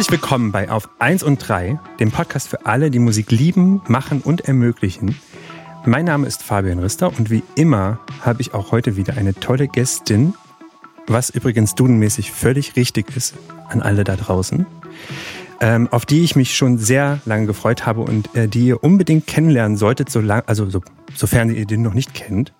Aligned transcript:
Herzlich 0.00 0.22
willkommen 0.22 0.50
bei 0.50 0.70
Auf 0.70 0.88
1 0.98 1.22
und 1.22 1.46
3, 1.46 1.78
dem 2.00 2.10
Podcast 2.10 2.48
für 2.48 2.64
alle, 2.64 2.90
die 2.90 2.98
Musik 2.98 3.30
lieben, 3.30 3.82
machen 3.86 4.22
und 4.22 4.40
ermöglichen. 4.40 5.14
Mein 5.84 6.06
Name 6.06 6.26
ist 6.26 6.42
Fabian 6.42 6.78
Rister 6.78 7.08
und 7.08 7.28
wie 7.28 7.42
immer 7.54 7.98
habe 8.22 8.40
ich 8.40 8.54
auch 8.54 8.72
heute 8.72 8.96
wieder 8.96 9.18
eine 9.18 9.34
tolle 9.34 9.68
Gästin, 9.68 10.32
was 11.06 11.28
übrigens 11.28 11.74
dudenmäßig 11.74 12.32
völlig 12.32 12.76
richtig 12.76 13.14
ist 13.14 13.34
an 13.68 13.82
alle 13.82 14.04
da 14.04 14.16
draußen, 14.16 14.64
ähm, 15.60 15.86
auf 15.90 16.06
die 16.06 16.24
ich 16.24 16.34
mich 16.34 16.56
schon 16.56 16.78
sehr 16.78 17.20
lange 17.26 17.44
gefreut 17.44 17.84
habe 17.84 18.00
und 18.00 18.34
äh, 18.34 18.48
die 18.48 18.68
ihr 18.68 18.82
unbedingt 18.82 19.26
kennenlernen 19.26 19.76
solltet, 19.76 20.08
so 20.08 20.22
lang, 20.22 20.42
also 20.46 20.70
so, 20.70 20.80
sofern 21.14 21.54
ihr 21.54 21.66
den 21.66 21.82
noch 21.82 21.92
nicht 21.92 22.14
kennt. 22.14 22.54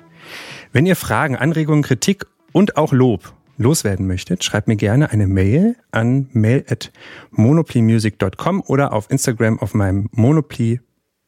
Wenn 0.74 0.84
ihr 0.84 0.94
Fragen, 0.94 1.36
Anregungen, 1.36 1.84
Kritik 1.84 2.26
und 2.52 2.76
auch 2.76 2.92
Lob 2.92 3.32
loswerden 3.60 4.06
möchtet, 4.06 4.42
schreibt 4.42 4.68
mir 4.68 4.76
gerne 4.76 5.10
eine 5.10 5.26
Mail 5.26 5.76
an 5.90 6.28
mail@monoplymusic.com 6.32 8.62
oder 8.66 8.92
auf 8.92 9.10
Instagram 9.10 9.58
auf 9.58 9.74
meinem 9.74 10.08
Monopoly 10.12 10.80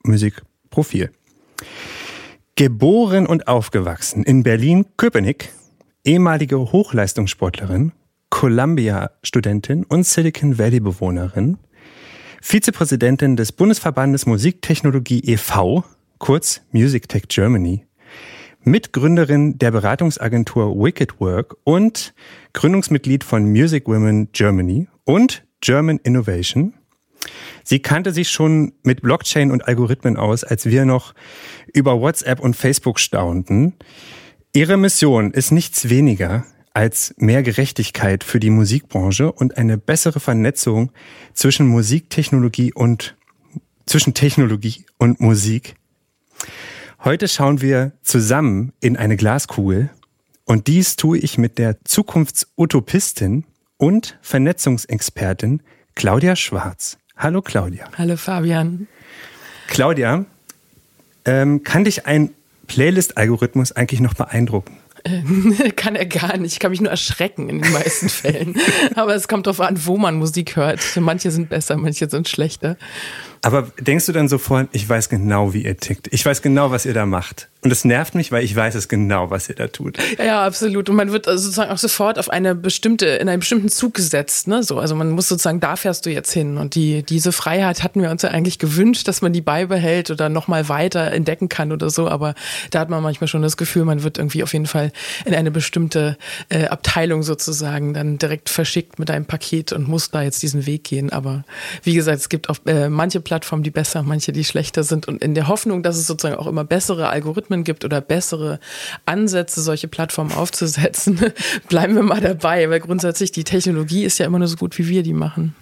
Music 0.04 0.40
Profil. 0.70 1.10
Geboren 2.56 3.26
und 3.26 3.48
aufgewachsen 3.48 4.22
in 4.24 4.42
Berlin-Köpenick, 4.42 5.50
ehemalige 6.04 6.58
Hochleistungssportlerin, 6.58 7.92
Columbia-Studentin 8.30 9.84
und 9.84 10.06
Silicon 10.06 10.58
Valley-Bewohnerin, 10.58 11.58
Vizepräsidentin 12.40 13.36
des 13.36 13.52
Bundesverbandes 13.52 14.26
Musiktechnologie 14.26 15.20
e.V., 15.20 15.84
kurz 16.18 16.62
Music 16.72 17.08
Tech 17.08 17.28
Germany, 17.28 17.86
Mitgründerin 18.64 19.58
der 19.58 19.70
Beratungsagentur 19.70 20.76
Wicked 20.76 21.20
Work 21.20 21.56
und 21.64 22.14
Gründungsmitglied 22.52 23.24
von 23.24 23.44
Music 23.44 23.86
Women 23.88 24.30
Germany 24.32 24.88
und 25.04 25.44
German 25.60 25.98
Innovation. 26.02 26.74
Sie 27.64 27.80
kannte 27.80 28.12
sich 28.12 28.30
schon 28.30 28.72
mit 28.82 29.02
Blockchain 29.02 29.50
und 29.50 29.66
Algorithmen 29.66 30.16
aus, 30.16 30.44
als 30.44 30.66
wir 30.66 30.84
noch 30.84 31.14
über 31.72 32.00
WhatsApp 32.00 32.40
und 32.40 32.56
Facebook 32.56 32.98
staunten. 32.98 33.74
Ihre 34.52 34.76
Mission 34.76 35.32
ist 35.32 35.50
nichts 35.50 35.88
weniger 35.88 36.44
als 36.74 37.14
mehr 37.18 37.42
Gerechtigkeit 37.42 38.24
für 38.24 38.40
die 38.40 38.50
Musikbranche 38.50 39.30
und 39.30 39.56
eine 39.58 39.78
bessere 39.78 40.20
Vernetzung 40.20 40.90
zwischen 41.34 41.66
Musiktechnologie 41.66 42.72
und 42.72 43.16
zwischen 43.86 44.14
Technologie 44.14 44.86
und 44.98 45.20
Musik. 45.20 45.74
Heute 47.04 47.26
schauen 47.26 47.60
wir 47.60 47.90
zusammen 48.02 48.72
in 48.78 48.96
eine 48.96 49.16
Glaskugel 49.16 49.90
und 50.44 50.68
dies 50.68 50.94
tue 50.94 51.18
ich 51.18 51.36
mit 51.36 51.58
der 51.58 51.84
Zukunftsutopistin 51.84 53.42
und 53.76 54.16
Vernetzungsexpertin 54.22 55.62
Claudia 55.96 56.36
Schwarz. 56.36 56.98
Hallo 57.16 57.42
Claudia. 57.42 57.86
Hallo 57.98 58.16
Fabian. 58.16 58.86
Claudia, 59.66 60.26
ähm, 61.24 61.64
kann 61.64 61.82
dich 61.82 62.06
ein 62.06 62.30
Playlist-Algorithmus 62.68 63.72
eigentlich 63.72 64.00
noch 64.00 64.14
beeindrucken? 64.14 64.78
kann 65.76 65.96
er 65.96 66.06
gar 66.06 66.36
nicht. 66.36 66.52
Ich 66.52 66.60
kann 66.60 66.70
mich 66.70 66.80
nur 66.80 66.92
erschrecken 66.92 67.48
in 67.48 67.62
den 67.62 67.72
meisten 67.72 68.08
Fällen. 68.08 68.54
Aber 68.94 69.16
es 69.16 69.26
kommt 69.26 69.48
darauf 69.48 69.60
an, 69.60 69.84
wo 69.86 69.96
man 69.98 70.14
Musik 70.14 70.54
hört. 70.54 70.80
Manche 71.00 71.32
sind 71.32 71.48
besser, 71.48 71.76
manche 71.76 72.08
sind 72.08 72.28
schlechter. 72.28 72.76
Aber 73.44 73.66
denkst 73.78 74.06
du 74.06 74.12
dann 74.12 74.28
sofort, 74.28 74.68
ich 74.70 74.88
weiß 74.88 75.08
genau, 75.08 75.52
wie 75.52 75.64
ihr 75.64 75.76
tickt. 75.76 76.08
Ich 76.12 76.24
weiß 76.24 76.42
genau, 76.42 76.70
was 76.70 76.86
ihr 76.86 76.94
da 76.94 77.06
macht. 77.06 77.48
Und 77.64 77.70
es 77.70 77.84
nervt 77.84 78.16
mich, 78.16 78.32
weil 78.32 78.42
ich 78.42 78.56
weiß 78.56 78.74
es 78.74 78.88
genau, 78.88 79.30
was 79.30 79.48
ihr 79.48 79.54
da 79.54 79.68
tut. 79.68 79.96
Ja, 80.18 80.44
absolut. 80.44 80.88
Und 80.88 80.96
man 80.96 81.12
wird 81.12 81.28
also 81.28 81.44
sozusagen 81.44 81.70
auch 81.70 81.78
sofort 81.78 82.18
auf 82.18 82.28
eine 82.28 82.56
bestimmte, 82.56 83.06
in 83.06 83.28
einen 83.28 83.38
bestimmten 83.38 83.68
Zug 83.68 83.94
gesetzt. 83.94 84.48
Ne? 84.48 84.64
So, 84.64 84.80
also 84.80 84.96
man 84.96 85.10
muss 85.10 85.28
sozusagen, 85.28 85.60
da 85.60 85.76
fährst 85.76 86.04
du 86.04 86.10
jetzt 86.10 86.32
hin. 86.32 86.56
Und 86.56 86.74
die, 86.74 87.04
diese 87.04 87.30
Freiheit 87.30 87.84
hatten 87.84 88.02
wir 88.02 88.10
uns 88.10 88.22
ja 88.22 88.30
eigentlich 88.30 88.58
gewünscht, 88.58 89.06
dass 89.06 89.22
man 89.22 89.32
die 89.32 89.42
beibehält 89.42 90.10
oder 90.10 90.28
nochmal 90.28 90.68
weiter 90.68 91.12
entdecken 91.12 91.48
kann 91.48 91.70
oder 91.70 91.88
so. 91.88 92.08
Aber 92.08 92.34
da 92.70 92.80
hat 92.80 92.90
man 92.90 93.00
manchmal 93.00 93.28
schon 93.28 93.42
das 93.42 93.56
Gefühl, 93.56 93.84
man 93.84 94.02
wird 94.02 94.18
irgendwie 94.18 94.42
auf 94.42 94.52
jeden 94.52 94.66
Fall 94.66 94.90
in 95.24 95.34
eine 95.34 95.52
bestimmte 95.52 96.16
äh, 96.48 96.66
Abteilung 96.66 97.22
sozusagen 97.22 97.94
dann 97.94 98.18
direkt 98.18 98.50
verschickt 98.50 98.98
mit 98.98 99.08
einem 99.08 99.26
Paket 99.26 99.72
und 99.72 99.86
muss 99.86 100.10
da 100.10 100.22
jetzt 100.22 100.42
diesen 100.42 100.66
Weg 100.66 100.82
gehen. 100.82 101.12
Aber 101.12 101.44
wie 101.84 101.94
gesagt, 101.94 102.18
es 102.18 102.28
gibt 102.28 102.48
auch 102.48 102.56
äh, 102.66 102.88
manche 102.88 103.20
Plattformen, 103.32 103.62
die 103.62 103.70
besser, 103.70 104.02
manche, 104.02 104.30
die 104.30 104.44
schlechter 104.44 104.82
sind. 104.82 105.08
Und 105.08 105.22
in 105.22 105.34
der 105.34 105.48
Hoffnung, 105.48 105.82
dass 105.82 105.96
es 105.96 106.06
sozusagen 106.06 106.36
auch 106.36 106.46
immer 106.46 106.64
bessere 106.64 107.08
Algorithmen 107.08 107.64
gibt 107.64 107.82
oder 107.82 108.02
bessere 108.02 108.60
Ansätze, 109.06 109.62
solche 109.62 109.88
Plattformen 109.88 110.32
aufzusetzen, 110.32 111.18
bleiben 111.70 111.94
wir 111.94 112.02
mal 112.02 112.20
dabei. 112.20 112.68
Weil 112.68 112.80
grundsätzlich 112.80 113.32
die 113.32 113.44
Technologie 113.44 114.04
ist 114.04 114.18
ja 114.18 114.26
immer 114.26 114.38
nur 114.38 114.48
so 114.48 114.56
gut, 114.56 114.76
wie 114.76 114.86
wir 114.86 115.02
die 115.02 115.14
machen. 115.14 115.54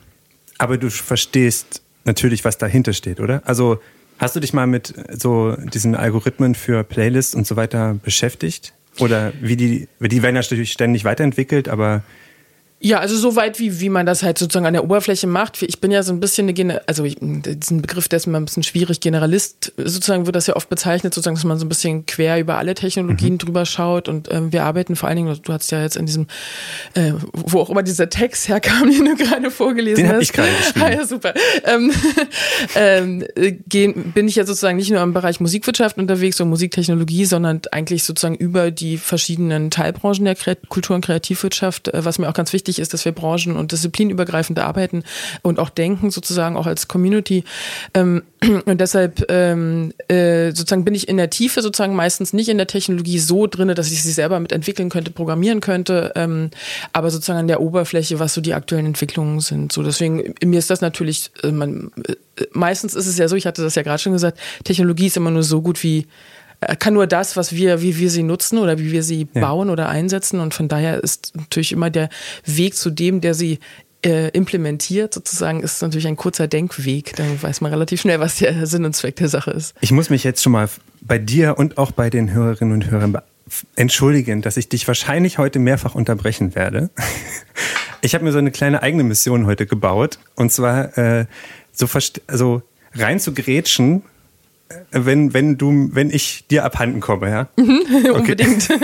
Aber 0.59 0.79
du 0.79 0.91
verstehst 0.91 1.81
natürlich, 2.05 2.45
was 2.45 2.59
dahinter 2.59 2.93
steht, 2.93 3.21
oder? 3.21 3.41
Also 3.45 3.79
hast 4.19 4.35
du 4.35 4.41
dich 4.41 4.53
mal 4.53 4.67
mit 4.67 4.93
so 5.13 5.55
diesen 5.55 5.95
Algorithmen 5.95 6.57
für 6.57 6.83
Playlists 6.83 7.37
und 7.37 7.47
so 7.47 7.55
weiter 7.55 8.01
beschäftigt? 8.03 8.73
Oder 8.99 9.33
wie 9.41 9.55
die, 9.55 9.87
die 10.01 10.23
werden 10.25 10.35
natürlich 10.35 10.73
ständig 10.73 11.05
weiterentwickelt, 11.05 11.69
aber 11.69 12.03
ja, 12.83 12.99
also 12.99 13.15
so 13.15 13.37
weit, 13.37 13.59
wie, 13.59 13.79
wie 13.81 13.91
man 13.91 14.07
das 14.07 14.23
halt 14.23 14.39
sozusagen 14.39 14.65
an 14.65 14.73
der 14.73 14.83
Oberfläche 14.83 15.27
macht. 15.27 15.61
Ich 15.61 15.83
bin 15.83 15.91
ja 15.91 16.03
so 16.03 16.15
ein 16.15 16.21
bisschen 16.21 16.47
eine, 16.47 16.55
Gene 16.55 16.81
also 16.87 17.05
ich, 17.05 17.19
diesen 17.21 17.83
Begriff, 17.83 18.09
der 18.09 18.17
ist 18.17 18.27
immer 18.27 18.41
ein 18.41 18.47
bisschen 18.47 18.63
schwierig. 18.63 19.01
Generalist, 19.01 19.75
sozusagen 19.77 20.25
wird 20.25 20.35
das 20.35 20.47
ja 20.47 20.57
oft 20.57 20.71
bezeichnet, 20.71 21.13
sozusagen, 21.13 21.37
dass 21.37 21.45
man 21.45 21.59
so 21.59 21.67
ein 21.67 21.69
bisschen 21.69 22.07
quer 22.07 22.41
über 22.41 22.57
alle 22.57 22.73
Technologien 22.73 23.35
mhm. 23.35 23.39
drüber 23.39 23.67
schaut. 23.67 24.09
Und 24.09 24.33
ähm, 24.33 24.51
wir 24.51 24.65
arbeiten 24.65 24.97
vor 24.97 25.11
allen 25.11 25.17
Dingen, 25.17 25.39
du 25.43 25.53
hast 25.53 25.71
ja 25.71 25.83
jetzt 25.83 25.99
in 25.99 26.07
diesem, 26.07 26.27
äh, 26.95 27.13
wo 27.35 27.61
auch 27.61 27.69
immer 27.69 27.83
dieser 27.83 28.09
Text 28.09 28.49
herkam, 28.49 28.91
den 28.91 29.05
du 29.05 29.15
gerade 29.15 29.51
vorgelesen 29.51 30.05
den 30.05 30.13
hast. 30.15 30.23
ich 30.23 30.33
gerade. 30.33 30.49
Ah, 30.81 30.91
ja, 30.91 31.05
super. 31.05 31.35
Ähm, 31.65 31.93
ähm, 32.75 33.25
gehen, 33.69 34.13
bin 34.15 34.27
ich 34.27 34.37
ja 34.37 34.47
sozusagen 34.47 34.79
nicht 34.79 34.91
nur 34.91 35.03
im 35.03 35.13
Bereich 35.13 35.39
Musikwirtschaft 35.39 35.99
unterwegs 35.99 36.41
und 36.41 36.49
Musiktechnologie, 36.49 37.27
sondern 37.27 37.61
eigentlich 37.73 38.05
sozusagen 38.05 38.37
über 38.37 38.71
die 38.71 38.97
verschiedenen 38.97 39.71
Teilbranchen 39.71 40.25
der 40.25 40.37
Kultur- 40.69 40.97
und 40.97 41.05
Kreativwirtschaft, 41.05 41.89
äh, 41.89 42.03
was 42.05 42.19
mir 42.19 42.29
auch 42.31 42.35
ganz 42.35 42.55
wichtig 42.55 42.70
wichtig 42.71 42.81
ist, 42.81 42.95
dass 42.95 43.05
wir 43.05 43.13
branchen- 43.13 43.57
und 43.57 43.73
disziplinübergreifend 43.73 44.59
arbeiten 44.59 45.03
und 45.43 45.59
auch 45.59 45.71
denken, 45.71 46.11
sozusagen 46.11 46.57
auch 46.57 46.67
als 46.67 46.87
Community. 46.87 47.45
Ähm, 47.95 48.23
und 48.65 48.81
deshalb 48.81 49.27
ähm, 49.29 49.93
äh, 50.09 50.51
sozusagen 50.53 50.85
bin 50.85 50.95
ich 50.95 51.09
in 51.09 51.17
der 51.17 51.31
Tiefe 51.31 51.63
sozusagen 51.63 51.97
meistens 51.97 52.33
nicht 52.33 52.49
in 52.49 52.59
der 52.59 52.67
Technologie 52.67 53.19
so 53.19 53.47
drinne, 53.47 53.75
dass 53.75 53.91
ich 53.91 54.03
sie 54.03 54.13
selber 54.13 54.39
mit 54.39 54.53
entwickeln 54.53 54.89
könnte, 54.89 55.11
programmieren 55.11 55.61
könnte, 55.61 56.13
ähm, 56.15 56.51
aber 56.93 57.11
sozusagen 57.11 57.41
an 57.41 57.49
der 57.49 57.61
Oberfläche, 57.61 58.19
was 58.21 58.35
so 58.35 58.41
die 58.41 58.55
aktuellen 58.55 58.87
Entwicklungen 58.87 59.41
sind. 59.41 59.73
So 59.73 59.83
deswegen 59.83 60.35
mir 60.45 60.59
ist 60.59 60.71
das 60.71 60.81
natürlich, 60.81 61.31
äh, 61.43 61.51
man, 61.51 61.91
äh, 62.07 62.15
meistens 62.53 62.95
ist 62.95 63.07
es 63.07 63.19
ja 63.19 63.27
so, 63.27 63.37
ich 63.37 63.47
hatte 63.47 63.63
das 63.63 63.75
ja 63.75 63.83
gerade 63.83 64.01
schon 64.01 64.13
gesagt, 64.13 64.39
Technologie 64.65 65.07
ist 65.07 65.17
immer 65.17 65.31
nur 65.31 65.43
so 65.43 65.61
gut 65.61 65.83
wie 65.83 66.07
kann 66.79 66.95
nur 66.95 67.07
das, 67.07 67.37
was 67.37 67.55
wir, 67.55 67.83
wie 67.83 67.99
wir 67.99 68.11
sie 68.11 68.23
nutzen 68.23 68.59
oder 68.59 68.79
wie 68.79 68.93
wir 68.93 69.03
sie 69.03 69.27
ja. 69.33 69.41
bauen 69.41 69.71
oder 69.71 69.89
einsetzen. 69.89 70.41
Und 70.41 70.55
von 70.55 70.69
daher 70.69 71.03
ist 71.03 71.33
natürlich 71.37 71.73
immer 71.73 71.91
der 71.91 72.09
Weg 72.45 72.75
zu 72.75 72.91
dem, 72.91 73.21
der 73.21 73.35
sie 73.35 73.59
äh, 74.05 74.29
implementiert, 74.29 75.13
sozusagen, 75.15 75.63
ist 75.63 75.83
natürlich 75.83 76.07
ein 76.07 76.17
kurzer 76.17 76.49
Denkweg. 76.49 77.17
Dann 77.17 77.43
weiß 77.43 77.61
man 77.61 77.73
relativ 77.73 78.01
schnell, 78.01 78.21
was 78.21 78.37
der 78.37 78.67
Sinn 78.67 78.85
und 78.85 78.95
Zweck 78.95 79.17
der 79.17 79.29
Sache 79.29 79.51
ist. 79.51 79.75
Ich 79.81 79.93
muss 79.93 80.11
mich 80.11 80.25
jetzt 80.25 80.43
schon 80.43 80.53
mal 80.53 80.69
bei 81.01 81.19
dir 81.19 81.59
und 81.59 81.79
auch 81.79 81.93
bei 81.93 82.11
den 82.11 82.33
Hörerinnen 82.33 82.75
und 82.75 82.91
Hörern 82.91 83.19
entschuldigen, 83.77 84.43
dass 84.43 84.57
ich 84.57 84.69
dich 84.69 84.87
wahrscheinlich 84.87 85.39
heute 85.39 85.59
mehrfach 85.59 85.95
unterbrechen 85.95 86.55
werde. 86.55 86.91
Ich 88.03 88.15
habe 88.15 88.25
mir 88.25 88.33
so 88.33 88.39
eine 88.39 88.51
kleine 88.51 88.83
eigene 88.83 89.05
Mission 89.05 89.45
heute 89.45 89.67
gebaut. 89.67 90.19
Und 90.35 90.51
zwar 90.51 90.97
äh, 90.97 91.27
so 91.71 91.87
also 92.29 92.63
rein 92.95 93.21
zu 93.21 93.35
grätschen 93.35 94.03
wenn, 94.91 95.35
wenn 95.35 95.59
du, 95.59 95.91
wenn 95.93 96.11
ich 96.11 96.47
dir 96.49 96.65
abhanden 96.65 97.01
komme, 97.01 97.31
ja? 97.31 97.49
Mhm, 97.57 98.11
unbedingt. 98.15 98.69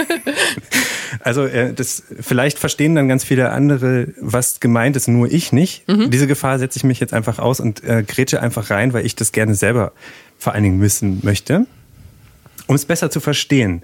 Also 1.20 1.46
äh, 1.46 1.72
das 1.72 2.02
vielleicht 2.20 2.58
verstehen 2.58 2.94
dann 2.94 3.08
ganz 3.08 3.24
viele 3.24 3.50
andere, 3.50 4.08
was 4.20 4.60
gemeint 4.60 4.96
ist, 4.96 5.08
nur 5.08 5.30
ich 5.30 5.52
nicht. 5.52 5.88
Mhm. 5.88 6.10
Diese 6.10 6.26
Gefahr 6.26 6.58
setze 6.58 6.78
ich 6.78 6.84
mich 6.84 7.00
jetzt 7.00 7.14
einfach 7.14 7.38
aus 7.38 7.60
und 7.60 7.82
äh, 7.84 8.04
grätsche 8.06 8.42
einfach 8.42 8.70
rein, 8.70 8.92
weil 8.92 9.06
ich 9.06 9.14
das 9.16 9.32
gerne 9.32 9.54
selber 9.54 9.92
vor 10.38 10.52
allen 10.52 10.64
Dingen 10.64 10.80
wissen 10.82 11.20
möchte, 11.22 11.66
um 12.66 12.74
es 12.74 12.84
besser 12.84 13.10
zu 13.10 13.20
verstehen. 13.20 13.82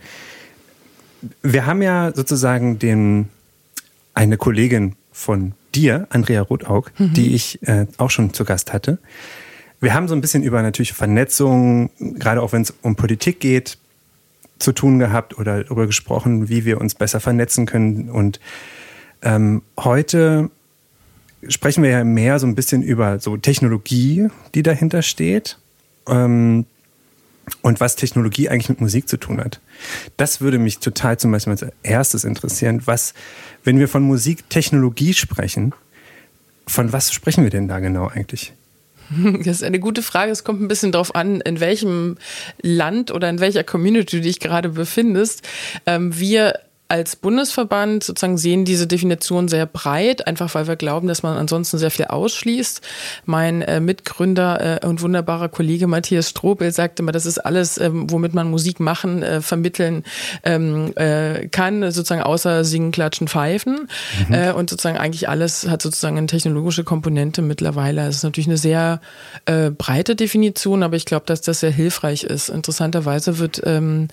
Wir 1.43 1.65
haben 1.65 1.81
ja 1.81 2.13
sozusagen 2.15 2.79
den 2.79 3.29
eine 4.13 4.37
Kollegin 4.37 4.97
von 5.13 5.53
dir, 5.75 6.07
Andrea 6.11 6.43
Rotaug, 6.43 6.91
mhm. 6.99 7.15
die 7.15 7.35
ich 7.35 7.63
äh, 7.63 7.87
auch 7.97 8.11
schon 8.11 8.35
zu 8.35 8.45
Gast 8.45 8.73
hatte. 8.73 8.99
Wir 9.83 9.95
haben 9.95 10.07
so 10.07 10.15
ein 10.15 10.21
bisschen 10.21 10.45
über 10.45 10.63
natürlich 10.63 10.93
Vernetzung, 10.93 11.91
gerade 11.99 12.41
auch 12.41 12.53
wenn 12.53 12.63
es 12.63 12.73
um 12.83 12.95
Politik 12.95 13.41
geht, 13.41 13.79
zu 14.61 14.71
tun 14.71 15.01
gehabt 15.01 15.37
oder 15.37 15.65
darüber 15.65 15.89
gesprochen, 15.89 16.49
wie 16.49 16.65
wir 16.65 16.81
uns 16.81 16.95
besser 16.95 17.19
vernetzen 17.19 17.67
können. 17.67 18.09
Und 18.09 18.39
ähm, 19.23 19.63
heute 19.77 20.51
sprechen 21.49 21.83
wir 21.83 21.91
ja 21.91 22.05
mehr 22.05 22.39
so 22.39 22.47
ein 22.47 22.55
bisschen 22.55 22.85
über 22.85 23.19
so 23.19 23.37
Technologie, 23.37 24.29
die 24.55 24.63
dahinter 24.63 25.03
steht. 25.03 25.59
Ähm, 26.07 26.65
und 27.61 27.81
was 27.81 27.97
Technologie 27.97 28.49
eigentlich 28.49 28.69
mit 28.69 28.81
Musik 28.81 29.09
zu 29.09 29.17
tun 29.17 29.41
hat. 29.41 29.61
Das 30.17 30.41
würde 30.41 30.61
mich 30.61 30.79
total 30.79 31.19
zum 31.19 31.33
Beispiel 31.33 31.55
als 31.55 31.67
erstes 31.83 32.23
interessieren. 32.23 32.83
Was, 32.85 33.15
wenn 33.65 33.81
wir 33.81 33.89
von 33.89 34.05
Musiktechnologie 34.05 35.13
sprechen, 35.13 35.75
von 36.69 36.93
was 36.93 37.13
sprechen 37.13 37.43
wir 37.43 37.51
denn 37.51 37.67
da 37.67 37.81
genau 37.81 38.07
eigentlich? 38.07 38.53
Das 39.45 39.57
ist 39.57 39.63
eine 39.63 39.81
gute 39.81 40.03
Frage. 40.03 40.31
Es 40.33 40.45
kommt 40.45 40.61
ein 40.61 40.69
bisschen 40.69 40.93
darauf 40.93 41.15
an, 41.15 41.41
in 41.41 41.61
welchem 41.61 42.17
Land 42.61 43.11
oder 43.11 43.29
in 43.29 43.41
welcher 43.41 43.65
Community 43.65 44.17
du 44.17 44.23
dich 44.23 44.41
gerade 44.41 44.71
befindest. 44.71 45.47
Ähm, 45.87 46.19
wir 46.19 46.59
als 46.93 47.17
Bundesverband 47.17 48.05
sozusagen 48.05 48.37
sehen 48.37 48.67
diese 48.67 48.87
Definition 48.87 49.49
sehr 49.49 49.65
breit, 49.65 50.27
einfach 50.27 50.55
weil 50.55 50.67
wir 50.67 50.77
glauben, 50.77 51.09
dass 51.09 51.23
man 51.23 51.39
ansonsten 51.39 51.79
sehr 51.79 51.91
viel 51.91 52.05
ausschließt. 52.05 52.83
Mein 53.25 53.63
äh, 53.63 53.81
Mitgründer 53.81 54.83
äh, 54.83 54.87
und 54.87 55.01
wunderbarer 55.01 55.49
Kollege 55.49 55.87
Matthias 55.87 56.29
Strobel 56.29 56.71
sagte 56.71 57.03
immer, 57.03 57.13
das 57.13 57.25
ist 57.25 57.39
alles, 57.39 57.79
ähm, 57.79 58.11
womit 58.11 58.35
man 58.35 58.51
Musik 58.51 58.79
machen, 58.79 59.23
äh, 59.23 59.41
vermitteln 59.41 60.05
ähm, 60.43 60.93
äh, 60.97 61.49
kann, 61.49 61.81
sozusagen 61.93 62.23
außer 62.23 62.63
singen, 62.63 62.93
klatschen, 62.93 63.27
pfeifen. 63.27 63.89
Mhm. 64.29 64.35
Äh, 64.35 64.53
und 64.53 64.69
sozusagen 64.69 64.99
eigentlich 64.99 65.31
alles 65.31 65.67
hat 65.67 65.81
sozusagen 65.81 66.19
eine 66.19 66.27
technologische 66.27 66.85
Komponente 66.85 67.41
mittlerweile. 67.41 68.07
Es 68.07 68.17
ist 68.17 68.25
natürlich 68.25 68.49
eine 68.49 68.59
sehr 68.59 69.01
äh, 69.47 69.71
breite 69.71 70.15
Definition, 70.15 70.83
aber 70.83 70.97
ich 70.97 71.07
glaube, 71.07 71.25
dass 71.25 71.41
das 71.41 71.61
sehr 71.61 71.71
hilfreich 71.71 72.25
ist. 72.25 72.51
Interessanterweise 72.51 73.39
wird 73.39 73.63
ähm, 73.65 74.09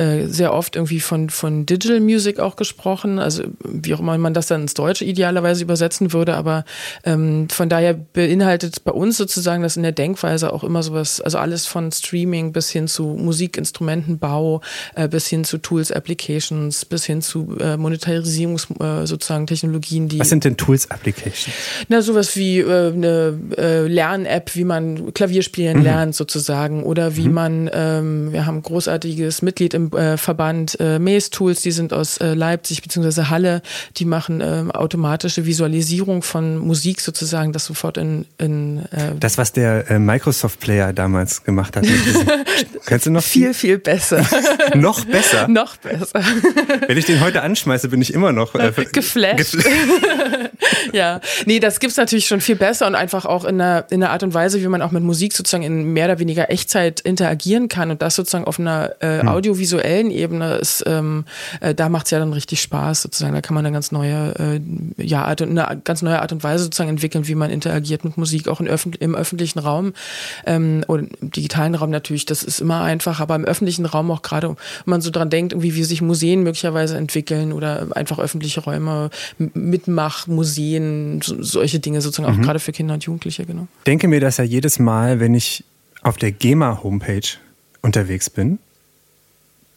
äh, 0.00 0.26
sehr 0.28 0.54
oft 0.54 0.76
irgendwie 0.76 1.00
von, 1.00 1.28
von 1.28 1.66
Digital 1.66 2.00
Music 2.00 2.40
auch 2.40 2.56
gesprochen, 2.56 3.18
also 3.18 3.42
wie 3.62 3.92
auch 3.92 4.00
immer 4.00 4.16
man 4.16 4.32
das 4.32 4.46
dann 4.46 4.62
ins 4.62 4.72
Deutsche 4.72 5.04
idealerweise 5.04 5.62
übersetzen 5.62 6.14
würde, 6.14 6.36
aber 6.36 6.64
ähm, 7.04 7.48
von 7.50 7.68
daher 7.68 7.92
beinhaltet 7.92 8.82
bei 8.84 8.92
uns 8.92 9.18
sozusagen 9.18 9.62
das 9.62 9.76
in 9.76 9.82
der 9.82 9.92
Denkweise 9.92 10.54
auch 10.54 10.64
immer 10.64 10.82
sowas, 10.82 11.20
also 11.20 11.36
alles 11.36 11.66
von 11.66 11.92
Streaming 11.92 12.52
bis 12.52 12.70
hin 12.70 12.88
zu 12.88 13.04
Musikinstrumentenbau, 13.04 14.62
äh, 14.94 15.06
bis 15.06 15.26
hin 15.26 15.44
zu 15.44 15.58
Tools, 15.58 15.92
Applications, 15.92 16.86
bis 16.86 17.04
hin 17.04 17.20
zu 17.20 17.58
äh, 17.60 17.76
Monetarisierungs 17.76 18.68
äh, 18.80 19.06
sozusagen 19.06 19.46
Technologien, 19.46 20.08
die. 20.08 20.18
Was 20.18 20.30
sind 20.30 20.44
denn 20.44 20.56
Tools, 20.56 20.90
Applications? 20.90 21.54
Na, 21.88 22.00
sowas 22.00 22.36
wie 22.36 22.60
äh, 22.60 22.92
eine 22.92 23.38
äh, 23.58 23.86
Lern-App, 23.86 24.54
wie 24.54 24.64
man 24.64 25.12
Klavier 25.12 25.42
spielen 25.42 25.78
mhm. 25.78 25.84
lernt 25.84 26.14
sozusagen 26.14 26.84
oder 26.84 27.16
wie 27.16 27.28
mhm. 27.28 27.34
man, 27.34 27.70
ähm, 27.74 28.32
wir 28.32 28.46
haben 28.46 28.62
großartiges 28.62 29.42
Mitglied 29.42 29.74
im 29.74 29.89
äh, 29.94 30.16
Verband 30.16 30.78
äh, 30.80 30.98
Maze 30.98 31.30
Tools, 31.30 31.62
die 31.62 31.70
sind 31.70 31.92
aus 31.92 32.18
äh, 32.18 32.34
Leipzig 32.34 32.82
bzw. 32.82 33.24
Halle, 33.24 33.62
die 33.96 34.04
machen 34.04 34.40
äh, 34.40 34.64
automatische 34.72 35.46
Visualisierung 35.46 36.22
von 36.22 36.58
Musik 36.58 37.00
sozusagen, 37.00 37.52
das 37.52 37.64
sofort 37.64 37.96
in, 37.96 38.26
in 38.38 38.78
äh 38.90 39.14
Das, 39.18 39.38
was 39.38 39.52
der 39.52 39.90
äh, 39.90 39.98
Microsoft 39.98 40.60
Player 40.60 40.92
damals 40.92 41.44
gemacht 41.44 41.76
hat. 41.76 41.84
Kennst 42.86 43.06
du 43.06 43.10
noch 43.10 43.22
viel, 43.22 43.54
viel 43.54 43.78
besser. 43.78 44.24
noch 44.74 45.04
besser? 45.04 45.48
noch 45.48 45.76
besser. 45.76 46.20
Wenn 46.86 46.98
ich 46.98 47.06
den 47.06 47.20
heute 47.20 47.42
anschmeiße, 47.42 47.88
bin 47.88 48.02
ich 48.02 48.12
immer 48.14 48.32
noch 48.32 48.54
äh, 48.54 48.72
geflasht. 48.92 49.36
geflasht. 49.36 49.68
ja, 50.92 51.20
nee, 51.46 51.60
das 51.60 51.80
gibt's 51.80 51.96
natürlich 51.96 52.26
schon 52.26 52.40
viel 52.40 52.56
besser 52.56 52.86
und 52.86 52.94
einfach 52.94 53.24
auch 53.24 53.44
in 53.44 53.60
einer, 53.60 53.86
in 53.90 54.02
einer 54.02 54.12
Art 54.12 54.22
und 54.22 54.34
Weise, 54.34 54.60
wie 54.60 54.68
man 54.68 54.82
auch 54.82 54.90
mit 54.90 55.02
Musik 55.02 55.32
sozusagen 55.32 55.62
in 55.62 55.92
mehr 55.92 56.06
oder 56.06 56.18
weniger 56.18 56.50
Echtzeit 56.50 57.00
interagieren 57.00 57.68
kann 57.68 57.90
und 57.90 58.02
das 58.02 58.14
sozusagen 58.14 58.44
auf 58.44 58.58
einer 58.58 58.94
äh, 59.00 59.20
hm. 59.20 59.28
Audiovisuellen 59.80 60.10
Ebene 60.10 60.54
ist, 60.56 60.84
ähm, 60.86 61.24
äh, 61.60 61.74
da 61.74 61.88
macht's 61.88 62.10
ja 62.10 62.18
dann 62.18 62.32
richtig 62.32 62.60
Spaß 62.62 63.02
sozusagen. 63.02 63.34
Da 63.34 63.40
kann 63.40 63.54
man 63.54 63.64
eine 63.64 63.72
ganz 63.72 63.92
neue, 63.92 64.34
äh, 64.38 64.60
ja, 65.02 65.24
Art, 65.24 65.42
eine 65.42 65.80
ganz 65.84 66.02
neue 66.02 66.20
Art 66.20 66.32
und 66.32 66.42
Weise 66.42 66.64
sozusagen 66.64 66.90
entwickeln, 66.90 67.26
wie 67.28 67.34
man 67.34 67.50
interagiert 67.50 68.04
mit 68.04 68.16
Musik, 68.16 68.48
auch 68.48 68.60
in 68.60 68.68
öffn 68.68 68.92
im 69.00 69.14
öffentlichen 69.14 69.58
Raum 69.58 69.92
ähm, 70.46 70.84
und 70.86 71.14
im 71.20 71.30
digitalen 71.30 71.74
Raum 71.74 71.90
natürlich. 71.90 72.26
Das 72.26 72.42
ist 72.42 72.60
immer 72.60 72.82
einfach, 72.82 73.20
aber 73.20 73.34
im 73.34 73.44
öffentlichen 73.44 73.86
Raum 73.86 74.10
auch 74.10 74.22
gerade, 74.22 74.48
wenn 74.48 74.56
man 74.84 75.00
so 75.00 75.10
dran 75.10 75.30
denkt, 75.30 75.52
irgendwie 75.52 75.74
wie 75.74 75.84
sich 75.84 76.02
Museen 76.02 76.42
möglicherweise 76.42 76.96
entwickeln 76.96 77.52
oder 77.52 77.88
einfach 77.94 78.18
öffentliche 78.18 78.60
Räume, 78.60 79.10
Mitmach, 79.38 80.26
Museen 80.26 80.40
Museen, 80.40 81.20
so, 81.22 81.42
solche 81.42 81.80
Dinge 81.80 82.00
sozusagen 82.00 82.32
mhm. 82.32 82.40
auch 82.40 82.44
gerade 82.44 82.58
für 82.58 82.72
Kinder 82.72 82.94
und 82.94 83.04
Jugendliche, 83.04 83.44
genau. 83.44 83.68
denke 83.86 84.08
mir 84.08 84.20
das 84.20 84.36
ja 84.38 84.44
jedes 84.44 84.78
Mal, 84.78 85.20
wenn 85.20 85.34
ich 85.34 85.64
auf 86.02 86.16
der 86.16 86.32
GEMA-Homepage 86.32 87.38
unterwegs 87.82 88.30
bin, 88.30 88.58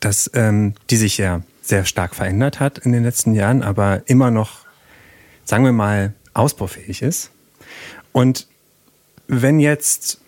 dass 0.04 0.30
ähm, 0.34 0.74
die 0.90 0.98
sich 0.98 1.18
ja 1.18 1.42
sehr 1.62 1.86
stark 1.86 2.16
verändert 2.16 2.60
hat 2.60 2.78
in 2.80 2.92
den 2.92 3.04
letzten 3.04 3.34
Jahren, 3.34 3.64
aber 3.64 4.02
immer 4.06 4.32
noch, 4.32 4.66
sagen 5.46 5.64
wir 5.64 5.72
mal, 5.72 6.14
ausbaufähig 6.34 7.02
ist. 7.02 7.32
Und 8.12 8.48
wenn 9.28 9.60
jetzt, 9.60 10.20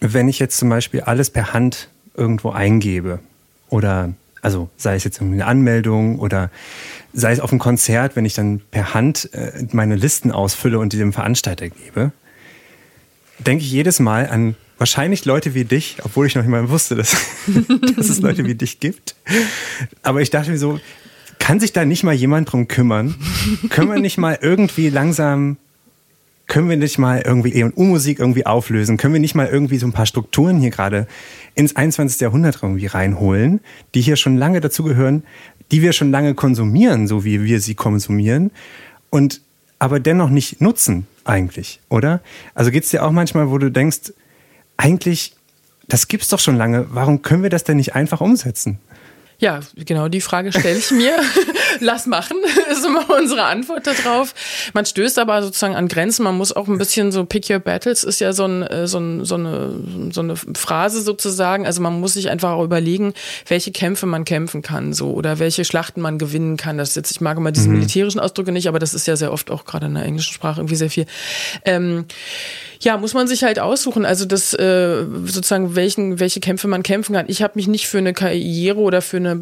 wenn 0.00 0.28
ich 0.28 0.38
jetzt 0.38 0.56
zum 0.56 0.70
Beispiel 0.70 1.02
alles 1.02 1.30
per 1.30 1.52
Hand 1.52 1.90
irgendwo 2.14 2.50
eingebe 2.50 3.20
oder 3.68 4.12
also 4.40 4.68
sei 4.76 4.96
es 4.96 5.04
jetzt 5.04 5.20
eine 5.20 5.46
Anmeldung 5.46 6.18
oder 6.18 6.50
sei 7.12 7.32
es 7.32 7.40
auf 7.40 7.52
einem 7.52 7.60
Konzert, 7.60 8.16
wenn 8.16 8.24
ich 8.24 8.34
dann 8.34 8.60
per 8.70 8.94
Hand 8.94 9.32
äh, 9.34 9.66
meine 9.72 9.96
Listen 9.96 10.32
ausfülle 10.32 10.78
und 10.78 10.92
die 10.92 10.98
dem 10.98 11.12
Veranstalter 11.12 11.68
gebe, 11.68 12.12
denke 13.46 13.64
ich 13.64 13.70
jedes 13.70 14.00
Mal 14.00 14.28
an 14.28 14.56
wahrscheinlich 14.78 15.24
Leute 15.24 15.54
wie 15.54 15.64
dich, 15.64 15.98
obwohl 16.02 16.26
ich 16.26 16.34
noch 16.34 16.42
nicht 16.42 16.50
mal 16.50 16.68
wusste, 16.68 16.96
dass, 16.96 17.16
dass 17.96 18.08
es 18.08 18.20
Leute 18.20 18.44
wie 18.46 18.54
dich 18.54 18.80
gibt. 18.80 19.14
Aber 20.02 20.20
ich 20.20 20.30
dachte 20.30 20.50
mir 20.50 20.58
so, 20.58 20.80
kann 21.38 21.60
sich 21.60 21.72
da 21.72 21.84
nicht 21.84 22.04
mal 22.04 22.14
jemand 22.14 22.52
drum 22.52 22.68
kümmern? 22.68 23.14
Können 23.70 23.90
wir 23.90 24.00
nicht 24.00 24.18
mal 24.18 24.38
irgendwie 24.40 24.88
langsam 24.88 25.56
können 26.48 26.68
wir 26.68 26.76
nicht 26.76 26.98
mal 26.98 27.22
irgendwie 27.24 27.54
E&U-Musik 27.54 28.18
irgendwie 28.18 28.44
auflösen? 28.44 28.98
Können 28.98 29.14
wir 29.14 29.20
nicht 29.20 29.34
mal 29.34 29.46
irgendwie 29.46 29.78
so 29.78 29.86
ein 29.86 29.92
paar 29.92 30.04
Strukturen 30.04 30.58
hier 30.58 30.68
gerade 30.68 31.06
ins 31.54 31.76
21. 31.76 32.20
Jahrhundert 32.20 32.58
irgendwie 32.62 32.86
reinholen, 32.86 33.60
die 33.94 34.02
hier 34.02 34.16
schon 34.16 34.36
lange 34.36 34.60
dazugehören, 34.60 35.22
die 35.70 35.80
wir 35.80 35.94
schon 35.94 36.10
lange 36.10 36.34
konsumieren, 36.34 37.06
so 37.06 37.24
wie 37.24 37.44
wir 37.44 37.60
sie 37.60 37.74
konsumieren 37.74 38.50
und 39.08 39.40
aber 39.78 39.98
dennoch 39.98 40.28
nicht 40.28 40.60
nutzen 40.60 41.06
eigentlich, 41.24 41.80
oder? 41.88 42.20
Also 42.54 42.70
geht 42.70 42.84
es 42.84 42.90
dir 42.90 43.04
auch 43.04 43.10
manchmal, 43.10 43.50
wo 43.50 43.58
du 43.58 43.70
denkst, 43.70 44.12
eigentlich, 44.76 45.34
das 45.88 46.08
gibt's 46.08 46.28
doch 46.28 46.38
schon 46.38 46.56
lange, 46.56 46.86
warum 46.90 47.22
können 47.22 47.42
wir 47.42 47.50
das 47.50 47.64
denn 47.64 47.76
nicht 47.76 47.94
einfach 47.94 48.20
umsetzen? 48.20 48.78
Ja, 49.42 49.58
genau 49.74 50.06
die 50.06 50.20
Frage 50.20 50.52
stelle 50.52 50.78
ich 50.78 50.92
mir. 50.92 51.16
Lass 51.80 52.06
machen, 52.06 52.36
ist 52.70 52.86
immer 52.86 53.10
unsere 53.10 53.42
Antwort 53.42 53.88
darauf. 53.88 54.36
Man 54.72 54.86
stößt 54.86 55.18
aber 55.18 55.42
sozusagen 55.42 55.74
an 55.74 55.88
Grenzen. 55.88 56.22
Man 56.22 56.36
muss 56.36 56.52
auch 56.52 56.68
ein 56.68 56.78
bisschen 56.78 57.10
so 57.10 57.24
pick 57.24 57.50
your 57.50 57.58
battles 57.58 58.04
ist 58.04 58.20
ja 58.20 58.32
so, 58.32 58.44
ein, 58.44 58.62
äh, 58.62 58.86
so, 58.86 59.00
ein, 59.00 59.24
so, 59.24 59.34
eine, 59.34 59.74
so 60.12 60.20
eine 60.20 60.36
Phrase 60.36 61.02
sozusagen. 61.02 61.66
Also 61.66 61.82
man 61.82 61.98
muss 61.98 62.12
sich 62.12 62.30
einfach 62.30 62.52
auch 62.52 62.62
überlegen, 62.62 63.14
welche 63.48 63.72
Kämpfe 63.72 64.06
man 64.06 64.24
kämpfen 64.24 64.62
kann 64.62 64.92
so 64.92 65.10
oder 65.10 65.40
welche 65.40 65.64
Schlachten 65.64 66.00
man 66.00 66.18
gewinnen 66.18 66.56
kann. 66.56 66.78
Das 66.78 66.94
jetzt, 66.94 67.10
ich 67.10 67.20
mag 67.20 67.36
immer 67.36 67.50
diese 67.50 67.68
mhm. 67.68 67.78
militärischen 67.78 68.20
Ausdrücke 68.20 68.52
nicht, 68.52 68.68
aber 68.68 68.78
das 68.78 68.94
ist 68.94 69.08
ja 69.08 69.16
sehr 69.16 69.32
oft 69.32 69.50
auch 69.50 69.64
gerade 69.64 69.86
in 69.86 69.94
der 69.94 70.04
englischen 70.04 70.34
Sprache 70.34 70.60
irgendwie 70.60 70.76
sehr 70.76 70.90
viel. 70.90 71.06
Ähm, 71.64 72.04
ja, 72.82 72.96
muss 72.96 73.14
man 73.14 73.28
sich 73.28 73.44
halt 73.44 73.60
aussuchen. 73.60 74.04
Also 74.04 74.24
das 74.24 74.54
äh, 74.54 75.04
sozusagen 75.24 75.76
welchen 75.76 76.18
welche 76.18 76.40
Kämpfe 76.40 76.66
man 76.66 76.82
kämpfen 76.82 77.14
kann. 77.14 77.26
Ich 77.28 77.42
habe 77.42 77.52
mich 77.54 77.68
nicht 77.68 77.86
für 77.86 77.98
eine 77.98 78.12
Karriere 78.12 78.80
oder 78.80 79.02
für 79.02 79.18
eine 79.18 79.36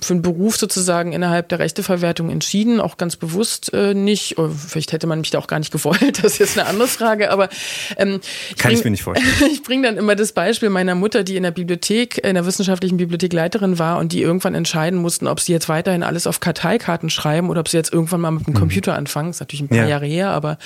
für 0.00 0.12
einen 0.14 0.22
Beruf 0.22 0.56
sozusagen 0.56 1.12
innerhalb 1.12 1.50
der 1.50 1.58
Rechteverwertung 1.58 2.30
entschieden, 2.30 2.80
auch 2.80 2.96
ganz 2.96 3.16
bewusst 3.16 3.74
äh, 3.74 3.92
nicht. 3.92 4.38
Oder 4.38 4.50
vielleicht 4.50 4.92
hätte 4.92 5.06
man 5.06 5.20
mich 5.20 5.30
da 5.30 5.38
auch 5.38 5.46
gar 5.46 5.58
nicht 5.58 5.70
gewollt. 5.78 6.22
Das 6.22 6.32
ist 6.32 6.38
jetzt 6.38 6.58
eine 6.58 6.66
andere 6.66 6.88
Frage. 6.88 7.30
Aber 7.30 7.50
ähm, 7.98 8.20
ich 8.50 8.56
kann 8.56 8.70
bring, 8.70 8.78
ich 8.78 8.84
mir 8.84 8.90
nicht 8.90 9.02
vorstellen. 9.02 9.30
ich 9.52 9.62
bringe 9.62 9.86
dann 9.86 9.98
immer 9.98 10.16
das 10.16 10.32
Beispiel 10.32 10.70
meiner 10.70 10.94
Mutter, 10.94 11.24
die 11.24 11.36
in 11.36 11.42
der 11.42 11.50
Bibliothek, 11.50 12.24
in 12.24 12.34
der 12.34 12.46
wissenschaftlichen 12.46 12.96
Bibliothekleiterin 12.96 13.78
war 13.78 13.98
und 13.98 14.12
die 14.12 14.22
irgendwann 14.22 14.54
entscheiden 14.54 14.98
mussten, 14.98 15.26
ob 15.26 15.40
sie 15.40 15.52
jetzt 15.52 15.68
weiterhin 15.68 16.02
alles 16.02 16.26
auf 16.26 16.40
Karteikarten 16.40 17.10
schreiben 17.10 17.50
oder 17.50 17.60
ob 17.60 17.68
sie 17.68 17.76
jetzt 17.76 17.92
irgendwann 17.92 18.22
mal 18.22 18.30
mit 18.30 18.46
dem 18.46 18.54
mhm. 18.54 18.58
Computer 18.58 18.94
anfangen. 18.94 19.28
Das 19.28 19.36
ist 19.36 19.40
natürlich 19.40 19.62
ein 19.62 19.68
paar 19.68 19.78
ja. 19.78 19.88
Jahre 19.88 20.06
her, 20.06 20.30
aber 20.30 20.56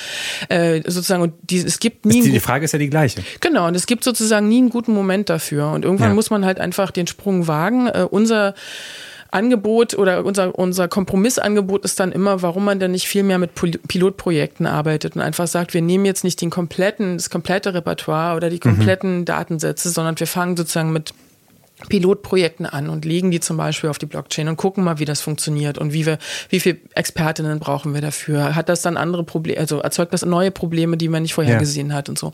äh, 0.49 0.83
sozusagen 0.83 1.32
die, 1.43 1.59
es 1.59 1.79
gibt 1.79 2.07
nie. 2.07 2.23
Die, 2.23 2.31
die, 2.31 2.41
Frage 2.41 2.65
ist 2.65 2.73
ja 2.73 2.79
die 2.79 2.91
gleiche. 2.91 3.23
Genau, 3.41 3.67
und 3.67 3.75
es 3.75 3.87
gibt 3.87 4.05
sozusagen 4.05 4.49
nie 4.49 4.59
einen 4.59 4.71
guten 4.71 4.93
Moment 4.93 5.29
dafür. 5.29 5.71
Und 5.71 5.85
irgendwann 5.85 6.11
ja. 6.11 6.15
muss 6.15 6.31
man 6.31 6.45
halt 6.45 6.61
einfach 6.61 6.91
den 6.91 7.07
Sprung 7.07 7.47
wagen. 7.47 7.89
Äh, 7.89 8.07
unser 8.11 8.55
Angebot 9.33 9.95
oder 9.95 10.25
unser, 10.25 10.57
unser 10.59 10.89
Kompromissangebot 10.89 11.85
ist 11.85 11.99
dann 11.99 12.13
immer, 12.13 12.43
warum 12.43 12.67
man 12.67 12.79
denn 12.79 12.91
nicht 12.91 13.09
viel 13.09 13.23
mehr 13.23 13.39
mit 13.39 13.53
Pilotprojekten 13.55 14.67
arbeitet 14.67 15.17
und 15.17 15.23
einfach 15.23 15.47
sagt, 15.47 15.73
wir 15.73 15.81
nehmen 15.81 16.05
jetzt 16.05 16.23
nicht 16.23 16.41
den 16.41 16.51
kompletten, 16.51 17.17
das 17.17 17.31
komplette 17.31 17.73
Repertoire 17.73 18.37
oder 18.37 18.51
die 18.51 18.57
mhm. 18.57 18.61
kompletten 18.61 19.19
mhm. 19.21 19.25
Datensätze, 19.25 19.89
sondern 19.89 20.21
wir 20.21 20.27
fangen 20.27 20.57
sozusagen 20.57 20.93
mit 20.93 21.15
Pilotprojekten 21.89 22.67
an 22.67 22.89
und 22.89 23.05
legen 23.05 23.31
die 23.31 23.41
zum 23.41 23.57
Beispiel 23.57 23.91
auf 23.91 23.99
die 23.99 24.07
Blockchain 24.07 24.49
und 24.49 24.57
gucken 24.57 24.85
mal, 24.85 24.99
wie 24.99 25.05
das 25.05 25.21
funktioniert 25.21 25.79
und 25.79 25.93
wie 25.93 26.07
wir, 26.07 26.19
wie 26.49 26.61
viele 26.61 26.79
Expertinnen 26.95 27.59
brauchen 27.59 27.95
wir 27.95 28.01
dafür? 28.01 28.55
Hat 28.55 28.69
das 28.69 28.83
dann 28.83 28.97
andere 28.97 29.25
Probleme, 29.25 29.59
also 29.59 29.81
erzeugt 29.81 30.13
das 30.13 30.25
neue 30.25 30.51
Probleme, 30.51 30.97
die 30.97 31.09
man 31.09 31.23
nicht 31.23 31.35
vorher 31.35 31.55
ja. 31.55 31.59
gesehen 31.59 31.93
hat 31.95 32.09
und 32.09 32.19
so? 32.19 32.33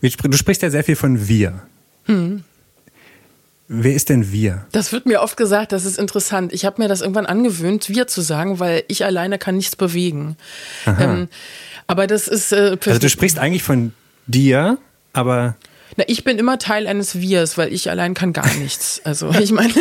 Du 0.00 0.36
sprichst 0.36 0.62
ja 0.62 0.70
sehr 0.70 0.84
viel 0.84 0.96
von 0.96 1.28
wir. 1.28 1.62
Hm. 2.04 2.44
Wer 3.70 3.94
ist 3.94 4.08
denn 4.08 4.32
wir? 4.32 4.66
Das 4.72 4.92
wird 4.92 5.04
mir 5.04 5.20
oft 5.20 5.36
gesagt, 5.36 5.72
das 5.72 5.84
ist 5.84 5.98
interessant. 5.98 6.54
Ich 6.54 6.64
habe 6.64 6.80
mir 6.80 6.88
das 6.88 7.02
irgendwann 7.02 7.26
angewöhnt, 7.26 7.90
wir 7.90 8.06
zu 8.06 8.22
sagen, 8.22 8.60
weil 8.60 8.82
ich 8.88 9.04
alleine 9.04 9.38
kann 9.38 9.56
nichts 9.56 9.76
bewegen. 9.76 10.36
Ähm, 10.86 11.28
aber 11.86 12.06
das 12.06 12.28
ist. 12.28 12.52
Äh, 12.52 12.78
also 12.86 12.98
du 12.98 13.08
sprichst 13.10 13.38
eigentlich 13.38 13.62
von 13.62 13.92
dir, 14.26 14.78
aber 15.12 15.56
Na, 15.98 16.04
ich 16.06 16.22
bin 16.22 16.38
immer 16.38 16.58
Teil 16.60 16.86
eines 16.86 17.20
Wirs, 17.20 17.58
weil 17.58 17.72
ich 17.72 17.90
allein 17.90 18.14
kann 18.14 18.32
gar 18.32 18.46
nichts. 18.54 19.00
Also 19.02 19.30
ich 19.40 19.50
meine, 19.50 19.72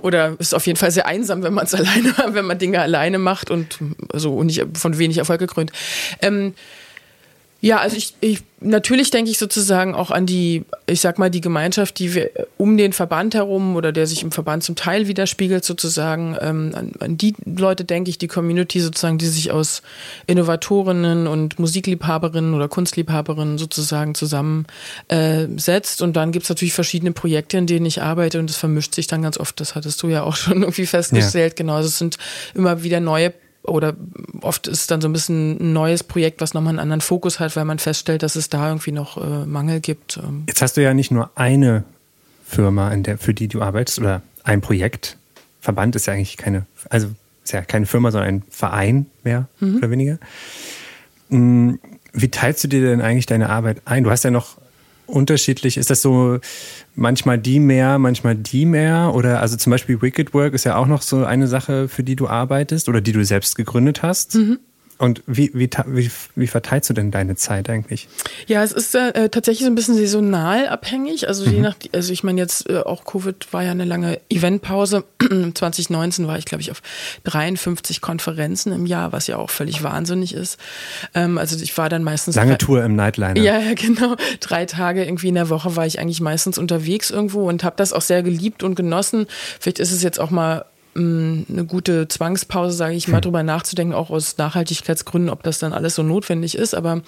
oder 0.00 0.34
ist 0.38 0.54
auf 0.54 0.66
jeden 0.66 0.78
Fall 0.78 0.90
sehr 0.90 1.06
einsam, 1.06 1.42
wenn 1.42 1.52
man 1.52 1.66
es 1.66 1.74
alleine, 1.76 2.14
wenn 2.28 2.46
man 2.46 2.58
Dinge 2.58 2.80
alleine 2.80 3.18
macht 3.18 3.50
und 3.50 3.78
so 4.14 4.34
und 4.34 4.46
nicht 4.46 4.64
von 4.72 4.96
wenig 4.96 5.18
Erfolg 5.18 5.38
gekrönt. 5.38 5.70
Ähm, 6.22 6.54
ja, 7.62 7.78
also 7.78 7.96
ich, 7.96 8.14
ich 8.20 8.42
natürlich 8.60 9.10
denke 9.10 9.30
ich 9.30 9.38
sozusagen 9.38 9.94
auch 9.94 10.10
an 10.10 10.24
die, 10.24 10.64
ich 10.86 11.02
sag 11.02 11.18
mal, 11.18 11.30
die 11.30 11.42
Gemeinschaft, 11.42 11.98
die 11.98 12.14
wir 12.14 12.30
um 12.56 12.78
den 12.78 12.94
Verband 12.94 13.34
herum 13.34 13.76
oder 13.76 13.92
der 13.92 14.06
sich 14.06 14.22
im 14.22 14.32
Verband 14.32 14.62
zum 14.62 14.76
Teil 14.76 15.08
widerspiegelt, 15.08 15.62
sozusagen. 15.64 16.36
Ähm, 16.40 16.72
an, 16.74 16.92
an 17.00 17.18
die 17.18 17.34
Leute 17.44 17.84
denke 17.84 18.08
ich, 18.08 18.16
die 18.16 18.28
Community 18.28 18.80
sozusagen, 18.80 19.18
die 19.18 19.26
sich 19.26 19.50
aus 19.50 19.82
Innovatorinnen 20.26 21.26
und 21.26 21.58
Musikliebhaberinnen 21.58 22.54
oder 22.54 22.68
Kunstliebhaberinnen 22.68 23.58
sozusagen 23.58 24.14
zusammensetzt. 24.14 26.00
Äh, 26.00 26.04
und 26.04 26.16
dann 26.16 26.32
gibt's 26.32 26.48
natürlich 26.48 26.74
verschiedene 26.74 27.12
Projekte, 27.12 27.58
in 27.58 27.66
denen 27.66 27.84
ich 27.84 28.00
arbeite 28.00 28.38
und 28.38 28.48
das 28.48 28.56
vermischt 28.56 28.94
sich 28.94 29.06
dann 29.06 29.20
ganz 29.20 29.38
oft. 29.38 29.60
Das 29.60 29.74
hattest 29.74 30.02
du 30.02 30.08
ja 30.08 30.22
auch 30.22 30.36
schon 30.36 30.62
irgendwie 30.62 30.86
festgestellt. 30.86 31.52
Ja. 31.52 31.56
Genau, 31.56 31.74
also 31.74 31.88
es 31.88 31.98
sind 31.98 32.16
immer 32.54 32.82
wieder 32.82 33.00
neue 33.00 33.34
oder 33.70 33.94
oft 34.40 34.66
ist 34.66 34.80
es 34.80 34.86
dann 34.86 35.00
so 35.00 35.08
ein 35.08 35.12
bisschen 35.12 35.58
ein 35.60 35.72
neues 35.72 36.04
Projekt, 36.04 36.40
was 36.40 36.54
nochmal 36.54 36.70
einen 36.70 36.78
anderen 36.80 37.00
Fokus 37.00 37.40
hat, 37.40 37.56
weil 37.56 37.64
man 37.64 37.78
feststellt, 37.78 38.22
dass 38.22 38.36
es 38.36 38.48
da 38.48 38.68
irgendwie 38.68 38.92
noch 38.92 39.16
äh, 39.16 39.46
Mangel 39.46 39.80
gibt. 39.80 40.18
Ähm. 40.18 40.44
Jetzt 40.48 40.60
hast 40.60 40.76
du 40.76 40.82
ja 40.82 40.92
nicht 40.92 41.10
nur 41.10 41.30
eine 41.36 41.84
Firma, 42.44 42.94
der, 42.96 43.16
für 43.16 43.32
die 43.32 43.48
du 43.48 43.62
arbeitest 43.62 43.98
oder 44.00 44.22
ein 44.44 44.60
Projekt. 44.60 45.16
Verband 45.60 45.94
ist 45.96 46.06
ja 46.06 46.14
eigentlich 46.14 46.36
keine, 46.36 46.66
also 46.88 47.08
ist 47.44 47.52
ja 47.52 47.62
keine 47.62 47.86
Firma, 47.86 48.10
sondern 48.10 48.28
ein 48.28 48.42
Verein 48.50 49.06
mehr 49.22 49.48
mhm. 49.60 49.76
oder 49.76 49.90
weniger. 49.90 50.18
Hm, 51.28 51.78
wie 52.12 52.28
teilst 52.28 52.64
du 52.64 52.68
dir 52.68 52.80
denn 52.80 53.00
eigentlich 53.00 53.26
deine 53.26 53.50
Arbeit 53.50 53.82
ein? 53.84 54.04
Du 54.04 54.10
hast 54.10 54.24
ja 54.24 54.30
noch 54.30 54.59
unterschiedlich? 55.10 55.76
Ist 55.76 55.90
das 55.90 56.02
so 56.02 56.38
manchmal 56.94 57.38
die 57.38 57.60
mehr, 57.60 57.98
manchmal 57.98 58.34
die 58.34 58.66
mehr? 58.66 59.12
Oder 59.14 59.40
also 59.40 59.56
zum 59.56 59.70
Beispiel 59.70 60.00
Wicked 60.00 60.34
Work 60.34 60.54
ist 60.54 60.64
ja 60.64 60.76
auch 60.76 60.86
noch 60.86 61.02
so 61.02 61.24
eine 61.24 61.46
Sache, 61.46 61.88
für 61.88 62.02
die 62.02 62.16
du 62.16 62.28
arbeitest 62.28 62.88
oder 62.88 63.00
die 63.00 63.12
du 63.12 63.24
selbst 63.24 63.56
gegründet 63.56 64.02
hast. 64.02 64.34
Mhm. 64.34 64.58
Und 65.00 65.22
wie, 65.26 65.50
wie, 65.54 65.70
wie, 65.86 66.10
wie 66.34 66.46
verteilst 66.46 66.90
du 66.90 66.92
denn 66.92 67.10
deine 67.10 67.34
Zeit 67.34 67.70
eigentlich? 67.70 68.06
Ja, 68.46 68.62
es 68.62 68.70
ist 68.70 68.94
äh, 68.94 69.30
tatsächlich 69.30 69.64
so 69.64 69.72
ein 69.72 69.74
bisschen 69.74 69.94
saisonal 69.94 70.68
abhängig. 70.68 71.26
Also 71.26 71.46
mhm. 71.46 71.52
je 71.52 71.60
nach, 71.60 71.76
also 71.94 72.12
ich 72.12 72.22
meine 72.22 72.38
jetzt 72.38 72.68
äh, 72.68 72.80
auch 72.80 73.04
Covid 73.04 73.50
war 73.50 73.62
ja 73.62 73.70
eine 73.70 73.86
lange 73.86 74.20
Eventpause. 74.28 75.04
2019 75.54 76.26
war 76.26 76.36
ich, 76.36 76.44
glaube 76.44 76.60
ich, 76.60 76.70
auf 76.70 76.82
53 77.24 78.02
Konferenzen 78.02 78.74
im 78.74 78.84
Jahr, 78.84 79.10
was 79.10 79.26
ja 79.26 79.38
auch 79.38 79.48
völlig 79.48 79.82
wahnsinnig 79.82 80.34
ist. 80.34 80.58
Ähm, 81.14 81.38
also 81.38 81.56
ich 81.56 81.78
war 81.78 81.88
dann 81.88 82.04
meistens. 82.04 82.36
Lange 82.36 82.58
Tour 82.58 82.84
im 82.84 82.94
Nightliner. 82.94 83.40
Ja, 83.40 83.58
ja, 83.58 83.72
genau. 83.74 84.16
Drei 84.40 84.66
Tage 84.66 85.06
irgendwie 85.06 85.28
in 85.28 85.34
der 85.34 85.48
Woche 85.48 85.76
war 85.76 85.86
ich 85.86 85.98
eigentlich 85.98 86.20
meistens 86.20 86.58
unterwegs 86.58 87.10
irgendwo 87.10 87.48
und 87.48 87.64
habe 87.64 87.76
das 87.78 87.94
auch 87.94 88.02
sehr 88.02 88.22
geliebt 88.22 88.62
und 88.62 88.74
genossen. 88.74 89.28
Vielleicht 89.60 89.78
ist 89.78 89.92
es 89.92 90.02
jetzt 90.02 90.20
auch 90.20 90.30
mal 90.30 90.66
eine 90.94 91.64
gute 91.66 92.08
Zwangspause, 92.08 92.76
sage 92.76 92.94
ich 92.94 93.08
mal, 93.08 93.18
hm. 93.18 93.22
drüber 93.22 93.42
nachzudenken, 93.42 93.94
auch 93.94 94.10
aus 94.10 94.36
Nachhaltigkeitsgründen, 94.38 95.30
ob 95.30 95.42
das 95.42 95.58
dann 95.58 95.72
alles 95.72 95.94
so 95.94 96.02
notwendig 96.02 96.56
ist. 96.56 96.74
Aber 96.74 97.02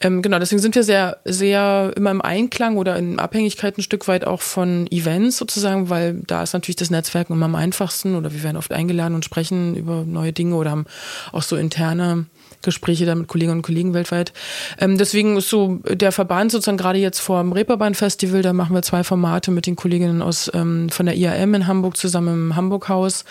ähm, 0.00 0.22
genau, 0.22 0.38
deswegen 0.38 0.60
sind 0.60 0.74
wir 0.74 0.84
sehr, 0.84 1.18
sehr 1.24 1.92
immer 1.96 2.10
im 2.10 2.20
Einklang 2.20 2.76
oder 2.76 2.96
in 2.96 3.18
Abhängigkeit 3.18 3.78
ein 3.78 3.82
Stück 3.82 4.06
weit 4.08 4.26
auch 4.26 4.42
von 4.42 4.86
Events 4.90 5.38
sozusagen, 5.38 5.88
weil 5.88 6.20
da 6.26 6.42
ist 6.42 6.52
natürlich 6.52 6.76
das 6.76 6.90
Netzwerk 6.90 7.30
immer 7.30 7.46
am 7.46 7.54
einfachsten 7.54 8.16
oder 8.16 8.32
wir 8.32 8.42
werden 8.42 8.56
oft 8.56 8.72
eingeladen 8.72 9.14
und 9.14 9.24
sprechen 9.24 9.76
über 9.76 10.04
neue 10.04 10.32
Dinge 10.32 10.54
oder 10.56 10.70
haben 10.70 10.86
auch 11.32 11.42
so 11.42 11.56
interne 11.56 12.26
Gespräche 12.62 13.06
da 13.06 13.14
mit 13.14 13.28
Kolleginnen 13.28 13.58
und 13.58 13.62
Kollegen 13.62 13.94
weltweit. 13.94 14.32
Ähm, 14.78 14.98
deswegen 14.98 15.36
ist 15.36 15.48
so 15.48 15.80
der 15.88 16.12
Verband 16.12 16.52
sozusagen 16.52 16.78
gerade 16.78 16.98
jetzt 16.98 17.20
vor 17.20 17.40
dem 17.40 17.52
Reeperbahn-Festival, 17.52 18.42
da 18.42 18.52
machen 18.52 18.74
wir 18.74 18.82
zwei 18.82 19.04
Formate 19.04 19.50
mit 19.50 19.66
den 19.66 19.76
Kolleginnen 19.76 20.22
aus 20.22 20.50
ähm, 20.54 20.88
von 20.90 21.06
der 21.06 21.16
IAM 21.16 21.54
in 21.54 21.66
Hamburg 21.66 21.96
zusammen 21.96 22.34
im 22.34 22.56
Hamburg-Haus 22.56 23.24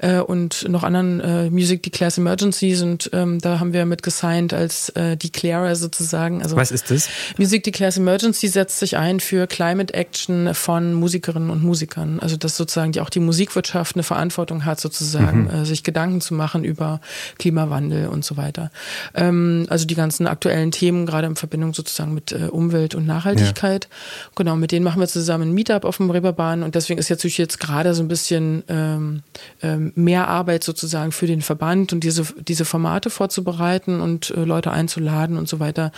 äh, 0.00 0.18
und 0.18 0.68
noch 0.68 0.82
anderen 0.82 1.20
äh, 1.20 1.50
Music 1.50 1.82
Declares 1.82 2.18
Emergencies 2.18 2.82
und 2.82 3.10
ähm, 3.12 3.38
da 3.40 3.60
haben 3.60 3.72
wir 3.72 3.86
mit 3.86 4.02
gesigned 4.02 4.52
als 4.52 4.90
äh, 4.90 5.16
Declarer 5.16 5.74
sozusagen. 5.76 6.42
Also 6.42 6.56
Was 6.56 6.70
ist 6.70 6.90
das? 6.90 7.08
Music 7.38 7.64
Declares 7.64 7.96
Emergency 7.96 8.48
setzt 8.48 8.78
sich 8.78 8.96
ein 8.96 9.20
für 9.20 9.46
Climate 9.46 9.94
Action 9.94 10.54
von 10.54 10.94
Musikerinnen 10.94 11.50
und 11.50 11.62
Musikern. 11.62 12.20
Also 12.20 12.36
dass 12.36 12.56
sozusagen 12.56 12.92
die 12.92 13.00
auch 13.00 13.10
die 13.10 13.20
Musikwirtschaft 13.20 13.96
eine 13.96 14.02
Verantwortung 14.02 14.64
hat, 14.64 14.80
sozusagen, 14.80 15.44
mhm. 15.44 15.50
äh, 15.50 15.64
sich 15.64 15.82
Gedanken 15.82 16.20
zu 16.20 16.34
machen 16.34 16.64
über 16.64 17.00
Klimawandel 17.38 18.08
und 18.08 18.24
so 18.24 18.36
weiter. 18.36 18.69
Ähm, 19.14 19.66
also 19.68 19.86
die 19.86 19.94
ganzen 19.94 20.26
aktuellen 20.26 20.72
Themen, 20.72 21.06
gerade 21.06 21.26
in 21.26 21.36
Verbindung 21.36 21.74
sozusagen 21.74 22.12
mit 22.12 22.32
äh, 22.32 22.48
Umwelt 22.50 22.94
und 22.94 23.06
Nachhaltigkeit. 23.06 23.84
Ja. 23.84 24.30
Genau, 24.36 24.56
mit 24.56 24.72
denen 24.72 24.84
machen 24.84 25.00
wir 25.00 25.08
zusammen 25.08 25.50
ein 25.50 25.54
Meetup 25.54 25.84
auf 25.84 25.98
dem 25.98 26.10
Reeperbahn 26.10 26.62
und 26.62 26.74
deswegen 26.74 26.98
ist 26.98 27.08
jetzt 27.08 27.20
natürlich 27.20 27.38
jetzt 27.38 27.60
gerade 27.60 27.94
so 27.94 28.02
ein 28.02 28.08
bisschen 28.08 28.64
ähm, 28.68 29.22
ähm, 29.62 29.92
mehr 29.94 30.28
Arbeit 30.28 30.64
sozusagen 30.64 31.12
für 31.12 31.26
den 31.26 31.42
Verband 31.42 31.92
und 31.92 32.02
diese, 32.02 32.24
diese 32.48 32.64
Formate 32.64 33.10
vorzubereiten 33.10 34.00
und 34.00 34.30
äh, 34.30 34.44
Leute 34.44 34.70
einzuladen 34.70 35.36
und 35.36 35.48
so 35.48 35.60
weiter. 35.60 35.92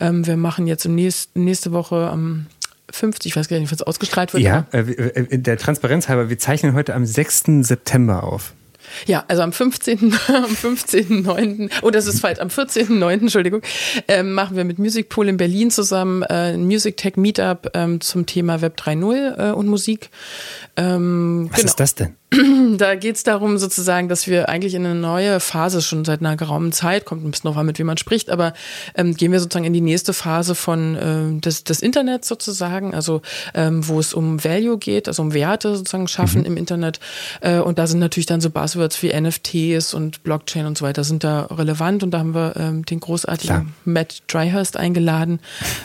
Ähm, 0.00 0.26
wir 0.26 0.36
machen 0.36 0.66
jetzt 0.66 0.84
im 0.84 0.96
nächsten, 0.96 1.44
nächste 1.44 1.72
Woche 1.72 2.08
am 2.10 2.46
50, 2.90 3.30
ich 3.30 3.36
weiß 3.36 3.48
gar 3.48 3.58
nicht, 3.58 3.70
wann 3.70 3.76
es 3.76 3.82
ausgestrahlt 3.82 4.34
wird. 4.34 4.42
Ja, 4.42 4.66
äh, 4.72 4.80
äh 4.80 5.38
der 5.38 5.58
Transparenz 5.58 6.08
halber, 6.08 6.28
wir 6.28 6.38
zeichnen 6.38 6.74
heute 6.74 6.94
am 6.94 7.06
6. 7.06 7.44
September 7.60 8.24
auf. 8.24 8.52
Ja, 9.06 9.24
also 9.28 9.42
am 9.42 9.52
15. 9.52 10.12
am 10.28 10.44
15.9. 10.44 11.70
Oh, 11.82 11.90
das 11.90 12.06
ist 12.06 12.20
falsch, 12.20 12.40
am 12.40 12.48
14.9. 12.48 13.10
Entschuldigung, 13.12 13.62
ähm, 14.08 14.32
machen 14.32 14.56
wir 14.56 14.64
mit 14.64 14.78
Music 14.78 15.08
Pool 15.08 15.28
in 15.28 15.36
Berlin 15.36 15.70
zusammen 15.70 16.22
äh, 16.22 16.54
ein 16.54 16.64
Music 16.64 16.96
Tech 16.96 17.16
Meetup 17.16 17.70
ähm, 17.74 18.00
zum 18.00 18.26
Thema 18.26 18.60
Web 18.60 18.78
3.0 18.78 19.50
äh, 19.50 19.52
und 19.52 19.66
Musik. 19.66 20.10
Ähm, 20.76 21.48
Was 21.50 21.58
genau. 21.58 21.68
ist 21.68 21.80
das 21.80 21.94
denn? 21.94 22.16
Da 22.76 22.94
geht 22.96 23.16
es 23.16 23.22
darum 23.22 23.58
sozusagen, 23.58 24.08
dass 24.08 24.26
wir 24.26 24.48
eigentlich 24.48 24.74
in 24.74 24.84
eine 24.84 24.94
neue 24.94 25.40
Phase 25.40 25.82
schon 25.82 26.04
seit 26.04 26.20
einer 26.20 26.36
geraumen 26.36 26.72
Zeit, 26.72 27.04
kommt 27.04 27.24
ein 27.24 27.30
bisschen 27.30 27.50
noch 27.50 27.56
an, 27.56 27.66
mit 27.66 27.78
wem 27.78 27.86
man 27.86 27.98
spricht, 27.98 28.30
aber 28.30 28.52
ähm, 28.94 29.14
gehen 29.14 29.32
wir 29.32 29.40
sozusagen 29.40 29.64
in 29.64 29.72
die 29.72 29.80
nächste 29.80 30.12
Phase 30.12 30.54
von 30.54 30.96
äh, 30.96 31.40
des, 31.40 31.64
des 31.64 31.82
Internets 31.82 32.28
sozusagen, 32.28 32.94
also 32.94 33.22
ähm, 33.54 33.86
wo 33.86 34.00
es 34.00 34.14
um 34.14 34.42
Value 34.42 34.78
geht, 34.78 35.08
also 35.08 35.22
um 35.22 35.34
Werte 35.34 35.76
sozusagen 35.76 36.08
schaffen 36.08 36.40
mhm. 36.40 36.46
im 36.46 36.56
Internet. 36.56 37.00
Äh, 37.40 37.58
und 37.58 37.78
da 37.78 37.86
sind 37.86 38.00
natürlich 38.00 38.26
dann 38.26 38.40
so 38.40 38.50
Buzzwords 38.50 39.02
wie 39.02 39.12
NFTs 39.12 39.94
und 39.94 40.22
Blockchain 40.22 40.66
und 40.66 40.78
so 40.78 40.84
weiter 40.84 41.04
sind 41.04 41.24
da 41.24 41.44
relevant 41.46 42.02
und 42.02 42.10
da 42.10 42.18
haben 42.18 42.34
wir 42.34 42.54
ähm, 42.56 42.84
den 42.84 43.00
großartigen 43.00 43.56
Klar. 43.56 43.66
Matt 43.84 44.22
Dryhurst 44.28 44.76
eingeladen. 44.76 45.40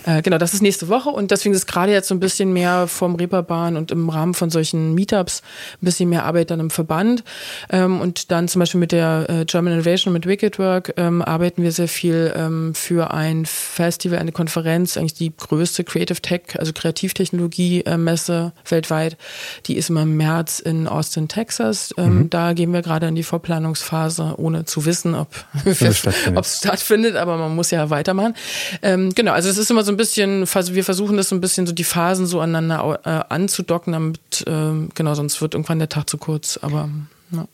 Äh, 0.06 0.22
genau, 0.22 0.38
das 0.38 0.54
ist 0.54 0.62
nächste 0.62 0.88
Woche 0.88 1.10
und 1.10 1.32
deswegen 1.32 1.54
ist 1.54 1.68
gerade 1.68 1.92
jetzt 1.92 2.08
so 2.08 2.16
ein 2.16 2.20
bisschen 2.20 2.54
mehr 2.54 2.88
vom 2.88 3.16
Reeperbahn 3.16 3.78
und 3.78 3.92
im 3.92 4.10
Rahmen 4.10 4.34
von 4.34 4.50
solchen 4.50 4.96
Meetups 4.96 5.42
ein 5.82 5.86
bisschen 5.86 6.10
mehr 6.10 6.26
Arbeit 6.26 6.39
dann 6.46 6.60
im 6.60 6.70
Verband 6.70 7.24
ähm, 7.70 8.02
und 8.02 8.32
dann 8.32 8.48
zum 8.48 8.60
Beispiel 8.60 8.80
mit 8.80 8.92
der 8.92 9.26
äh, 9.30 9.46
German 9.46 9.74
Innovation 9.74 10.14
mit 10.14 10.26
Wicked 10.26 10.60
Work 10.60 10.94
ähm, 10.98 11.22
arbeiten 11.22 11.64
wir 11.64 11.72
sehr 11.72 11.88
viel 11.88 12.34
ähm, 12.36 12.74
für 12.76 13.12
ein 13.14 13.46
Festival, 13.46 14.20
eine 14.20 14.32
Konferenz, 14.32 14.98
eigentlich 14.98 15.14
die 15.14 15.34
größte 15.36 15.84
Creative 15.84 16.22
Tech, 16.22 16.42
also 16.58 16.74
Kreativtechnologie-Messe 16.74 18.54
äh, 18.56 18.72
weltweit. 18.72 19.18
Die 19.66 19.76
ist 19.76 19.90
immer 19.90 20.04
im 20.04 20.18
März 20.18 20.60
in 20.60 20.88
Austin, 20.88 21.28
Texas. 21.28 21.94
Ähm, 21.98 22.20
mhm. 22.20 22.30
Da 22.30 22.54
gehen 22.54 22.72
wir 22.74 22.82
gerade 22.82 23.08
in 23.08 23.16
die 23.16 23.24
Vorplanungsphase, 23.24 24.36
ohne 24.38 24.66
zu 24.66 24.86
wissen, 24.86 25.16
ob 25.16 25.30
es 25.66 25.78
stattfindet. 25.98 26.46
stattfindet, 26.46 27.16
aber 27.16 27.38
man 27.38 27.56
muss 27.56 27.72
ja 27.72 27.90
weitermachen. 27.90 28.36
Ähm, 28.82 29.14
genau, 29.16 29.34
also 29.34 29.50
es 29.50 29.58
ist 29.58 29.72
immer 29.72 29.84
so 29.84 29.92
ein 29.92 29.98
bisschen, 29.98 30.42
wir 30.42 30.84
versuchen 30.84 31.18
das 31.18 31.30
so 31.30 31.36
ein 31.36 31.42
bisschen 31.42 31.68
so 31.68 31.74
die 31.74 31.84
Phasen 31.84 32.26
so 32.26 32.40
aneinander 32.40 33.00
äh, 33.04 33.34
anzudocken, 33.34 33.94
damit, 33.94 34.20
äh, 34.48 34.88
genau, 34.94 35.14
sonst 35.16 35.42
wird 35.42 35.54
irgendwann 35.54 35.80
der 35.80 35.90
Tag 35.90 36.10
zu 36.10 36.18
kurz, 36.20 36.58
aber 36.58 36.90
ja. 37.32 37.48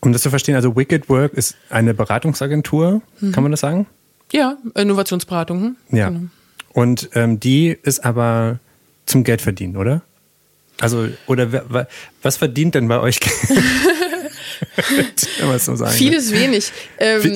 Um 0.00 0.12
das 0.12 0.22
zu 0.22 0.30
verstehen, 0.30 0.54
also 0.54 0.76
Wicked 0.76 1.08
Work 1.08 1.34
ist 1.34 1.56
eine 1.70 1.94
Beratungsagentur, 1.94 3.02
mhm. 3.20 3.32
kann 3.32 3.42
man 3.42 3.52
das 3.52 3.60
sagen? 3.60 3.86
Ja, 4.32 4.56
Innovationsberatung. 4.74 5.62
Hm? 5.62 5.76
Ja. 5.96 6.08
Genau. 6.08 6.28
Und 6.72 7.10
ähm, 7.14 7.40
die 7.40 7.76
ist 7.82 8.04
aber 8.04 8.58
zum 9.06 9.24
Geld 9.24 9.40
verdienen, 9.40 9.76
oder? 9.76 10.02
Also, 10.78 11.08
oder 11.26 11.86
was 12.22 12.36
verdient 12.36 12.74
denn 12.74 12.88
bei 12.88 13.00
euch? 13.00 13.18
sagen 15.76 15.92
Vieles 15.92 16.32
wenig. 16.32 16.72
Ähm, 16.98 17.34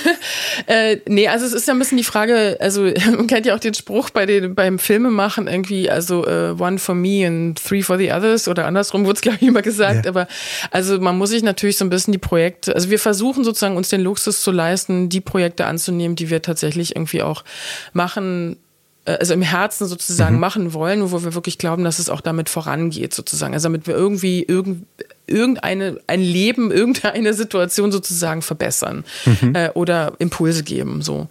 äh, 0.66 0.98
nee, 1.06 1.28
also 1.28 1.46
es 1.46 1.52
ist 1.52 1.66
ja 1.66 1.74
ein 1.74 1.78
bisschen 1.78 1.98
die 1.98 2.04
Frage, 2.04 2.56
also 2.60 2.82
man 3.16 3.26
kennt 3.26 3.46
ja 3.46 3.54
auch 3.54 3.60
den 3.60 3.74
Spruch 3.74 4.10
bei 4.10 4.26
den, 4.26 4.54
beim 4.54 4.78
Filmemachen 4.78 5.46
irgendwie, 5.46 5.90
also 5.90 6.26
uh, 6.26 6.56
one 6.58 6.78
for 6.78 6.94
me 6.94 7.26
and 7.26 7.62
three 7.62 7.82
for 7.82 7.98
the 7.98 8.12
others 8.12 8.48
oder 8.48 8.66
andersrum 8.66 9.04
wurde 9.04 9.16
es 9.16 9.22
glaube 9.22 9.38
ich 9.40 9.48
immer 9.48 9.62
gesagt, 9.62 10.04
ja. 10.04 10.10
aber 10.10 10.26
also 10.70 10.98
man 10.98 11.16
muss 11.18 11.30
sich 11.30 11.42
natürlich 11.42 11.76
so 11.76 11.84
ein 11.84 11.90
bisschen 11.90 12.12
die 12.12 12.18
Projekte, 12.18 12.74
also 12.74 12.90
wir 12.90 12.98
versuchen 12.98 13.44
sozusagen 13.44 13.76
uns 13.76 13.88
den 13.88 14.00
Luxus 14.00 14.42
zu 14.42 14.50
leisten, 14.50 15.08
die 15.08 15.20
Projekte 15.20 15.66
anzunehmen, 15.66 16.16
die 16.16 16.30
wir 16.30 16.42
tatsächlich 16.42 16.96
irgendwie 16.96 17.22
auch 17.22 17.44
machen 17.92 18.56
also 19.04 19.34
im 19.34 19.42
Herzen 19.42 19.86
sozusagen 19.86 20.36
mhm. 20.36 20.40
machen 20.40 20.72
wollen, 20.72 21.10
wo 21.12 21.22
wir 21.22 21.34
wirklich 21.34 21.58
glauben, 21.58 21.84
dass 21.84 21.98
es 21.98 22.08
auch 22.08 22.20
damit 22.20 22.48
vorangeht 22.48 23.14
sozusagen. 23.14 23.52
Also 23.52 23.68
damit 23.68 23.86
wir 23.86 23.94
irgendwie 23.94 24.42
irgend, 24.42 24.86
irgendeine 25.26 26.00
ein 26.06 26.20
Leben, 26.20 26.70
irgendeine 26.70 27.34
Situation 27.34 27.92
sozusagen 27.92 28.42
verbessern 28.42 29.04
mhm. 29.26 29.54
äh, 29.54 29.70
oder 29.74 30.14
Impulse 30.18 30.62
geben 30.62 31.02
so. 31.02 31.28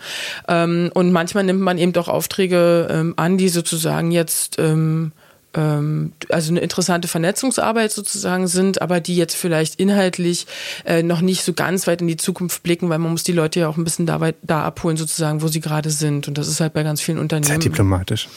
Ähm, 0.47 0.91
und 0.93 1.11
manchmal 1.11 1.43
nimmt 1.43 1.61
man 1.61 1.77
eben 1.77 1.93
doch 1.93 2.07
Aufträge 2.07 2.87
ähm, 2.91 3.13
an, 3.17 3.37
die 3.37 3.49
sozusagen 3.49 4.11
jetzt 4.11 4.59
ähm, 4.59 4.73
ähm, 4.73 5.11
also 5.53 6.51
eine 6.51 6.59
interessante 6.61 7.07
Vernetzungsarbeit 7.07 7.91
sozusagen 7.91 8.47
sind, 8.47 8.81
aber 8.81 8.99
die 8.99 9.15
jetzt 9.15 9.35
vielleicht 9.35 9.75
inhaltlich 9.75 10.47
äh, 10.83 11.03
noch 11.03 11.21
nicht 11.21 11.43
so 11.43 11.53
ganz 11.53 11.85
weit 11.85 12.01
in 12.01 12.07
die 12.07 12.17
Zukunft 12.17 12.63
blicken, 12.63 12.89
weil 12.89 12.97
man 12.97 13.11
muss 13.11 13.23
die 13.23 13.33
Leute 13.33 13.59
ja 13.59 13.69
auch 13.69 13.77
ein 13.77 13.83
bisschen 13.83 14.07
da, 14.07 14.19
weit, 14.19 14.35
da 14.41 14.63
abholen 14.63 14.97
sozusagen, 14.97 15.43
wo 15.43 15.47
sie 15.47 15.59
gerade 15.59 15.91
sind. 15.91 16.27
Und 16.27 16.39
das 16.39 16.47
ist 16.47 16.59
halt 16.59 16.73
bei 16.73 16.81
ganz 16.81 17.01
vielen 17.01 17.19
Unternehmen. 17.19 17.45
Sehr 17.45 17.59
diplomatisch. 17.59 18.27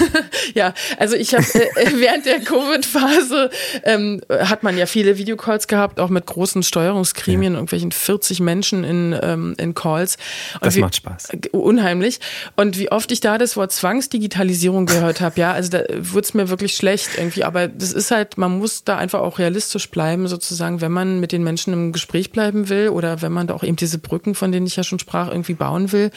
ja, 0.54 0.72
also 0.98 1.16
ich 1.16 1.34
habe 1.34 1.44
äh, 1.54 1.82
äh, 1.82 2.00
während 2.00 2.24
der 2.24 2.40
Covid-Phase 2.40 3.50
ähm, 3.82 4.22
hat 4.30 4.62
man 4.62 4.78
ja 4.78 4.86
viele 4.86 5.18
Videocalls 5.18 5.68
gehabt, 5.68 6.00
auch 6.00 6.08
mit 6.08 6.24
großen 6.24 6.62
Steuerungsgremien, 6.62 7.52
ja. 7.52 7.58
irgendwelchen 7.58 7.92
40 7.92 8.40
Menschen 8.40 8.84
in, 8.84 9.14
ähm, 9.22 9.54
in 9.58 9.74
Calls. 9.74 10.16
Und 10.54 10.64
das 10.64 10.76
wie, 10.76 10.80
macht 10.80 10.96
Spaß. 10.96 11.30
Äh, 11.30 11.48
unheimlich. 11.52 12.20
Und 12.56 12.78
wie 12.78 12.90
oft 12.90 13.12
ich 13.12 13.20
da 13.20 13.36
das 13.36 13.56
Wort 13.58 13.70
Zwangsdigitalisierung 13.72 14.86
gehört 14.86 15.20
habe, 15.20 15.38
ja, 15.38 15.52
also 15.52 15.68
da 15.68 15.82
wurde 15.98 16.24
es 16.24 16.32
mir 16.32 16.48
wirklich 16.48 16.53
schlecht 16.58 17.10
irgendwie. 17.16 17.44
Aber 17.44 17.68
das 17.68 17.92
ist 17.92 18.10
halt, 18.10 18.38
man 18.38 18.58
muss 18.58 18.84
da 18.84 18.96
einfach 18.96 19.20
auch 19.20 19.38
realistisch 19.38 19.90
bleiben, 19.90 20.28
sozusagen, 20.28 20.80
wenn 20.80 20.92
man 20.92 21.20
mit 21.20 21.32
den 21.32 21.42
Menschen 21.42 21.72
im 21.72 21.92
Gespräch 21.92 22.30
bleiben 22.30 22.68
will 22.68 22.88
oder 22.88 23.22
wenn 23.22 23.32
man 23.32 23.46
da 23.46 23.54
auch 23.54 23.62
eben 23.62 23.76
diese 23.76 23.98
Brücken, 23.98 24.34
von 24.34 24.52
denen 24.52 24.66
ich 24.66 24.76
ja 24.76 24.84
schon 24.84 24.98
sprach, 24.98 25.28
irgendwie 25.28 25.54
bauen 25.54 25.92
will. 25.92 26.10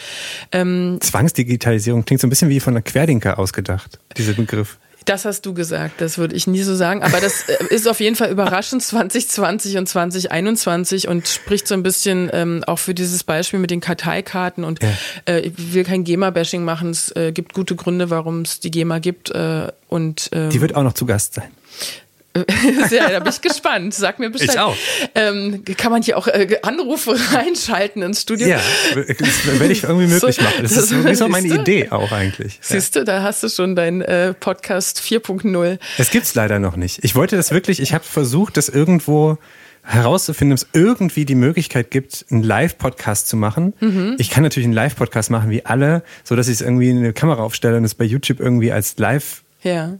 Ähm, 0.51 0.97
Zwangsdigitalisierung 1.01 2.05
klingt 2.05 2.21
so 2.21 2.27
ein 2.27 2.29
bisschen 2.29 2.49
wie 2.49 2.59
von 2.59 2.73
einer 2.73 2.81
Querdenker 2.81 3.39
ausgedacht, 3.39 3.99
dieser 4.17 4.33
Begriff. 4.33 4.77
Das 5.07 5.23
hast 5.23 5.45
du 5.45 5.53
gesagt, 5.53 6.01
das 6.01 6.17
würde 6.17 6.35
ich 6.35 6.47
nie 6.47 6.61
so 6.63 6.75
sagen. 6.75 7.01
Aber 7.01 7.21
das 7.21 7.47
äh, 7.47 7.73
ist 7.73 7.87
auf 7.87 8.01
jeden 8.01 8.17
Fall 8.17 8.29
überraschend 8.29 8.83
2020 8.83 9.77
und 9.77 9.87
2021 9.87 11.07
und 11.07 11.27
spricht 11.29 11.65
so 11.65 11.75
ein 11.75 11.81
bisschen 11.81 12.29
ähm, 12.33 12.63
auch 12.67 12.77
für 12.77 12.93
dieses 12.93 13.23
Beispiel 13.23 13.59
mit 13.59 13.71
den 13.71 13.79
Karteikarten. 13.79 14.65
Und 14.65 14.83
ja. 14.83 14.89
äh, 15.25 15.39
ich 15.39 15.73
will 15.73 15.85
kein 15.85 16.03
GEMA-Bashing 16.03 16.63
machen. 16.63 16.89
Es 16.89 17.15
äh, 17.15 17.31
gibt 17.31 17.53
gute 17.53 17.77
Gründe, 17.77 18.09
warum 18.09 18.41
es 18.41 18.59
die 18.59 18.69
GEMA 18.69 18.99
gibt. 18.99 19.31
Äh, 19.31 19.71
und, 19.87 20.29
ähm, 20.33 20.49
die 20.49 20.59
wird 20.59 20.75
auch 20.75 20.83
noch 20.83 20.93
zu 20.93 21.05
Gast 21.05 21.35
sein. 21.35 21.51
Sehr, 22.89 23.09
da 23.09 23.19
bin 23.19 23.31
ich 23.31 23.41
gespannt. 23.41 23.93
Sag 23.93 24.19
mir 24.19 24.29
Bescheid. 24.29 24.49
Ich 24.51 24.59
auch. 24.59 24.75
Ähm, 25.15 25.63
kann 25.77 25.91
man 25.91 26.01
hier 26.01 26.17
auch 26.17 26.27
äh, 26.27 26.59
Anrufe 26.61 27.15
reinschalten 27.33 28.01
ins 28.01 28.21
Studio? 28.21 28.47
Ja, 28.47 28.59
das 28.95 29.59
werde 29.59 29.73
ich 29.73 29.83
irgendwie 29.83 30.07
möglich 30.07 30.35
so, 30.35 30.43
machen. 30.43 30.61
Das, 30.61 30.73
das 30.73 30.83
ist 30.83 30.89
sowieso 30.89 31.27
meine 31.27 31.47
Idee 31.47 31.89
auch 31.89 32.11
eigentlich. 32.11 32.59
Siehst 32.61 32.95
du, 32.95 33.03
da 33.03 33.23
hast 33.23 33.43
du 33.43 33.49
schon 33.49 33.75
dein 33.75 34.01
äh, 34.01 34.33
Podcast 34.33 34.99
4.0. 35.01 35.79
Das 35.97 36.11
gibt's 36.11 36.35
leider 36.35 36.59
noch 36.59 36.75
nicht. 36.75 37.03
Ich 37.03 37.15
wollte 37.15 37.35
das 37.35 37.51
wirklich, 37.51 37.79
ich 37.79 37.93
habe 37.93 38.03
versucht, 38.03 38.57
das 38.57 38.69
irgendwo 38.69 39.37
herauszufinden, 39.87 40.53
ob 40.53 40.57
es 40.57 40.67
irgendwie 40.73 41.23
die 41.23 41.35
Möglichkeit 41.35 41.91
gibt, 41.91 42.25
einen 42.29 42.43
Live-Podcast 42.43 43.29
zu 43.29 43.37
machen. 43.37 43.73
Mhm. 43.79 44.15
Ich 44.17 44.29
kann 44.29 44.43
natürlich 44.43 44.65
einen 44.65 44.73
Live-Podcast 44.73 45.31
machen 45.31 45.49
wie 45.49 45.65
alle, 45.65 46.03
so 46.25 46.35
dass 46.35 46.49
ich 46.49 46.55
es 46.55 46.61
irgendwie 46.61 46.89
in 46.89 46.97
eine 46.97 47.13
Kamera 47.13 47.41
aufstelle 47.41 47.77
und 47.77 47.85
es 47.85 47.95
bei 47.95 48.03
YouTube 48.03 48.41
irgendwie 48.41 48.71
als 48.71 48.97
Live 48.97 49.43
ja. 49.63 49.97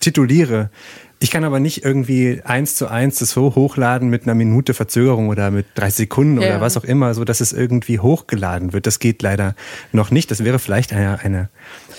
tituliere. 0.00 0.70
Ich 1.18 1.30
kann 1.30 1.44
aber 1.44 1.60
nicht 1.60 1.82
irgendwie 1.82 2.42
eins 2.44 2.76
zu 2.76 2.88
eins 2.88 3.18
das 3.18 3.30
so 3.30 3.54
hochladen 3.54 4.10
mit 4.10 4.24
einer 4.24 4.34
Minute 4.34 4.74
Verzögerung 4.74 5.28
oder 5.28 5.50
mit 5.50 5.66
30 5.74 5.96
Sekunden 5.96 6.40
ja. 6.40 6.48
oder 6.48 6.60
was 6.60 6.76
auch 6.76 6.84
immer, 6.84 7.14
so 7.14 7.24
dass 7.24 7.40
es 7.40 7.54
irgendwie 7.54 8.00
hochgeladen 8.00 8.74
wird. 8.74 8.86
Das 8.86 8.98
geht 8.98 9.22
leider 9.22 9.54
noch 9.92 10.10
nicht. 10.10 10.30
Das 10.30 10.44
wäre 10.44 10.58
vielleicht 10.58 10.92
eine, 10.92 11.20
eine 11.20 11.48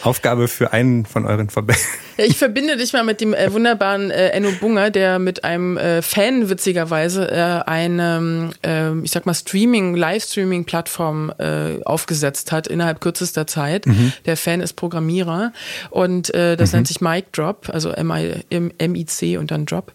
Aufgabe 0.04 0.48
für 0.48 0.72
einen 0.72 1.06
von 1.06 1.26
euren 1.26 1.50
Verbänden. 1.50 1.84
Ja, 2.18 2.26
ich 2.26 2.38
verbinde 2.38 2.78
dich 2.78 2.94
mal 2.94 3.04
mit 3.04 3.22
dem 3.22 3.34
äh, 3.34 3.52
wunderbaren 3.54 4.10
äh, 4.10 4.30
Enno 4.30 4.52
Bunger, 4.60 4.90
der 4.90 5.20
mit 5.20 5.44
einem 5.44 5.78
äh, 5.78 6.02
Fan 6.02 6.50
witzigerweise 6.50 7.30
äh, 7.30 7.70
eine, 7.70 8.50
äh, 8.66 8.98
ich 9.04 9.12
sag 9.12 9.26
mal, 9.26 9.36
Streaming, 9.36 9.96
Livestreaming-Plattform 9.96 11.32
äh, 11.38 11.84
aufgesetzt 11.84 12.52
hat 12.52 12.68
innerhalb 12.68 13.02
kürzester 13.02 13.46
Zeit. 13.46 13.86
Mhm. 13.86 14.14
Der 14.26 14.36
Fan 14.36 14.62
ist 14.62 14.74
Programmierer 14.74 15.54
und 15.92 16.34
äh, 16.34 16.58
das 16.58 16.72
mhm. 16.72 16.78
nennt 16.78 16.88
sich 16.88 17.02
Mic 17.02 17.28
Drop, 17.34 17.70
also 17.72 17.92
M-I-C 17.92 19.38
und 19.38 19.52
dann 19.52 19.66
Drop. 19.66 19.92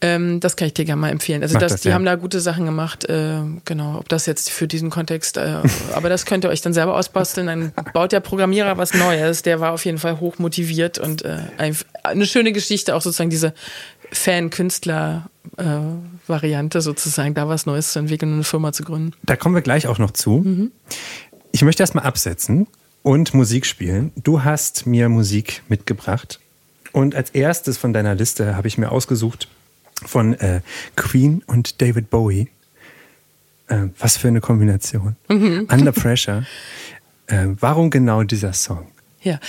Ähm, 0.00 0.38
das 0.38 0.56
kann 0.56 0.68
ich 0.68 0.74
dir 0.74 0.84
gerne 0.84 1.00
mal 1.00 1.10
empfehlen. 1.10 1.42
Also 1.42 1.58
das, 1.58 1.72
das, 1.72 1.80
die 1.80 1.88
ja. 1.88 1.94
haben 1.94 2.04
da 2.04 2.14
gute 2.14 2.38
Sachen 2.38 2.66
gemacht. 2.66 3.04
Äh, 3.08 3.38
genau, 3.64 3.98
ob 3.98 4.08
das 4.08 4.26
jetzt 4.26 4.50
für 4.50 4.68
diesen 4.68 4.90
Kontext, 4.90 5.38
äh, 5.38 5.56
aber 5.92 6.08
das 6.08 6.24
könnt 6.24 6.44
ihr 6.44 6.50
euch 6.50 6.60
dann 6.60 6.72
selber 6.72 6.96
ausbasteln. 6.96 7.48
Dann 7.48 7.72
baut 7.92 8.12
der 8.12 8.20
Programmierer 8.20 8.78
was 8.78 8.94
Neues. 8.94 9.42
Der 9.42 9.58
war 9.58 9.72
auf 9.72 9.84
jeden 9.84 9.98
Fall 9.98 10.20
hoch 10.20 10.38
motiviert 10.38 10.98
und 10.98 11.24
äh, 11.24 11.38
eine 12.02 12.26
schöne 12.26 12.52
Geschichte, 12.52 12.94
auch 12.94 13.02
sozusagen 13.02 13.30
diese 13.30 13.54
Fan-Künstler-Variante 14.12 16.80
sozusagen, 16.80 17.34
da 17.34 17.48
was 17.48 17.66
Neues 17.66 17.92
zu 17.92 17.98
entwickeln 17.98 18.30
und 18.30 18.36
eine 18.36 18.44
Firma 18.44 18.72
zu 18.72 18.84
gründen. 18.84 19.12
Da 19.22 19.36
kommen 19.36 19.54
wir 19.54 19.62
gleich 19.62 19.86
auch 19.86 19.98
noch 19.98 20.12
zu. 20.12 20.38
Mhm. 20.38 20.72
Ich 21.52 21.62
möchte 21.62 21.82
erstmal 21.82 22.04
absetzen 22.04 22.66
und 23.02 23.34
Musik 23.34 23.66
spielen. 23.66 24.12
Du 24.16 24.44
hast 24.44 24.86
mir 24.86 25.08
Musik 25.08 25.62
mitgebracht. 25.68 26.40
Und 26.92 27.14
als 27.14 27.30
erstes 27.30 27.76
von 27.76 27.92
deiner 27.92 28.14
Liste 28.14 28.56
habe 28.56 28.68
ich 28.68 28.78
mir 28.78 28.92
ausgesucht 28.92 29.48
von 30.06 30.34
äh, 30.34 30.60
Queen 30.96 31.42
und 31.46 31.82
David 31.82 32.10
Bowie. 32.10 32.48
Äh, 33.68 33.88
was 33.98 34.16
für 34.16 34.28
eine 34.28 34.40
Kombination. 34.40 35.16
Mhm. 35.28 35.68
Under 35.70 35.92
Pressure. 35.92 36.44
Äh, 37.26 37.48
warum 37.60 37.90
genau 37.90 38.22
dieser 38.22 38.52
Song? 38.52 38.86
Ja, 39.24 39.40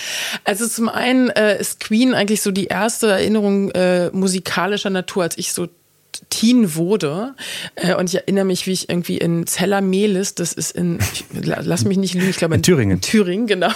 also 0.46 0.66
zum 0.68 0.88
einen 0.88 1.30
äh, 1.32 1.60
ist 1.60 1.82
Queen 1.82 2.14
eigentlich 2.14 2.42
so 2.42 2.52
die 2.52 2.68
erste 2.68 3.10
Erinnerung 3.12 3.72
äh, 3.72 4.10
musikalischer 4.12 4.90
Natur, 4.90 5.24
als 5.24 5.38
ich 5.38 5.52
so 5.52 5.68
Teen 6.30 6.76
wurde. 6.76 7.36
Äh, 7.76 7.96
und 7.96 8.10
ich 8.10 8.16
erinnere 8.16 8.46
mich, 8.46 8.68
wie 8.68 8.72
ich 8.72 8.90
irgendwie 8.90 9.18
in 9.18 9.48
Zeller-Melis, 9.48 10.36
das 10.36 10.54
ist 10.54 10.72
in, 10.72 11.00
ich, 11.14 11.26
lass 11.44 11.86
mich 11.86 11.98
nicht 11.98 12.14
lügen, 12.14 12.30
ich 12.30 12.38
glaube 12.38 12.56
in, 12.56 12.60
in 12.60 12.64
Thüringen. 12.64 12.92
In 12.98 13.02
Thüringen, 13.02 13.48
genau. 13.48 13.72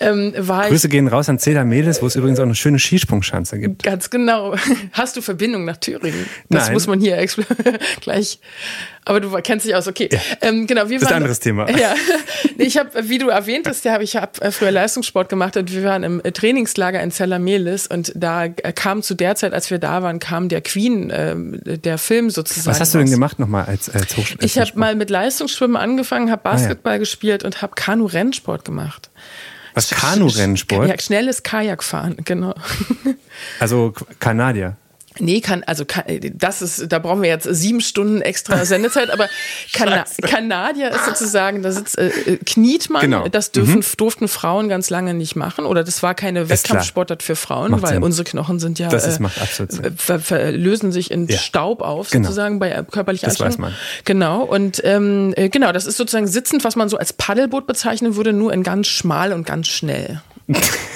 Ähm, 0.00 0.34
war 0.36 0.68
Grüße 0.68 0.86
ich, 0.86 0.90
gehen 0.90 1.08
raus 1.08 1.28
an 1.28 1.38
Zeller-Melis, 1.38 2.02
wo 2.02 2.06
es 2.06 2.16
übrigens 2.16 2.38
auch 2.38 2.44
eine 2.44 2.54
schöne 2.54 2.78
Skisprungschanze 2.78 3.58
gibt. 3.58 3.82
Ganz 3.82 4.10
genau. 4.10 4.54
Hast 4.92 5.16
du 5.16 5.22
Verbindung 5.22 5.64
nach 5.64 5.76
Thüringen? 5.76 6.26
Das 6.48 6.64
Nein. 6.64 6.72
muss 6.74 6.86
man 6.86 7.00
hier 7.00 7.18
gleich 8.00 8.40
aber 9.08 9.20
du 9.20 9.30
kennst 9.42 9.64
dich 9.64 9.74
aus, 9.74 9.88
okay. 9.88 10.08
Ja. 10.12 10.18
Ähm, 10.42 10.66
genau, 10.66 10.88
wir 10.88 10.98
das 10.98 11.08
ist 11.08 11.12
ein 11.12 11.16
anderes 11.22 11.40
Thema. 11.40 11.66
Ja, 11.78 11.94
ich 12.56 12.76
habe, 12.76 13.08
wie 13.08 13.18
du 13.18 13.28
erwähnt 13.28 13.66
hast, 13.68 13.84
ja, 13.84 14.00
ich 14.00 14.16
habe 14.16 14.40
äh, 14.42 14.50
früher 14.50 14.72
Leistungssport 14.72 15.28
gemacht 15.28 15.56
und 15.56 15.72
wir 15.72 15.84
waren 15.84 16.02
im 16.02 16.20
äh, 16.24 16.32
Trainingslager 16.32 17.00
in 17.00 17.12
Zellamelis 17.12 17.86
und 17.86 18.12
da 18.16 18.48
kam 18.48 19.02
zu 19.02 19.14
der 19.14 19.36
Zeit, 19.36 19.52
als 19.52 19.70
wir 19.70 19.78
da 19.78 20.02
waren, 20.02 20.18
kam 20.18 20.48
der 20.48 20.60
Queen, 20.60 21.10
äh, 21.10 21.36
der 21.84 21.98
Film 21.98 22.30
sozusagen. 22.30 22.66
Was 22.66 22.80
hast 22.80 22.94
du 22.94 22.98
denn 22.98 23.10
gemacht 23.10 23.38
nochmal 23.38 23.64
als, 23.66 23.88
als 23.90 24.16
Hochschul 24.16 24.38
Ich 24.40 24.58
habe 24.58 24.70
mal 24.74 24.94
mit 24.94 25.10
Leistungsschwimmen 25.10 25.76
angefangen, 25.76 26.30
habe 26.30 26.42
Basketball 26.42 26.92
ah, 26.92 26.94
ja. 26.96 26.98
gespielt 26.98 27.44
und 27.44 27.62
habe 27.62 27.74
Kanu-Rennsport 27.74 28.64
gemacht. 28.64 29.10
Was 29.74 29.90
Kanu-Rennsport? 29.90 30.88
Ja, 30.88 30.98
schnelles 30.98 31.42
Kajakfahren, 31.42 32.16
genau. 32.24 32.54
Also 33.60 33.94
Kanadier. 34.18 34.76
Nee, 35.20 35.40
kann, 35.40 35.62
also 35.64 35.84
kann, 35.84 36.04
das 36.34 36.62
ist, 36.62 36.92
da 36.92 36.98
brauchen 36.98 37.22
wir 37.22 37.28
jetzt 37.28 37.48
sieben 37.50 37.80
Stunden 37.80 38.20
extra 38.20 38.64
Sendezeit, 38.64 39.10
aber 39.10 39.28
Kana 39.72 40.04
Kanadier 40.22 40.90
ist 40.90 41.04
sozusagen, 41.06 41.62
da 41.62 41.72
sitzt, 41.72 41.98
äh, 41.98 42.08
äh, 42.08 42.36
kniet 42.38 42.90
man, 42.90 43.02
genau. 43.02 43.28
das 43.28 43.52
dürfen, 43.52 43.80
mhm. 43.80 43.96
durften 43.96 44.28
Frauen 44.28 44.68
ganz 44.68 44.90
lange 44.90 45.14
nicht 45.14 45.36
machen 45.36 45.64
oder 45.64 45.84
das 45.84 46.02
war 46.02 46.14
keine 46.14 46.48
Wettkampfsportart 46.48 47.22
für 47.22 47.36
Frauen, 47.36 47.70
macht 47.70 47.82
weil 47.82 47.94
Sinn. 47.94 48.02
unsere 48.02 48.24
Knochen 48.24 48.58
sind 48.58 48.78
ja, 48.78 48.88
das 48.88 49.06
ist, 49.06 49.20
macht 49.20 49.40
absolut 49.40 49.72
Sinn. 49.72 50.28
Äh, 50.30 50.50
lösen 50.50 50.92
sich 50.92 51.10
in 51.10 51.26
ja. 51.26 51.38
Staub 51.38 51.82
auf, 51.82 52.10
genau. 52.10 52.24
sozusagen 52.24 52.58
bei 52.58 52.82
körperlicher 52.90 53.26
das 53.26 53.40
Anstrengung. 53.40 53.70
Weiß 53.70 53.72
man. 53.72 54.04
Genau, 54.04 54.42
und 54.42 54.80
ähm, 54.84 55.32
äh, 55.36 55.48
genau, 55.48 55.72
das 55.72 55.86
ist 55.86 55.96
sozusagen 55.96 56.26
sitzend, 56.26 56.64
was 56.64 56.76
man 56.76 56.88
so 56.88 56.96
als 56.96 57.12
Paddelboot 57.12 57.66
bezeichnen 57.66 58.16
würde, 58.16 58.32
nur 58.32 58.52
in 58.52 58.62
ganz 58.62 58.86
schmal 58.86 59.32
und 59.32 59.46
ganz 59.46 59.68
schnell 59.68 60.22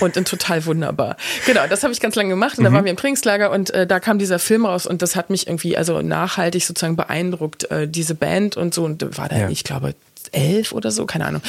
und 0.00 0.16
in 0.16 0.24
total 0.24 0.64
wunderbar. 0.66 1.16
Genau, 1.46 1.66
das 1.68 1.82
habe 1.82 1.92
ich 1.92 2.00
ganz 2.00 2.14
lange 2.14 2.30
gemacht 2.30 2.58
und 2.58 2.62
mhm. 2.62 2.68
da 2.68 2.72
waren 2.72 2.84
wir 2.84 2.90
im 2.90 2.96
Trainingslager 2.96 3.50
und 3.50 3.70
äh, 3.70 3.86
da 3.86 4.00
kam 4.00 4.18
dieser 4.18 4.38
Film 4.38 4.66
raus 4.66 4.86
und 4.86 5.02
das 5.02 5.16
hat 5.16 5.30
mich 5.30 5.46
irgendwie 5.46 5.76
also 5.76 6.00
nachhaltig 6.02 6.64
sozusagen 6.64 6.96
beeindruckt, 6.96 7.70
äh, 7.70 7.86
diese 7.88 8.14
Band 8.14 8.56
und 8.56 8.74
so 8.74 8.84
und 8.84 9.18
war 9.18 9.28
da, 9.28 9.38
ja. 9.38 9.48
ich 9.48 9.64
glaube, 9.64 9.94
elf 10.32 10.72
oder 10.72 10.90
so, 10.90 11.04
keine 11.06 11.26
Ahnung, 11.26 11.42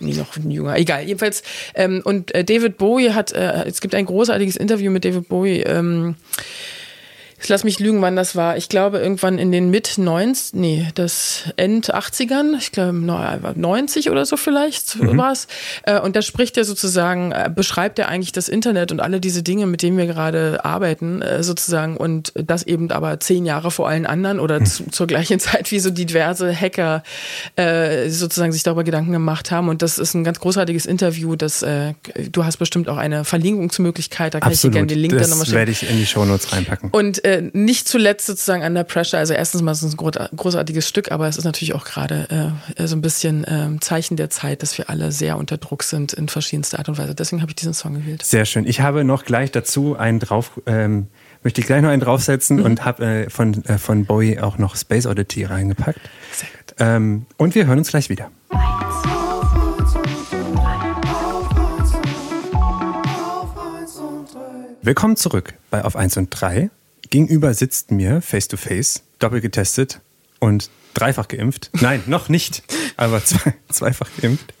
nie 0.00 0.14
noch 0.14 0.36
jünger, 0.36 0.76
egal. 0.76 1.04
Jedenfalls 1.04 1.42
ähm, 1.74 2.02
und 2.04 2.34
äh, 2.34 2.44
David 2.44 2.76
Bowie 2.76 3.12
hat, 3.12 3.32
äh, 3.32 3.64
es 3.66 3.80
gibt 3.80 3.94
ein 3.94 4.06
großartiges 4.06 4.56
Interview 4.56 4.90
mit 4.90 5.04
David 5.04 5.28
Bowie. 5.28 5.62
Ähm, 5.62 6.16
Ich 7.42 7.48
lass 7.48 7.64
mich 7.64 7.78
lügen, 7.78 8.00
wann 8.00 8.16
das 8.16 8.34
war. 8.34 8.56
Ich 8.56 8.68
glaube 8.68 8.98
irgendwann 8.98 9.38
in 9.38 9.52
den 9.52 9.70
mit 9.70 9.98
90, 9.98 10.54
nee, 10.54 10.88
das 10.94 11.44
End 11.56 11.94
80ern, 11.94 12.56
ich 12.58 12.72
glaube 12.72 12.96
90 12.96 14.10
oder 14.10 14.24
so 14.24 14.36
vielleicht 14.36 14.96
mhm. 14.96 15.16
war 15.18 15.32
es. 15.32 15.46
Äh, 15.82 16.00
und 16.00 16.16
da 16.16 16.22
spricht 16.22 16.56
er 16.56 16.64
sozusagen, 16.64 17.32
äh, 17.32 17.50
beschreibt 17.54 17.98
er 17.98 18.08
eigentlich 18.08 18.32
das 18.32 18.48
Internet 18.48 18.90
und 18.90 19.00
alle 19.00 19.20
diese 19.20 19.42
Dinge, 19.42 19.66
mit 19.66 19.82
denen 19.82 19.98
wir 19.98 20.06
gerade 20.06 20.64
arbeiten, 20.64 21.20
äh, 21.20 21.42
sozusagen. 21.42 21.96
Und 21.96 22.32
das 22.34 22.62
eben 22.62 22.90
aber 22.90 23.20
zehn 23.20 23.44
Jahre 23.44 23.70
vor 23.70 23.88
allen 23.88 24.06
anderen 24.06 24.40
oder 24.40 24.60
mhm. 24.60 24.66
zu, 24.66 24.90
zur 24.90 25.06
gleichen 25.06 25.38
Zeit, 25.46 25.70
wie 25.70 25.80
so 25.80 25.90
diverse 25.90 26.54
Hacker 26.54 27.02
sozusagen 28.08 28.52
sich 28.52 28.62
darüber 28.62 28.84
Gedanken 28.84 29.12
gemacht 29.12 29.50
haben. 29.50 29.68
Und 29.68 29.82
das 29.82 29.98
ist 29.98 30.14
ein 30.14 30.24
ganz 30.24 30.40
großartiges 30.40 30.86
Interview. 30.86 31.36
Das, 31.36 31.60
du 31.60 32.44
hast 32.44 32.56
bestimmt 32.58 32.88
auch 32.88 32.96
eine 32.96 33.24
Verlinkungsmöglichkeit, 33.24 34.34
da 34.34 34.40
kann 34.40 34.52
Absolut. 34.52 34.74
ich 34.74 34.78
dir 34.78 34.78
gerne 34.78 34.86
den 34.86 34.98
Link 34.98 35.12
das 35.12 35.22
dann 35.22 35.30
nochmal 35.30 35.46
schicken. 35.46 35.58
werde 35.58 35.70
ich 35.70 35.88
in 35.88 35.96
die 35.96 36.06
Shownotes 36.06 36.52
reinpacken. 36.52 36.90
Und 36.90 37.24
äh, 37.26 37.50
nicht 37.52 37.88
zuletzt 37.88 38.26
sozusagen 38.26 38.62
Under 38.62 38.84
Pressure. 38.84 39.18
Also 39.18 39.34
erstens 39.34 39.60
mal 39.60 39.72
ist 39.72 39.82
es 39.82 39.98
ein 39.98 40.36
großartiges 40.36 40.88
Stück, 40.88 41.10
aber 41.10 41.26
es 41.26 41.36
ist 41.36 41.44
natürlich 41.44 41.74
auch 41.74 41.84
gerade 41.84 42.54
äh, 42.76 42.86
so 42.86 42.94
ein 42.94 43.00
bisschen 43.00 43.42
äh, 43.44 43.68
Zeichen 43.80 44.16
der 44.16 44.30
Zeit, 44.30 44.62
dass 44.62 44.78
wir 44.78 44.88
alle 44.88 45.10
sehr 45.10 45.36
unter 45.36 45.58
Druck 45.58 45.82
sind 45.82 46.12
in 46.12 46.28
verschiedenster 46.28 46.78
Art 46.78 46.88
und 46.88 46.98
Weise. 46.98 47.16
Deswegen 47.16 47.42
habe 47.42 47.50
ich 47.50 47.56
diesen 47.56 47.74
Song 47.74 47.94
gewählt. 47.94 48.22
Sehr 48.22 48.44
schön. 48.44 48.64
Ich 48.64 48.80
habe 48.80 49.02
noch 49.02 49.24
gleich 49.24 49.50
dazu 49.50 49.96
einen 49.96 50.20
drauf, 50.20 50.52
ähm, 50.66 51.08
möchte 51.42 51.60
ich 51.60 51.66
gleich 51.66 51.82
noch 51.82 51.88
einen 51.88 52.00
draufsetzen 52.00 52.58
mhm. 52.58 52.64
und 52.64 52.84
habe 52.84 53.04
äh, 53.04 53.30
von, 53.30 53.64
äh, 53.64 53.78
von 53.78 54.04
Bowie 54.04 54.38
auch 54.38 54.58
noch 54.58 54.76
Space 54.76 55.06
Oddity 55.06 55.44
reingepackt. 55.44 56.00
Sehr 56.32 56.48
gut. 56.48 56.74
Ähm, 56.78 57.26
und 57.38 57.56
wir 57.56 57.66
hören 57.66 57.78
uns 57.78 57.88
gleich 57.90 58.08
wieder. 58.08 58.30
Willkommen 64.82 65.16
zurück 65.16 65.54
bei 65.70 65.84
Auf 65.84 65.96
1 65.96 66.16
und 66.18 66.30
3. 66.30 66.70
Gegenüber 67.10 67.54
sitzt 67.54 67.90
mir 67.90 68.20
face 68.20 68.48
to 68.48 68.56
face, 68.56 69.02
doppelt 69.18 69.42
getestet 69.42 70.00
und 70.38 70.70
dreifach 70.94 71.28
geimpft. 71.28 71.70
Nein, 71.80 72.02
noch 72.06 72.28
nicht, 72.28 72.62
aber 72.96 73.24
zwei, 73.24 73.54
zweifach 73.70 74.08
geimpft. 74.20 74.54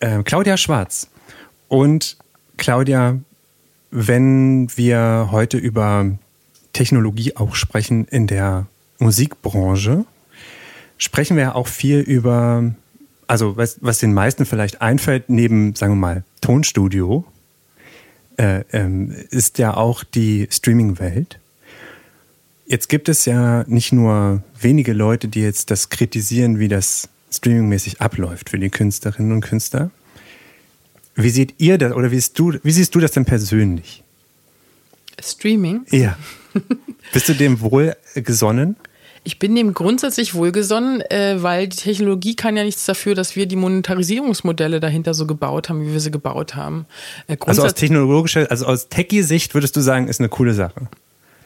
Äh, 0.00 0.22
Claudia 0.22 0.56
Schwarz. 0.56 1.08
Und 1.68 2.16
Claudia, 2.56 3.18
wenn 3.90 4.68
wir 4.76 5.28
heute 5.30 5.58
über 5.58 6.10
Technologie 6.72 7.36
auch 7.36 7.54
sprechen 7.54 8.04
in 8.06 8.26
der 8.26 8.66
Musikbranche, 8.98 10.04
sprechen 10.98 11.36
wir 11.36 11.56
auch 11.56 11.68
viel 11.68 12.00
über, 12.00 12.74
also 13.26 13.56
was, 13.56 13.78
was 13.80 13.98
den 13.98 14.14
meisten 14.14 14.46
vielleicht 14.46 14.80
einfällt, 14.80 15.28
neben, 15.28 15.74
sagen 15.74 15.92
wir 15.92 15.96
mal, 15.96 16.24
Tonstudio 16.40 17.24
äh, 18.36 18.64
ähm, 18.72 19.14
ist 19.30 19.58
ja 19.58 19.76
auch 19.76 20.04
die 20.04 20.48
Streaming-Welt. 20.50 21.38
Jetzt 22.66 22.88
gibt 22.88 23.08
es 23.08 23.24
ja 23.24 23.64
nicht 23.68 23.92
nur 23.92 24.42
wenige 24.60 24.92
Leute, 24.92 25.28
die 25.28 25.40
jetzt 25.40 25.70
das 25.70 25.88
kritisieren, 25.88 26.58
wie 26.58 26.68
das 26.68 27.08
streamingmäßig 27.30 28.00
abläuft 28.00 28.50
für 28.50 28.58
die 28.58 28.70
Künstlerinnen 28.70 29.32
und 29.32 29.40
Künstler. 29.40 29.90
Wie 31.14 31.30
seht 31.30 31.54
ihr 31.58 31.78
das 31.78 31.92
oder 31.92 32.10
wie 32.10 32.16
siehst 32.16 32.38
du, 32.38 32.54
wie 32.62 32.72
siehst 32.72 32.94
du 32.94 33.00
das 33.00 33.12
denn 33.12 33.24
persönlich? 33.24 34.02
Streaming? 35.22 35.86
Ja. 35.90 36.18
Bist 37.12 37.28
du 37.28 37.34
dem 37.34 37.60
wohl 37.60 37.96
gesonnen? 38.14 38.76
Ich 39.26 39.40
bin 39.40 39.56
dem 39.56 39.74
grundsätzlich 39.74 40.34
wohlgesonnen, 40.34 41.00
äh, 41.00 41.42
weil 41.42 41.66
die 41.66 41.76
Technologie 41.76 42.36
kann 42.36 42.56
ja 42.56 42.62
nichts 42.62 42.86
dafür, 42.86 43.16
dass 43.16 43.34
wir 43.34 43.46
die 43.46 43.56
Monetarisierungsmodelle 43.56 44.78
dahinter 44.78 45.14
so 45.14 45.26
gebaut 45.26 45.68
haben, 45.68 45.84
wie 45.84 45.92
wir 45.92 45.98
sie 45.98 46.12
gebaut 46.12 46.54
haben. 46.54 46.86
Äh, 47.26 47.36
also 47.40 47.64
aus 47.64 47.74
technologischer, 47.74 48.48
also 48.52 48.66
aus 48.66 48.88
Techie-Sicht 48.88 49.52
würdest 49.54 49.74
du 49.74 49.80
sagen, 49.80 50.06
ist 50.06 50.20
eine 50.20 50.28
coole 50.28 50.54
Sache. 50.54 50.88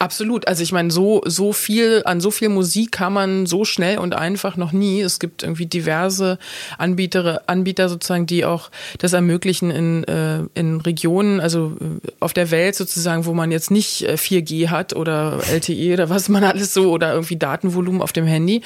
Absolut. 0.01 0.49
Also 0.49 0.63
ich 0.63 0.73
meine, 0.73 0.91
so, 0.91 1.21
so 1.27 1.53
viel, 1.53 2.01
an 2.07 2.23
so 2.23 2.31
viel 2.31 2.49
Musik 2.49 2.91
kann 2.91 3.13
man 3.13 3.45
so 3.45 3.67
schnell 3.67 3.99
und 3.99 4.15
einfach 4.15 4.57
noch 4.57 4.73
nie. 4.73 5.03
Es 5.03 5.19
gibt 5.19 5.43
irgendwie 5.43 5.67
diverse 5.67 6.39
Anbieter, 6.79 7.43
Anbieter 7.47 7.91
sozusagen, 7.91 8.25
die 8.25 8.47
auch 8.47 8.71
das 8.97 9.13
ermöglichen 9.13 9.71
in, 9.71 10.05
äh, 10.05 10.39
in 10.55 10.81
Regionen, 10.81 11.39
also 11.39 11.77
äh, 11.83 12.09
auf 12.19 12.33
der 12.33 12.51
Welt 12.51 12.77
sozusagen, 12.77 13.27
wo 13.27 13.35
man 13.35 13.53
jetzt 13.53 13.71
nicht 13.71 14.09
4G 14.09 14.63
äh, 14.65 14.69
hat 14.69 14.97
oder 14.97 15.39
LTE 15.53 15.93
oder 15.93 16.09
was 16.09 16.31
man 16.31 16.45
alles 16.45 16.73
so 16.73 16.91
oder 16.91 17.13
irgendwie 17.13 17.37
Datenvolumen 17.37 18.01
auf 18.01 18.15
dem 18.15 18.25
Handy. 18.25 18.63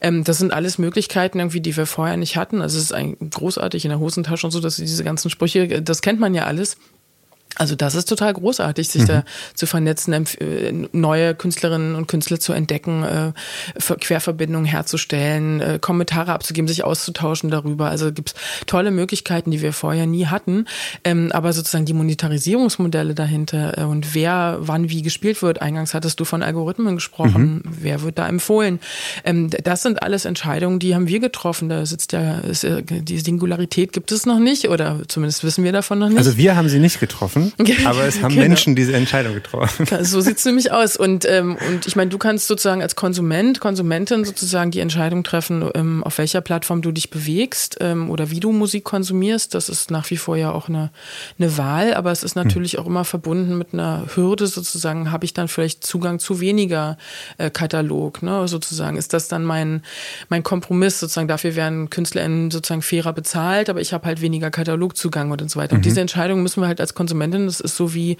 Ähm, 0.00 0.24
das 0.24 0.38
sind 0.38 0.54
alles 0.54 0.78
Möglichkeiten 0.78 1.38
irgendwie, 1.38 1.60
die 1.60 1.76
wir 1.76 1.84
vorher 1.84 2.16
nicht 2.16 2.38
hatten. 2.38 2.62
Also 2.62 2.78
es 2.78 2.84
ist 2.84 2.92
ein, 2.92 3.14
großartig 3.18 3.84
in 3.84 3.90
der 3.90 4.00
Hosentasche 4.00 4.46
und 4.46 4.52
so, 4.52 4.60
dass 4.60 4.76
diese 4.76 5.04
ganzen 5.04 5.28
Sprüche, 5.28 5.82
das 5.82 6.00
kennt 6.00 6.18
man 6.18 6.32
ja 6.32 6.44
alles. 6.44 6.78
Also 7.56 7.74
das 7.74 7.94
ist 7.94 8.08
total 8.08 8.32
großartig, 8.34 8.88
sich 8.88 9.02
mhm. 9.02 9.06
da 9.06 9.24
zu 9.54 9.66
vernetzen, 9.66 10.12
äh, 10.12 10.72
neue 10.92 11.34
Künstlerinnen 11.34 11.94
und 11.94 12.06
Künstler 12.06 12.38
zu 12.38 12.52
entdecken, 12.52 13.02
äh, 13.02 13.32
Querverbindungen 14.00 14.66
herzustellen, 14.66 15.60
äh, 15.60 15.78
Kommentare 15.80 16.32
abzugeben, 16.32 16.68
sich 16.68 16.84
auszutauschen 16.84 17.50
darüber. 17.50 17.90
Also 17.90 18.12
gibt 18.12 18.30
es 18.30 18.34
tolle 18.66 18.90
Möglichkeiten, 18.90 19.50
die 19.50 19.62
wir 19.62 19.72
vorher 19.72 20.06
nie 20.06 20.26
hatten. 20.26 20.66
Ähm, 21.04 21.32
aber 21.32 21.52
sozusagen 21.52 21.84
die 21.84 21.94
Monetarisierungsmodelle 21.94 23.14
dahinter 23.14 23.88
und 23.88 24.14
wer 24.14 24.58
wann 24.60 24.90
wie 24.90 25.02
gespielt 25.02 25.42
wird. 25.42 25.60
Eingangs 25.62 25.94
hattest 25.94 26.20
du 26.20 26.24
von 26.24 26.42
Algorithmen 26.42 26.94
gesprochen. 26.96 27.62
Mhm. 27.64 27.76
Wer 27.80 28.02
wird 28.02 28.18
da 28.18 28.28
empfohlen? 28.28 28.78
Ähm, 29.24 29.50
das 29.50 29.82
sind 29.82 30.02
alles 30.02 30.26
Entscheidungen, 30.26 30.78
die 30.78 30.94
haben 30.94 31.08
wir 31.08 31.18
getroffen. 31.18 31.68
Da 31.68 31.84
sitzt 31.86 32.12
ja, 32.12 32.40
die 32.42 33.18
Singularität 33.18 33.92
gibt 33.92 34.12
es 34.12 34.26
noch 34.26 34.38
nicht 34.38 34.68
oder 34.68 35.00
zumindest 35.08 35.44
wissen 35.44 35.64
wir 35.64 35.72
davon 35.72 35.98
noch 35.98 36.08
nicht. 36.08 36.18
Also 36.18 36.36
wir 36.36 36.54
haben 36.54 36.68
sie 36.68 36.78
nicht 36.78 37.00
getroffen. 37.00 37.37
aber 37.84 38.04
es 38.04 38.22
haben 38.22 38.34
genau. 38.34 38.48
Menschen 38.48 38.74
diese 38.74 38.94
Entscheidung 38.94 39.34
getroffen. 39.34 39.86
So 40.02 40.20
sieht 40.20 40.38
es 40.38 40.44
nämlich 40.44 40.72
aus. 40.72 40.96
Und, 40.96 41.24
ähm, 41.28 41.56
und 41.68 41.86
ich 41.86 41.96
meine, 41.96 42.10
du 42.10 42.18
kannst 42.18 42.46
sozusagen 42.46 42.82
als 42.82 42.96
Konsument, 42.96 43.60
Konsumentin 43.60 44.24
sozusagen 44.24 44.70
die 44.70 44.80
Entscheidung 44.80 45.24
treffen, 45.24 45.68
ähm, 45.74 46.04
auf 46.04 46.18
welcher 46.18 46.40
Plattform 46.40 46.82
du 46.82 46.92
dich 46.92 47.10
bewegst 47.10 47.78
ähm, 47.80 48.10
oder 48.10 48.30
wie 48.30 48.40
du 48.40 48.52
Musik 48.52 48.84
konsumierst. 48.84 49.54
Das 49.54 49.68
ist 49.68 49.90
nach 49.90 50.10
wie 50.10 50.16
vor 50.16 50.36
ja 50.36 50.52
auch 50.52 50.68
eine, 50.68 50.90
eine 51.38 51.56
Wahl, 51.56 51.94
aber 51.94 52.12
es 52.12 52.22
ist 52.22 52.36
hm. 52.36 52.44
natürlich 52.44 52.72
hm. 52.72 52.80
auch 52.80 52.86
immer 52.86 53.04
verbunden 53.04 53.58
mit 53.58 53.72
einer 53.72 54.06
Hürde 54.14 54.46
sozusagen. 54.46 55.10
Habe 55.10 55.24
ich 55.24 55.34
dann 55.34 55.48
vielleicht 55.48 55.84
Zugang 55.84 56.18
zu 56.18 56.40
weniger 56.40 56.98
äh, 57.38 57.50
Katalog, 57.50 58.22
ne? 58.22 58.48
sozusagen? 58.48 58.96
Ist 58.96 59.12
das 59.12 59.28
dann 59.28 59.44
mein, 59.44 59.82
mein 60.28 60.42
Kompromiss 60.42 61.00
sozusagen? 61.00 61.28
Dafür 61.28 61.56
werden 61.56 61.90
KünstlerInnen 61.90 62.50
sozusagen 62.50 62.82
fairer 62.82 63.12
bezahlt, 63.12 63.70
aber 63.70 63.80
ich 63.80 63.92
habe 63.92 64.06
halt 64.06 64.20
weniger 64.20 64.50
Katalogzugang 64.50 65.30
und 65.30 65.50
so 65.50 65.58
weiter. 65.58 65.74
Mhm. 65.74 65.78
Und 65.78 65.84
diese 65.84 66.00
Entscheidung 66.00 66.42
müssen 66.42 66.62
wir 66.62 66.68
halt 66.68 66.80
als 66.80 66.94
Konsumentin 66.94 67.27
finden. 67.28 67.46
Das 67.46 67.60
ist 67.60 67.76
so 67.76 67.94
wie 67.94 68.16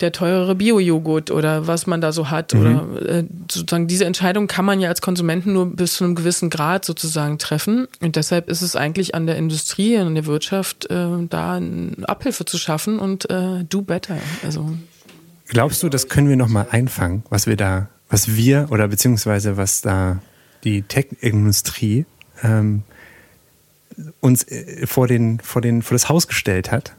der 0.00 0.12
teurere 0.12 0.54
Bio-Joghurt 0.54 1.30
oder 1.30 1.66
was 1.66 1.86
man 1.86 2.00
da 2.00 2.12
so 2.12 2.30
hat. 2.30 2.54
Mhm. 2.54 2.60
Oder 2.60 3.08
äh, 3.08 3.24
sozusagen 3.50 3.86
diese 3.86 4.04
Entscheidung 4.04 4.46
kann 4.46 4.64
man 4.64 4.80
ja 4.80 4.88
als 4.88 5.00
Konsumenten 5.00 5.52
nur 5.52 5.66
bis 5.74 5.94
zu 5.94 6.04
einem 6.04 6.14
gewissen 6.14 6.50
Grad 6.50 6.84
sozusagen 6.84 7.38
treffen. 7.38 7.88
Und 8.00 8.16
deshalb 8.16 8.48
ist 8.48 8.62
es 8.62 8.76
eigentlich 8.76 9.14
an 9.14 9.26
der 9.26 9.36
Industrie, 9.36 9.98
an 9.98 10.14
der 10.14 10.26
Wirtschaft, 10.26 10.90
äh, 10.90 11.06
da 11.28 11.54
eine 11.54 12.08
Abhilfe 12.08 12.44
zu 12.44 12.58
schaffen 12.58 12.98
und 12.98 13.28
äh, 13.30 13.64
do 13.68 13.82
better. 13.82 14.18
Also 14.44 14.70
Glaubst 15.48 15.82
du, 15.82 15.88
das 15.88 16.08
können 16.08 16.28
wir 16.28 16.36
nochmal 16.36 16.66
einfangen, 16.70 17.22
was 17.30 17.46
wir 17.46 17.56
da, 17.56 17.88
was 18.10 18.36
wir 18.36 18.68
oder 18.70 18.88
beziehungsweise 18.88 19.56
was 19.56 19.80
da 19.80 20.20
die 20.64 20.82
Tech-Industrie 20.82 22.04
ähm, 22.42 22.82
uns 24.20 24.44
äh, 24.44 24.86
vor, 24.86 25.08
den, 25.08 25.40
vor, 25.40 25.62
den, 25.62 25.82
vor 25.82 25.94
das 25.94 26.08
Haus 26.10 26.28
gestellt 26.28 26.70
hat? 26.70 26.92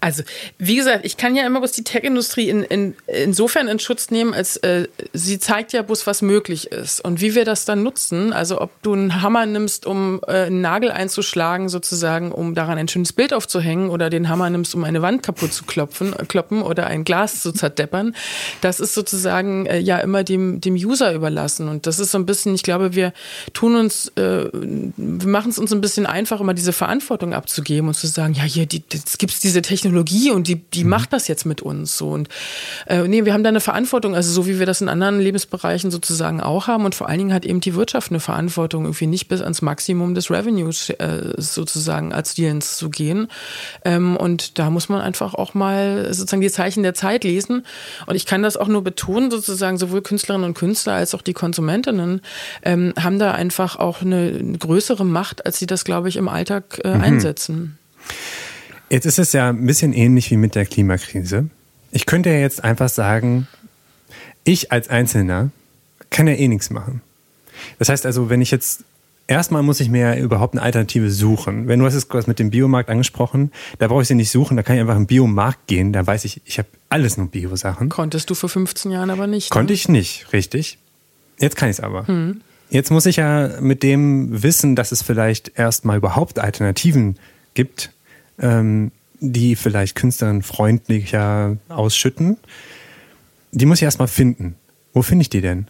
Also, 0.00 0.22
wie 0.58 0.76
gesagt, 0.76 1.04
ich 1.04 1.16
kann 1.16 1.34
ja 1.36 1.46
immer 1.46 1.60
bloß 1.60 1.72
die 1.72 1.84
Tech-Industrie 1.84 2.48
in, 2.48 2.62
in, 2.62 2.94
insofern 3.06 3.68
in 3.68 3.78
Schutz 3.78 4.10
nehmen, 4.10 4.34
als 4.34 4.56
äh, 4.58 4.88
sie 5.12 5.38
zeigt 5.38 5.72
ja 5.72 5.82
bloß, 5.82 6.06
was 6.06 6.22
möglich 6.22 6.72
ist. 6.72 7.00
Und 7.00 7.20
wie 7.20 7.34
wir 7.34 7.44
das 7.44 7.64
dann 7.64 7.82
nutzen, 7.82 8.32
also 8.32 8.60
ob 8.60 8.70
du 8.82 8.92
einen 8.92 9.22
Hammer 9.22 9.46
nimmst, 9.46 9.86
um 9.86 10.20
äh, 10.26 10.46
einen 10.46 10.60
Nagel 10.60 10.90
einzuschlagen, 10.90 11.68
sozusagen, 11.68 12.32
um 12.32 12.54
daran 12.54 12.78
ein 12.78 12.88
schönes 12.88 13.12
Bild 13.12 13.32
aufzuhängen, 13.32 13.90
oder 13.90 14.10
den 14.10 14.28
Hammer 14.28 14.50
nimmst, 14.50 14.74
um 14.74 14.84
eine 14.84 15.02
Wand 15.02 15.22
kaputt 15.22 15.52
zu 15.52 15.64
klopfen, 15.64 16.12
äh, 16.12 16.24
kloppen 16.24 16.62
oder 16.62 16.86
ein 16.86 17.04
Glas 17.04 17.42
zu 17.42 17.52
zerdeppern, 17.52 18.14
das 18.60 18.80
ist 18.80 18.94
sozusagen 18.94 19.66
äh, 19.66 19.78
ja 19.78 19.98
immer 19.98 20.24
dem, 20.24 20.60
dem 20.60 20.74
User 20.74 21.12
überlassen. 21.12 21.68
Und 21.68 21.86
das 21.86 21.98
ist 21.98 22.10
so 22.10 22.18
ein 22.18 22.26
bisschen, 22.26 22.54
ich 22.54 22.62
glaube, 22.62 22.94
wir 22.94 23.12
tun 23.52 23.76
uns, 23.76 24.08
äh, 24.16 24.46
wir 24.52 25.28
machen 25.28 25.50
es 25.50 25.58
uns 25.58 25.72
ein 25.72 25.80
bisschen 25.80 26.06
einfach, 26.06 26.40
immer 26.40 26.54
diese 26.54 26.72
Verantwortung 26.72 27.34
abzugeben 27.34 27.88
und 27.88 27.94
zu 27.94 28.06
sagen, 28.06 28.34
ja, 28.34 28.42
hier, 28.42 28.66
die, 28.66 28.82
jetzt 28.92 29.18
gibt's 29.18 29.40
diese 29.40 29.62
Technologie, 29.62 29.75
Technologie 29.82 30.30
und 30.30 30.48
die, 30.48 30.56
die 30.56 30.84
mhm. 30.84 30.90
macht 30.90 31.12
das 31.12 31.28
jetzt 31.28 31.46
mit 31.46 31.62
uns 31.62 31.96
so. 31.96 32.10
Und 32.10 32.28
äh, 32.86 33.06
nee, 33.06 33.24
wir 33.24 33.32
haben 33.32 33.42
da 33.42 33.48
eine 33.48 33.60
Verantwortung, 33.60 34.14
also 34.14 34.32
so 34.32 34.46
wie 34.46 34.58
wir 34.58 34.66
das 34.66 34.80
in 34.80 34.88
anderen 34.88 35.20
Lebensbereichen 35.20 35.90
sozusagen 35.90 36.40
auch 36.40 36.66
haben. 36.66 36.84
Und 36.84 36.94
vor 36.94 37.08
allen 37.08 37.18
Dingen 37.18 37.32
hat 37.32 37.44
eben 37.44 37.60
die 37.60 37.74
Wirtschaft 37.74 38.10
eine 38.10 38.20
Verantwortung, 38.20 38.84
irgendwie 38.84 39.06
nicht 39.06 39.28
bis 39.28 39.40
ans 39.40 39.62
Maximum 39.62 40.14
des 40.14 40.30
Revenues 40.30 40.90
äh, 40.90 41.34
sozusagen 41.36 42.12
als 42.12 42.34
Dealens 42.34 42.76
zu 42.76 42.90
gehen. 42.90 43.28
Ähm, 43.84 44.16
und 44.16 44.58
da 44.58 44.70
muss 44.70 44.88
man 44.88 45.00
einfach 45.00 45.34
auch 45.34 45.54
mal 45.54 46.06
sozusagen 46.12 46.40
die 46.40 46.50
Zeichen 46.50 46.82
der 46.82 46.94
Zeit 46.94 47.24
lesen. 47.24 47.64
Und 48.06 48.14
ich 48.14 48.26
kann 48.26 48.42
das 48.42 48.56
auch 48.56 48.68
nur 48.68 48.82
betonen, 48.82 49.30
sozusagen, 49.30 49.78
sowohl 49.78 50.02
Künstlerinnen 50.02 50.46
und 50.46 50.54
Künstler 50.54 50.94
als 50.94 51.14
auch 51.14 51.22
die 51.22 51.32
Konsumentinnen 51.32 52.20
ähm, 52.62 52.94
haben 53.00 53.18
da 53.18 53.32
einfach 53.32 53.76
auch 53.76 54.02
eine, 54.02 54.36
eine, 54.38 54.58
größere 54.58 55.04
Macht, 55.04 55.46
als 55.46 55.58
sie 55.58 55.66
das, 55.66 55.84
glaube 55.84 56.08
ich, 56.08 56.16
im 56.16 56.28
Alltag 56.28 56.80
äh, 56.84 56.94
mhm. 56.94 57.00
einsetzen. 57.02 57.78
Jetzt 58.88 59.06
ist 59.06 59.18
es 59.18 59.32
ja 59.32 59.50
ein 59.50 59.66
bisschen 59.66 59.92
ähnlich 59.92 60.30
wie 60.30 60.36
mit 60.36 60.54
der 60.54 60.66
Klimakrise. 60.66 61.48
Ich 61.90 62.06
könnte 62.06 62.30
ja 62.30 62.36
jetzt 62.36 62.62
einfach 62.62 62.88
sagen, 62.88 63.48
ich 64.44 64.70
als 64.72 64.88
Einzelner 64.88 65.50
kann 66.10 66.28
ja 66.28 66.34
eh 66.34 66.48
nichts 66.48 66.70
machen. 66.70 67.00
Das 67.78 67.88
heißt 67.88 68.06
also, 68.06 68.30
wenn 68.30 68.40
ich 68.40 68.50
jetzt 68.50 68.84
Erstmal 69.28 69.64
muss 69.64 69.80
ich 69.80 69.88
mir 69.88 70.16
überhaupt 70.16 70.54
eine 70.54 70.62
Alternative 70.62 71.10
suchen. 71.10 71.66
Wenn 71.66 71.80
du 71.80 71.86
hast 71.86 71.94
es 71.94 72.06
was 72.10 72.28
mit 72.28 72.38
dem 72.38 72.50
Biomarkt 72.50 72.88
angesprochen, 72.88 73.50
da 73.80 73.88
brauche 73.88 74.02
ich 74.02 74.08
sie 74.08 74.14
nicht 74.14 74.30
suchen, 74.30 74.56
da 74.56 74.62
kann 74.62 74.76
ich 74.76 74.80
einfach 74.80 74.96
im 74.96 75.06
Biomarkt 75.06 75.66
gehen, 75.66 75.92
da 75.92 76.06
weiß 76.06 76.24
ich, 76.26 76.40
ich 76.44 76.58
habe 76.58 76.68
alles 76.90 77.16
nur 77.16 77.26
Bio-Sachen. 77.26 77.88
Konntest 77.88 78.30
du 78.30 78.36
vor 78.36 78.48
15 78.48 78.92
Jahren 78.92 79.10
aber 79.10 79.26
nicht. 79.26 79.50
Konnte 79.50 79.72
ne? 79.72 79.74
ich 79.74 79.88
nicht, 79.88 80.32
richtig. 80.32 80.78
Jetzt 81.40 81.56
kann 81.56 81.68
ich 81.68 81.78
es 81.78 81.80
aber. 81.80 82.06
Hm. 82.06 82.40
Jetzt 82.70 82.90
muss 82.90 83.04
ich 83.06 83.16
ja 83.16 83.60
mit 83.60 83.82
dem 83.82 84.44
wissen, 84.44 84.76
dass 84.76 84.92
es 84.92 85.02
vielleicht 85.02 85.58
erstmal 85.58 85.96
überhaupt 85.96 86.38
Alternativen 86.38 87.16
gibt, 87.54 87.90
ähm, 88.38 88.92
die 89.20 89.56
vielleicht 89.56 89.94
Künstlerinnen 89.94 90.42
freundlicher 90.42 91.56
ausschütten. 91.68 92.36
Die 93.52 93.66
muss 93.66 93.78
ich 93.78 93.84
erstmal 93.84 94.08
finden. 94.08 94.56
Wo 94.92 95.02
finde 95.02 95.22
ich 95.22 95.30
die 95.30 95.40
denn? 95.40 95.68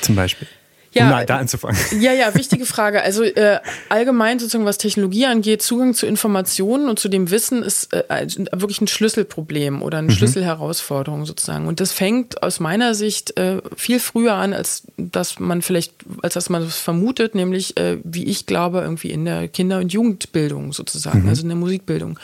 Zum 0.00 0.14
Beispiel 0.14 0.48
ja, 0.94 1.20
um 1.20 1.26
da 1.26 1.38
anzufangen. 1.38 1.78
Ja, 2.00 2.12
ja, 2.12 2.34
wichtige 2.34 2.66
Frage. 2.66 3.02
Also 3.02 3.22
äh, 3.22 3.60
allgemein 3.88 4.38
sozusagen, 4.38 4.64
was 4.64 4.78
Technologie 4.78 5.26
angeht, 5.26 5.62
Zugang 5.62 5.94
zu 5.94 6.06
Informationen 6.06 6.88
und 6.88 6.98
zu 6.98 7.08
dem 7.08 7.30
Wissen 7.30 7.62
ist 7.62 7.92
äh, 7.94 8.26
wirklich 8.52 8.80
ein 8.80 8.88
Schlüsselproblem 8.88 9.82
oder 9.82 9.98
eine 9.98 10.08
mhm. 10.08 10.12
Schlüsselherausforderung 10.12 11.24
sozusagen. 11.24 11.66
Und 11.66 11.80
das 11.80 11.92
fängt 11.92 12.42
aus 12.42 12.60
meiner 12.60 12.94
Sicht 12.94 13.38
äh, 13.38 13.62
viel 13.76 14.00
früher 14.00 14.34
an, 14.34 14.52
als 14.52 14.82
dass 14.98 15.38
man 15.38 15.62
vielleicht, 15.62 15.94
als 16.20 16.34
dass 16.34 16.50
man 16.50 16.62
das 16.62 16.78
vermutet, 16.78 17.34
nämlich 17.34 17.76
äh, 17.78 17.98
wie 18.04 18.24
ich 18.24 18.44
glaube, 18.44 18.80
irgendwie 18.80 19.10
in 19.10 19.24
der 19.24 19.48
Kinder- 19.48 19.78
und 19.78 19.92
Jugendbildung 19.92 20.72
sozusagen, 20.74 21.22
mhm. 21.22 21.28
also 21.28 21.42
in 21.42 21.48
der 21.48 21.56
Musikbildung. 21.56 22.18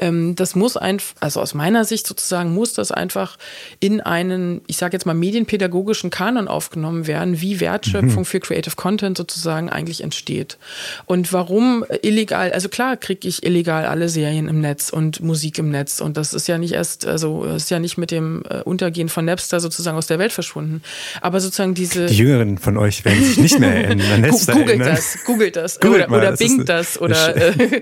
Ähm, 0.00 0.34
das 0.34 0.54
muss 0.54 0.76
einfach, 0.76 1.14
also 1.20 1.40
aus 1.40 1.54
meiner 1.54 1.84
Sicht 1.84 2.06
sozusagen, 2.06 2.52
muss 2.52 2.74
das 2.74 2.92
einfach 2.92 3.38
in 3.80 4.02
einen, 4.02 4.60
ich 4.66 4.76
sage 4.76 4.94
jetzt 4.94 5.06
mal, 5.06 5.14
medienpädagogischen 5.14 6.10
Kanon 6.10 6.48
aufgenommen 6.48 7.06
werden, 7.06 7.40
wie 7.40 7.60
Wertschöpfung 7.60 8.01
Wertschöpfung 8.02 8.22
mhm. 8.22 8.26
für 8.26 8.40
Creative 8.40 8.76
Content 8.76 9.16
sozusagen 9.16 9.70
eigentlich 9.70 10.02
entsteht. 10.02 10.58
Und 11.06 11.32
warum 11.32 11.84
illegal, 12.02 12.52
also 12.52 12.68
klar 12.68 12.96
kriege 12.96 13.28
ich 13.28 13.44
illegal 13.44 13.86
alle 13.86 14.08
Serien 14.08 14.48
im 14.48 14.60
Netz 14.60 14.90
und 14.90 15.20
Musik 15.20 15.58
im 15.58 15.70
Netz 15.70 16.00
und 16.00 16.16
das 16.16 16.34
ist 16.34 16.48
ja 16.48 16.58
nicht 16.58 16.72
erst, 16.72 17.06
also 17.06 17.44
ist 17.44 17.70
ja 17.70 17.78
nicht 17.78 17.98
mit 17.98 18.10
dem 18.10 18.42
äh, 18.48 18.62
Untergehen 18.62 19.08
von 19.08 19.24
Napster 19.24 19.60
sozusagen 19.60 19.96
aus 19.96 20.06
der 20.06 20.18
Welt 20.18 20.32
verschwunden. 20.32 20.82
Aber 21.20 21.40
sozusagen 21.40 21.74
diese... 21.74 22.06
Die 22.06 22.16
Jüngeren 22.16 22.58
von 22.58 22.76
euch 22.76 23.04
werden 23.04 23.24
sich 23.24 23.38
nicht 23.38 23.58
mehr 23.58 23.84
erinnern. 23.84 24.20
Napster 24.22 24.52
googelt 24.52 24.80
erinnern. 24.80 24.96
das, 24.96 25.24
googelt 25.24 25.56
das 25.56 25.80
googelt 25.80 26.08
oder, 26.08 26.16
oder 26.18 26.30
das 26.30 26.38
bingt 26.38 26.68
das 26.68 27.00
oder 27.00 27.36
äh, 27.36 27.80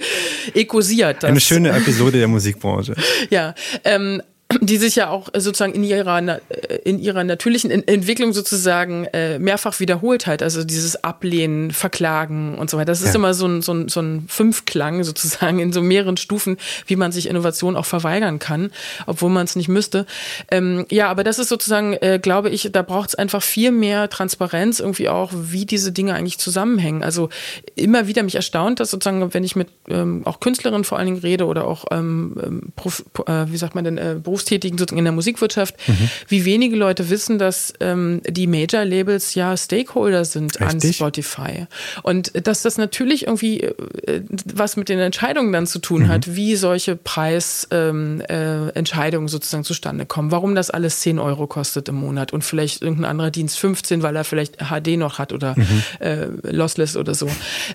ekosiert 0.54 1.22
das. 1.22 1.30
Eine 1.30 1.40
schöne 1.40 1.70
Episode 1.70 2.18
der 2.18 2.28
Musikbranche. 2.28 2.94
Ja, 3.30 3.54
ähm, 3.84 4.22
die 4.60 4.78
sich 4.78 4.96
ja 4.96 5.08
auch 5.10 5.28
sozusagen 5.34 5.74
in 5.74 5.84
ihrer 5.84 6.18
äh, 6.20 6.38
in 6.84 6.98
ihrer 6.98 7.24
natürlichen 7.24 7.70
Entwicklung 7.70 8.32
sozusagen 8.32 9.04
äh, 9.06 9.38
mehrfach 9.38 9.80
wiederholt 9.80 10.26
hat. 10.26 10.42
Also 10.42 10.64
dieses 10.64 11.04
Ablehnen, 11.04 11.70
Verklagen 11.70 12.58
und 12.58 12.68
so 12.70 12.76
weiter. 12.76 12.86
Das 12.86 13.00
ist 13.00 13.08
ja. 13.08 13.14
immer 13.16 13.34
so 13.34 13.46
ein, 13.46 13.62
so, 13.62 13.72
ein, 13.72 13.88
so 13.88 14.00
ein 14.00 14.24
Fünfklang 14.28 15.04
sozusagen 15.04 15.58
in 15.60 15.72
so 15.72 15.82
mehreren 15.82 16.16
Stufen, 16.16 16.56
wie 16.86 16.96
man 16.96 17.12
sich 17.12 17.28
Innovation 17.28 17.76
auch 17.76 17.86
verweigern 17.86 18.38
kann, 18.38 18.70
obwohl 19.06 19.30
man 19.30 19.44
es 19.44 19.56
nicht 19.56 19.68
müsste. 19.68 20.06
Ähm, 20.50 20.86
ja, 20.90 21.08
aber 21.08 21.22
das 21.22 21.38
ist 21.38 21.48
sozusagen, 21.48 21.94
äh, 21.94 22.18
glaube 22.20 22.50
ich, 22.50 22.70
da 22.72 22.82
braucht 22.82 23.10
es 23.10 23.14
einfach 23.14 23.42
viel 23.42 23.70
mehr 23.70 24.08
Transparenz 24.10 24.80
irgendwie 24.80 25.08
auch, 25.08 25.32
wie 25.34 25.66
diese 25.66 25.92
Dinge 25.92 26.14
eigentlich 26.14 26.38
zusammenhängen. 26.38 27.02
Also 27.04 27.28
immer 27.76 28.06
wieder 28.06 28.22
mich 28.22 28.34
erstaunt, 28.34 28.80
dass 28.80 28.90
sozusagen, 28.90 29.32
wenn 29.32 29.44
ich 29.44 29.54
mit 29.54 29.68
ähm, 29.88 30.22
auch 30.24 30.40
Künstlerinnen 30.40 30.84
vor 30.84 30.98
allen 30.98 31.06
Dingen 31.06 31.20
rede 31.20 31.46
oder 31.46 31.66
auch 31.66 31.84
ähm, 31.90 32.36
ähm 32.42 32.72
Prof, 32.76 33.04
äh, 33.26 33.46
wie 33.46 33.56
sagt 33.56 33.74
man 33.74 33.84
denn, 33.84 33.98
äh, 33.98 34.16
Berufs 34.22 34.39
Berufstätigen 34.40 34.78
sozusagen 34.78 34.98
in 34.98 35.04
der 35.04 35.12
Musikwirtschaft, 35.12 35.76
mhm. 35.86 36.10
wie 36.28 36.44
wenige 36.44 36.76
Leute 36.76 37.10
wissen, 37.10 37.38
dass 37.38 37.72
ähm, 37.80 38.22
die 38.26 38.46
Major-Labels 38.46 39.34
ja 39.34 39.56
Stakeholder 39.56 40.24
sind 40.24 40.60
Richtig? 40.60 40.70
an 40.70 40.92
Spotify. 40.92 41.66
Und 42.02 42.32
dass 42.46 42.62
das 42.62 42.78
natürlich 42.78 43.26
irgendwie 43.26 43.60
äh, 43.60 44.22
was 44.54 44.76
mit 44.76 44.88
den 44.88 44.98
Entscheidungen 44.98 45.52
dann 45.52 45.66
zu 45.66 45.78
tun 45.78 46.04
mhm. 46.04 46.08
hat, 46.08 46.34
wie 46.34 46.56
solche 46.56 46.96
Preisentscheidungen 46.96 48.22
ähm, 48.28 49.26
äh, 49.26 49.28
sozusagen 49.28 49.64
zustande 49.64 50.06
kommen. 50.06 50.30
Warum 50.30 50.54
das 50.54 50.70
alles 50.70 51.00
10 51.00 51.18
Euro 51.18 51.46
kostet 51.46 51.88
im 51.88 51.96
Monat 51.96 52.32
und 52.32 52.42
vielleicht 52.42 52.82
irgendein 52.82 53.10
anderer 53.10 53.30
Dienst 53.30 53.58
15, 53.58 54.02
weil 54.02 54.16
er 54.16 54.24
vielleicht 54.24 54.56
HD 54.70 54.96
noch 54.96 55.18
hat 55.18 55.32
oder 55.32 55.54
mhm. 55.56 55.82
äh, 56.00 56.26
Lossless 56.50 56.96
oder 56.96 57.14
so. 57.14 57.28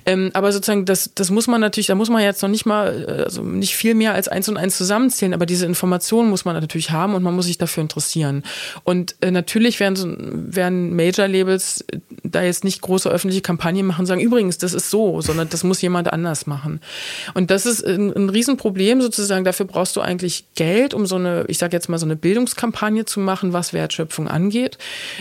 Ähm, 0.06 0.32
aber 0.34 0.52
sozusagen, 0.52 0.86
das, 0.86 1.12
das 1.14 1.30
muss 1.30 1.48
man 1.48 1.62
natürlich, 1.62 1.88
da 1.88 1.96
muss 1.96 2.10
man 2.10 2.24
jetzt 2.24 2.42
noch 2.42 2.50
nicht 2.50 2.66
mal, 2.66 3.06
äh, 3.08 3.24
also 3.24 3.44
nicht 3.44 3.76
viel 3.76 3.94
mehr 3.96 4.14
als 4.14 4.28
eins 4.28 4.50
und 4.50 4.58
eins 4.58 4.78
zusammenzählen, 4.78 5.34
aber 5.34 5.46
diese 5.46 5.66
Informationen 5.66 6.30
muss 6.30 6.46
man 6.46 6.55
natürlich 6.62 6.92
haben 6.92 7.16
und 7.16 7.24
man 7.24 7.36
muss 7.36 7.46
sich 7.46 7.58
dafür 7.58 7.82
interessieren. 7.82 8.44
Und 8.84 9.16
äh, 9.22 9.32
natürlich 9.32 9.80
werden, 9.80 10.54
werden 10.54 10.96
Major-Labels 10.96 11.86
äh, 11.92 12.00
da 12.24 12.44
jetzt 12.44 12.64
nicht 12.64 12.82
große 12.82 13.10
öffentliche 13.10 13.42
Kampagnen 13.42 13.86
machen 13.86 14.02
und 14.02 14.06
sagen, 14.06 14.22
übrigens, 14.22 14.58
das 14.58 14.74
ist 14.74 14.90
so, 14.90 15.22
sondern 15.22 15.50
das 15.50 15.64
muss 15.64 15.82
jemand 15.82 16.12
anders 16.12 16.48
machen. 16.48 16.82
Und 17.34 17.52
das 17.52 17.66
ist 17.66 17.86
ein, 17.86 18.14
ein 18.14 18.30
Riesenproblem 18.30 19.02
sozusagen. 19.02 19.46
Dafür 19.46 19.66
brauchst 19.66 19.96
du 19.96 20.02
eigentlich 20.02 20.46
Geld, 20.56 20.94
um 20.94 21.06
so 21.06 21.16
eine, 21.16 21.46
ich 21.48 21.58
sage 21.58 21.76
jetzt 21.76 21.90
mal, 21.90 21.98
so 21.98 22.06
eine 22.06 22.16
Bildungskampagne 22.16 23.06
zu 23.06 23.20
machen, 23.20 23.54
was 23.54 23.74
Wertschöpfung 23.74 24.28
angeht. 24.28 24.78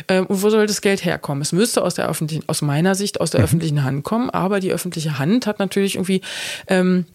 Ähm, 0.09 0.27
und 0.27 0.43
wo 0.43 0.51
soll 0.51 0.67
das 0.67 0.81
Geld 0.81 1.05
herkommen? 1.05 1.43
Es 1.43 1.53
müsste 1.53 1.83
aus 1.83 1.95
der 1.95 2.09
öffentlichen, 2.09 2.45
aus 2.47 2.63
meiner 2.63 2.95
Sicht 2.95 3.21
aus 3.21 3.31
der 3.31 3.41
mhm. 3.41 3.45
öffentlichen 3.45 3.85
Hand 3.85 4.05
kommen, 4.05 4.31
aber 4.31 4.61
die 4.61 4.73
öffentliche 4.73 5.19
Hand 5.19 5.47
hat 5.47 5.59
natürlich 5.59 5.97
irgendwie 5.97 6.23
ähm, 6.69 7.07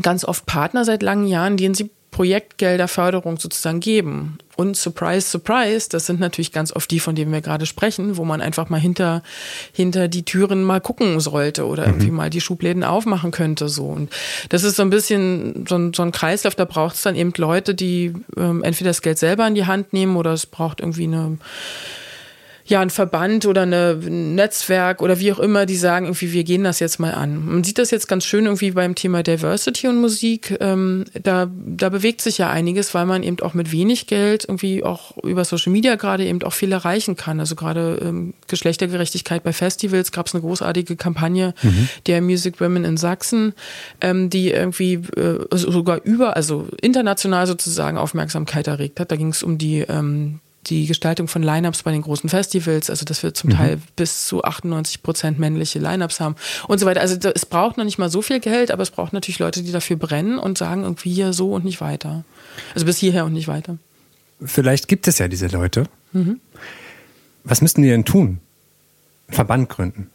ganz 0.00 0.24
oft 0.24 0.46
Partner 0.46 0.84
seit 0.84 1.02
langen 1.02 1.26
Jahren, 1.26 1.56
denen 1.56 1.74
sie 1.74 1.90
Projektgelderförderung 2.14 3.40
sozusagen 3.40 3.80
geben. 3.80 4.38
Und 4.54 4.76
surprise, 4.76 5.28
surprise, 5.28 5.88
das 5.88 6.06
sind 6.06 6.20
natürlich 6.20 6.52
ganz 6.52 6.70
oft 6.72 6.88
die, 6.92 7.00
von 7.00 7.16
denen 7.16 7.32
wir 7.32 7.40
gerade 7.40 7.66
sprechen, 7.66 8.16
wo 8.16 8.24
man 8.24 8.40
einfach 8.40 8.68
mal 8.68 8.78
hinter, 8.78 9.24
hinter 9.72 10.06
die 10.06 10.24
Türen 10.24 10.62
mal 10.62 10.80
gucken 10.80 11.18
sollte 11.18 11.66
oder 11.66 11.82
mhm. 11.82 11.94
irgendwie 11.94 12.10
mal 12.12 12.30
die 12.30 12.40
Schubläden 12.40 12.84
aufmachen 12.84 13.32
könnte. 13.32 13.68
So. 13.68 13.86
Und 13.86 14.12
das 14.50 14.62
ist 14.62 14.76
so 14.76 14.82
ein 14.82 14.90
bisschen 14.90 15.66
so 15.68 15.74
ein, 15.74 15.92
so 15.92 16.02
ein 16.02 16.12
Kreislauf, 16.12 16.54
da 16.54 16.66
braucht 16.66 16.94
es 16.94 17.02
dann 17.02 17.16
eben 17.16 17.32
Leute, 17.36 17.74
die 17.74 18.12
ähm, 18.36 18.62
entweder 18.62 18.90
das 18.90 19.02
Geld 19.02 19.18
selber 19.18 19.44
in 19.48 19.56
die 19.56 19.66
Hand 19.66 19.92
nehmen 19.92 20.14
oder 20.14 20.32
es 20.34 20.46
braucht 20.46 20.78
irgendwie 20.78 21.04
eine 21.04 21.38
ja, 22.66 22.80
ein 22.80 22.88
Verband 22.88 23.44
oder 23.44 23.62
eine, 23.62 23.98
ein 24.02 24.34
Netzwerk 24.34 25.02
oder 25.02 25.20
wie 25.20 25.30
auch 25.32 25.38
immer, 25.38 25.66
die 25.66 25.76
sagen 25.76 26.06
irgendwie, 26.06 26.32
wir 26.32 26.44
gehen 26.44 26.64
das 26.64 26.80
jetzt 26.80 26.98
mal 26.98 27.12
an. 27.12 27.44
Man 27.44 27.62
sieht 27.62 27.76
das 27.76 27.90
jetzt 27.90 28.08
ganz 28.08 28.24
schön 28.24 28.46
irgendwie 28.46 28.70
beim 28.70 28.94
Thema 28.94 29.22
Diversity 29.22 29.86
und 29.86 30.00
Musik. 30.00 30.56
Ähm, 30.60 31.04
da, 31.22 31.50
da 31.50 31.90
bewegt 31.90 32.22
sich 32.22 32.38
ja 32.38 32.48
einiges, 32.48 32.94
weil 32.94 33.04
man 33.04 33.22
eben 33.22 33.38
auch 33.40 33.52
mit 33.52 33.70
wenig 33.70 34.06
Geld 34.06 34.46
irgendwie 34.48 34.82
auch 34.82 35.16
über 35.18 35.44
Social 35.44 35.72
Media 35.72 35.96
gerade 35.96 36.24
eben 36.24 36.42
auch 36.42 36.54
viel 36.54 36.72
erreichen 36.72 37.16
kann. 37.16 37.38
Also 37.38 37.54
gerade 37.54 38.00
ähm, 38.02 38.32
Geschlechtergerechtigkeit 38.48 39.42
bei 39.42 39.52
Festivals 39.52 40.10
gab 40.10 40.28
es 40.28 40.34
eine 40.34 40.40
großartige 40.40 40.96
Kampagne 40.96 41.52
mhm. 41.62 41.88
der 42.06 42.22
Music 42.22 42.62
Women 42.62 42.86
in 42.86 42.96
Sachsen, 42.96 43.52
ähm, 44.00 44.30
die 44.30 44.50
irgendwie 44.50 44.94
äh, 44.94 45.44
sogar 45.52 46.00
über, 46.02 46.34
also 46.34 46.68
international 46.80 47.46
sozusagen 47.46 47.98
Aufmerksamkeit 47.98 48.68
erregt 48.68 49.00
hat. 49.00 49.12
Da 49.12 49.16
ging 49.16 49.28
es 49.28 49.42
um 49.42 49.58
die 49.58 49.80
ähm, 49.80 50.40
die 50.64 50.86
Gestaltung 50.86 51.28
von 51.28 51.42
Lineups 51.42 51.82
bei 51.82 51.92
den 51.92 52.02
großen 52.02 52.28
Festivals, 52.28 52.90
also 52.90 53.04
dass 53.04 53.22
wir 53.22 53.34
zum 53.34 53.50
mhm. 53.50 53.54
Teil 53.54 53.80
bis 53.96 54.26
zu 54.26 54.42
98 54.42 55.02
Prozent 55.02 55.38
männliche 55.38 55.78
Lineups 55.78 56.20
haben 56.20 56.36
und 56.68 56.78
so 56.78 56.86
weiter. 56.86 57.00
Also 57.00 57.16
es 57.34 57.46
braucht 57.46 57.76
noch 57.76 57.84
nicht 57.84 57.98
mal 57.98 58.10
so 58.10 58.22
viel 58.22 58.40
Geld, 58.40 58.70
aber 58.70 58.82
es 58.82 58.90
braucht 58.90 59.12
natürlich 59.12 59.38
Leute, 59.38 59.62
die 59.62 59.72
dafür 59.72 59.96
brennen 59.96 60.38
und 60.38 60.58
sagen 60.58 60.82
irgendwie 60.82 61.12
hier 61.12 61.32
so 61.32 61.52
und 61.52 61.64
nicht 61.64 61.80
weiter. 61.80 62.24
Also 62.74 62.86
bis 62.86 62.98
hierher 62.98 63.24
und 63.24 63.32
nicht 63.32 63.48
weiter. 63.48 63.78
Vielleicht 64.44 64.88
gibt 64.88 65.08
es 65.08 65.18
ja 65.18 65.28
diese 65.28 65.46
Leute. 65.46 65.84
Mhm. 66.12 66.40
Was 67.44 67.60
müssten 67.60 67.82
die 67.82 67.88
denn 67.88 68.04
tun? 68.04 68.40
Verband 69.28 69.68
gründen. 69.68 70.10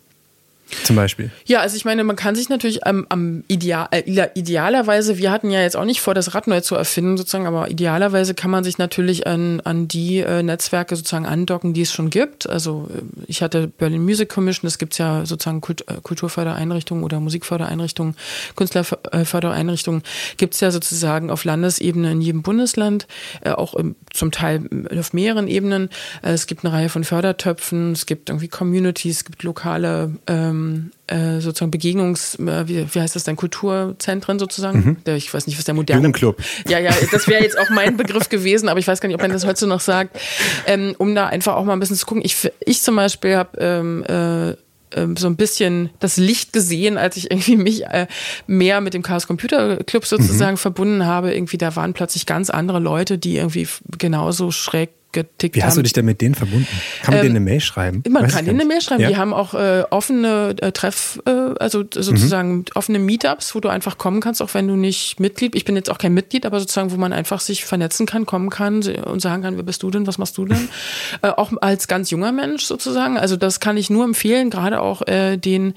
Zum 0.83 0.95
Beispiel. 0.95 1.31
Ja, 1.45 1.61
also 1.61 1.75
ich 1.75 1.85
meine, 1.85 2.03
man 2.03 2.15
kann 2.15 2.35
sich 2.35 2.49
natürlich 2.49 2.85
am, 2.85 3.05
am 3.09 3.43
ideal, 3.47 3.87
äh, 3.91 4.03
idealerweise, 4.35 5.17
wir 5.17 5.31
hatten 5.31 5.49
ja 5.49 5.61
jetzt 5.61 5.75
auch 5.75 5.85
nicht 5.85 6.01
vor, 6.01 6.13
das 6.13 6.35
Rad 6.35 6.47
neu 6.47 6.61
zu 6.61 6.75
erfinden, 6.75 7.17
sozusagen, 7.17 7.47
aber 7.47 7.71
idealerweise 7.71 8.35
kann 8.35 8.51
man 8.51 8.63
sich 8.63 8.77
natürlich 8.77 9.25
an, 9.25 9.61
an 9.61 9.87
die 9.87 10.19
äh, 10.19 10.43
Netzwerke 10.43 10.95
sozusagen 10.95 11.25
andocken, 11.25 11.73
die 11.73 11.81
es 11.81 11.91
schon 11.91 12.09
gibt. 12.09 12.47
Also 12.47 12.87
äh, 12.93 13.01
ich 13.25 13.41
hatte 13.41 13.67
Berlin 13.67 14.03
Music 14.03 14.29
Commission, 14.29 14.67
das 14.67 14.77
gibt's 14.77 14.99
ja 14.99 15.25
sozusagen 15.25 15.61
Kult, 15.61 15.87
äh, 15.87 15.95
Kulturfördereinrichtungen 16.03 17.03
oder 17.03 17.19
Musikfördereinrichtungen, 17.19 18.15
Künstlerfördereinrichtungen, 18.55 20.03
gibt's 20.37 20.59
ja 20.59 20.69
sozusagen 20.69 21.31
auf 21.31 21.45
Landesebene 21.45 22.11
in 22.11 22.21
jedem 22.21 22.43
Bundesland, 22.43 23.07
äh, 23.41 23.51
auch 23.51 23.73
im, 23.73 23.95
zum 24.13 24.31
Teil 24.31 24.69
auf 24.97 25.13
mehreren 25.13 25.47
Ebenen. 25.47 25.89
Äh, 26.21 26.31
es 26.31 26.45
gibt 26.45 26.63
eine 26.63 26.73
Reihe 26.73 26.89
von 26.89 27.03
Fördertöpfen, 27.03 27.93
es 27.93 28.05
gibt 28.05 28.29
irgendwie 28.29 28.49
Communities, 28.49 29.17
es 29.17 29.25
gibt 29.25 29.41
lokale 29.41 30.13
ähm, 30.27 30.58
ähm, 30.59 30.91
äh, 31.07 31.39
sozusagen 31.39 31.71
Begegnungs, 31.71 32.35
äh, 32.35 32.67
wie, 32.67 32.85
wie 32.93 32.99
heißt 32.99 33.15
das 33.15 33.23
denn, 33.23 33.35
Kulturzentren 33.35 34.39
sozusagen? 34.39 34.79
Mhm. 34.79 34.97
Der, 35.05 35.15
ich 35.15 35.33
weiß 35.33 35.47
nicht, 35.47 35.57
was 35.57 35.65
der 35.65 35.73
moderne. 35.73 36.01
Jugendclub. 36.01 36.41
Ja, 36.67 36.79
ja, 36.79 36.91
das 37.11 37.27
wäre 37.27 37.43
jetzt 37.43 37.57
auch 37.57 37.69
mein 37.69 37.97
Begriff 37.97 38.29
gewesen, 38.29 38.69
aber 38.69 38.79
ich 38.79 38.87
weiß 38.87 39.01
gar 39.01 39.07
nicht, 39.07 39.15
ob 39.15 39.21
man 39.21 39.31
das 39.31 39.45
heute 39.45 39.67
noch 39.67 39.79
sagt, 39.79 40.19
ähm, 40.65 40.95
um 40.97 41.15
da 41.15 41.27
einfach 41.27 41.55
auch 41.55 41.65
mal 41.65 41.73
ein 41.73 41.79
bisschen 41.79 41.95
zu 41.95 42.05
gucken. 42.05 42.23
Ich, 42.23 42.49
ich 42.65 42.81
zum 42.81 42.95
Beispiel 42.95 43.35
habe 43.35 43.57
ähm, 43.59 44.03
äh, 44.03 44.55
ähm, 44.95 45.17
so 45.17 45.27
ein 45.27 45.35
bisschen 45.35 45.89
das 45.99 46.17
Licht 46.17 46.53
gesehen, 46.53 46.97
als 46.97 47.17
ich 47.17 47.31
irgendwie 47.31 47.57
mich 47.57 47.85
äh, 47.85 48.07
mehr 48.47 48.81
mit 48.81 48.93
dem 48.93 49.03
Chaos 49.03 49.27
Computer 49.27 49.77
Club 49.77 50.05
sozusagen 50.05 50.53
mhm. 50.53 50.57
verbunden 50.57 51.05
habe. 51.05 51.33
Irgendwie 51.33 51.57
da 51.57 51.75
waren 51.75 51.93
plötzlich 51.93 52.25
ganz 52.25 52.49
andere 52.49 52.79
Leute, 52.79 53.17
die 53.17 53.37
irgendwie 53.37 53.67
genauso 53.97 54.51
schräg 54.51 54.89
getickt 55.11 55.55
Wie 55.55 55.63
hast 55.63 55.71
haben. 55.71 55.77
du 55.79 55.83
dich 55.83 55.93
denn 55.93 56.05
mit 56.05 56.21
denen 56.21 56.35
verbunden? 56.35 56.67
Kann 57.03 57.13
man 57.15 57.19
Ähm, 57.19 57.33
denen 57.33 57.35
eine 57.37 57.45
Mail 57.45 57.59
schreiben? 57.59 58.03
Man 58.09 58.23
Weiß 58.23 58.33
kann 58.35 58.45
denen 58.45 58.59
eine 58.59 58.67
Mail 58.67 58.81
schreiben. 58.81 59.01
Ja? 59.01 59.09
Die 59.09 59.17
haben 59.17 59.33
auch 59.33 59.53
äh, 59.53 59.83
offene 59.89 60.55
äh, 60.61 60.71
Treff, 60.71 61.19
äh, 61.25 61.31
also 61.59 61.83
sozusagen 61.91 62.65
offene 62.75 62.99
Meetups, 62.99 63.55
wo 63.55 63.59
du 63.59 63.69
einfach 63.69 63.97
kommen 63.97 64.21
kannst, 64.21 64.41
auch 64.41 64.53
wenn 64.53 64.67
du 64.67 64.75
nicht 64.75 65.19
Mitglied. 65.19 65.55
Ich 65.55 65.65
bin 65.65 65.75
jetzt 65.75 65.89
auch 65.89 65.97
kein 65.97 66.13
Mitglied, 66.13 66.45
aber 66.45 66.59
sozusagen, 66.59 66.91
wo 66.91 66.97
man 66.97 67.13
einfach 67.13 67.39
sich 67.39 67.65
vernetzen 67.65 68.05
kann, 68.05 68.25
kommen 68.25 68.49
kann 68.49 68.83
und 69.05 69.21
sagen 69.21 69.41
kann, 69.43 69.55
wer 69.57 69.63
bist 69.63 69.81
du 69.83 69.89
denn, 69.91 70.05
was 70.07 70.17
machst 70.17 70.37
du 70.37 70.45
denn? 70.45 70.69
äh, 71.21 71.29
auch 71.29 71.51
als 71.61 71.87
ganz 71.87 72.09
junger 72.11 72.31
Mensch 72.31 72.63
sozusagen. 72.65 73.17
Also 73.17 73.35
das 73.35 73.59
kann 73.59 73.77
ich 73.77 73.89
nur 73.89 74.05
empfehlen, 74.05 74.49
gerade 74.49 74.79
auch 74.81 75.01
äh, 75.07 75.37
den 75.37 75.73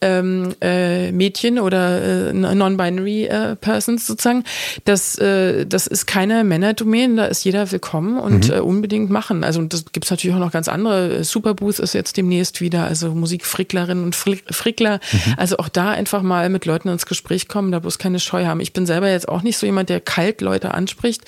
ähm, 0.00 0.54
äh, 0.60 1.12
Mädchen 1.12 1.58
oder 1.58 2.30
äh, 2.30 2.32
non-binary 2.32 3.26
äh, 3.26 3.56
Persons 3.56 4.06
sozusagen. 4.06 4.44
Das, 4.84 5.18
äh, 5.18 5.66
das 5.66 5.86
ist 5.86 6.06
keine 6.06 6.44
Männerdomain, 6.44 7.16
da 7.16 7.26
ist 7.26 7.44
jeder 7.44 7.70
willkommen 7.70 8.18
und 8.18 8.48
Mhm. 8.48 8.60
Unbedingt 8.70 9.10
machen. 9.10 9.44
Also 9.44 9.60
und 9.60 9.72
das 9.74 9.84
gibt's 9.92 10.10
natürlich 10.10 10.34
auch 10.34 10.40
noch 10.40 10.52
ganz 10.52 10.68
andere. 10.68 11.22
Superbooth 11.24 11.78
ist 11.80 11.92
jetzt 11.92 12.16
demnächst 12.16 12.60
wieder, 12.60 12.84
also 12.84 13.14
Musikfricklerinnen 13.14 14.02
und 14.04 14.14
Frick- 14.16 14.44
Frickler. 14.54 15.00
Mhm. 15.12 15.34
Also 15.36 15.58
auch 15.58 15.68
da 15.68 15.90
einfach 15.90 16.22
mal 16.22 16.48
mit 16.48 16.64
Leuten 16.64 16.88
ins 16.88 17.04
Gespräch 17.06 17.48
kommen, 17.48 17.72
da 17.72 17.78
bloß 17.80 17.98
keine 17.98 18.20
Scheu 18.20 18.46
haben. 18.46 18.60
Ich 18.60 18.72
bin 18.72 18.86
selber 18.86 19.10
jetzt 19.10 19.28
auch 19.28 19.42
nicht 19.42 19.58
so 19.58 19.66
jemand, 19.66 19.88
der 19.90 20.00
kalt 20.00 20.40
Leute 20.40 20.72
anspricht, 20.72 21.22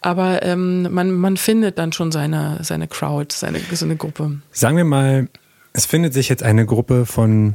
aber 0.00 0.42
ähm, 0.42 0.92
man, 0.92 1.12
man 1.12 1.36
findet 1.36 1.78
dann 1.78 1.92
schon 1.92 2.12
seine, 2.12 2.58
seine 2.62 2.88
Crowd, 2.88 3.34
seine, 3.34 3.60
so 3.72 3.84
eine 3.84 3.96
Gruppe. 3.96 4.40
Sagen 4.52 4.76
wir 4.76 4.84
mal, 4.84 5.28
es 5.72 5.86
findet 5.86 6.12
sich 6.12 6.28
jetzt 6.28 6.42
eine 6.42 6.66
Gruppe 6.66 7.06
von 7.06 7.54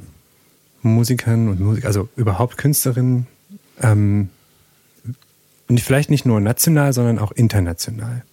Musikern 0.82 1.50
und 1.50 1.60
Musik, 1.60 1.86
also 1.86 2.10
überhaupt 2.16 2.58
Künstlerinnen, 2.58 3.28
ähm, 3.82 4.30
nicht- 5.68 5.86
vielleicht 5.86 6.10
nicht 6.10 6.26
nur 6.26 6.40
national, 6.40 6.94
sondern 6.94 7.20
auch 7.20 7.32
international. 7.32 8.24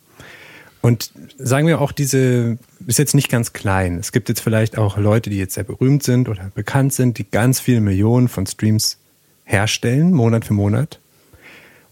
Und 0.83 1.13
sagen 1.39 1.67
wir 1.67 1.81
auch, 1.81 1.93
diese 1.93 2.59
ist 2.87 2.99
jetzt 2.99 3.15
nicht 3.15 3.29
ganz 3.29 3.53
klein. 3.53 3.99
Es 3.99 4.13
gibt 4.13 4.29
jetzt 4.29 4.41
vielleicht 4.41 4.79
auch 4.79 4.97
Leute, 4.97 5.29
die 5.29 5.37
jetzt 5.37 5.55
sehr 5.55 5.65
berühmt 5.65 6.03
sind 6.03 6.29
oder 6.29 6.51
bekannt 6.55 6.95
sind, 6.95 7.19
die 7.19 7.31
ganz 7.31 7.61
viele 7.61 7.81
Millionen 7.81 8.29
von 8.29 8.47
Streams 8.47 8.97
herstellen, 9.45 10.13
Monat 10.13 10.45
für 10.45 10.55
Monat. 10.55 10.99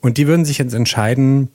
Und 0.01 0.17
die 0.17 0.27
würden 0.27 0.45
sich 0.45 0.59
jetzt 0.59 0.75
entscheiden, 0.75 1.51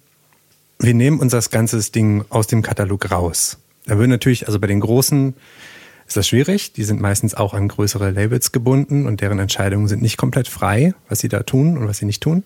wir 0.79 0.93
nehmen 0.93 1.19
unser 1.19 1.39
ganzes 1.41 1.91
Ding 1.91 2.25
aus 2.29 2.47
dem 2.47 2.61
Katalog 2.61 3.09
raus. 3.09 3.57
Da 3.85 3.97
würden 3.97 4.11
natürlich, 4.11 4.47
also 4.47 4.59
bei 4.59 4.67
den 4.67 4.81
Großen 4.81 5.33
ist 6.07 6.17
das 6.17 6.27
schwierig. 6.27 6.73
Die 6.73 6.83
sind 6.83 7.01
meistens 7.01 7.33
auch 7.33 7.53
an 7.53 7.67
größere 7.67 8.11
Labels 8.11 8.51
gebunden 8.51 9.07
und 9.07 9.21
deren 9.21 9.39
Entscheidungen 9.39 9.87
sind 9.87 10.01
nicht 10.01 10.17
komplett 10.17 10.47
frei, 10.47 10.93
was 11.09 11.19
sie 11.19 11.29
da 11.29 11.43
tun 11.43 11.77
und 11.77 11.87
was 11.87 11.97
sie 11.97 12.05
nicht 12.05 12.21
tun. 12.21 12.43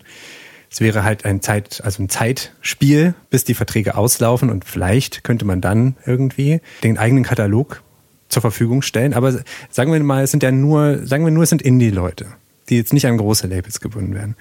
Es 0.70 0.82
wäre 0.82 1.04
halt 1.04 1.26
ein 1.26 1.42
Zeit, 1.42 1.82
also 1.84 2.04
ein 2.04 2.10
Zeitspiel, 2.10 3.14
bis 3.30 3.44
die 3.44 3.54
Verträge 3.54 3.96
auslaufen 3.96 4.50
und 4.50 4.66
vielleicht 4.66 5.24
könnte 5.24 5.46
man 5.46 5.62
dann 5.62 5.96
irgendwie 6.06 6.62
den 6.84 6.98
eigenen 6.98 7.24
Katalog 7.24 7.82
zur 8.30 8.42
Verfügung 8.42 8.82
stellen. 8.82 9.14
Aber 9.14 9.40
sagen 9.70 9.94
wir 9.94 10.04
mal, 10.04 10.24
es 10.24 10.32
sind 10.32 10.44
ja 10.44 10.52
nur, 10.52 11.06
sagen 11.06 11.24
wir 11.24 11.32
nur, 11.32 11.44
es 11.44 11.50
sind 11.50 11.62
Indie-Leute, 11.62 12.28
die 12.70 12.76
jetzt 12.76 12.94
nicht 12.94 13.08
an 13.08 13.18
große 13.18 13.48
Labels 13.48 13.80
gebunden 13.80 14.14
werden. 14.14 14.36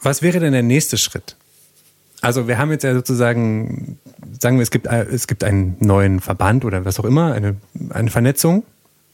Was 0.00 0.22
wäre 0.22 0.40
denn 0.40 0.52
der 0.52 0.62
nächste 0.62 0.96
Schritt? 0.96 1.36
Also 2.20 2.46
wir 2.46 2.56
haben 2.56 2.70
jetzt 2.70 2.84
ja 2.84 2.94
sozusagen, 2.94 3.98
sagen 4.38 4.56
wir, 4.56 4.62
es 4.62 4.70
gibt, 4.70 4.86
es 4.86 5.26
gibt 5.26 5.42
einen 5.42 5.76
neuen 5.80 6.20
Verband 6.20 6.64
oder 6.64 6.84
was 6.84 7.00
auch 7.00 7.04
immer, 7.04 7.34
eine, 7.34 7.56
eine 7.90 8.10
Vernetzung. 8.10 8.62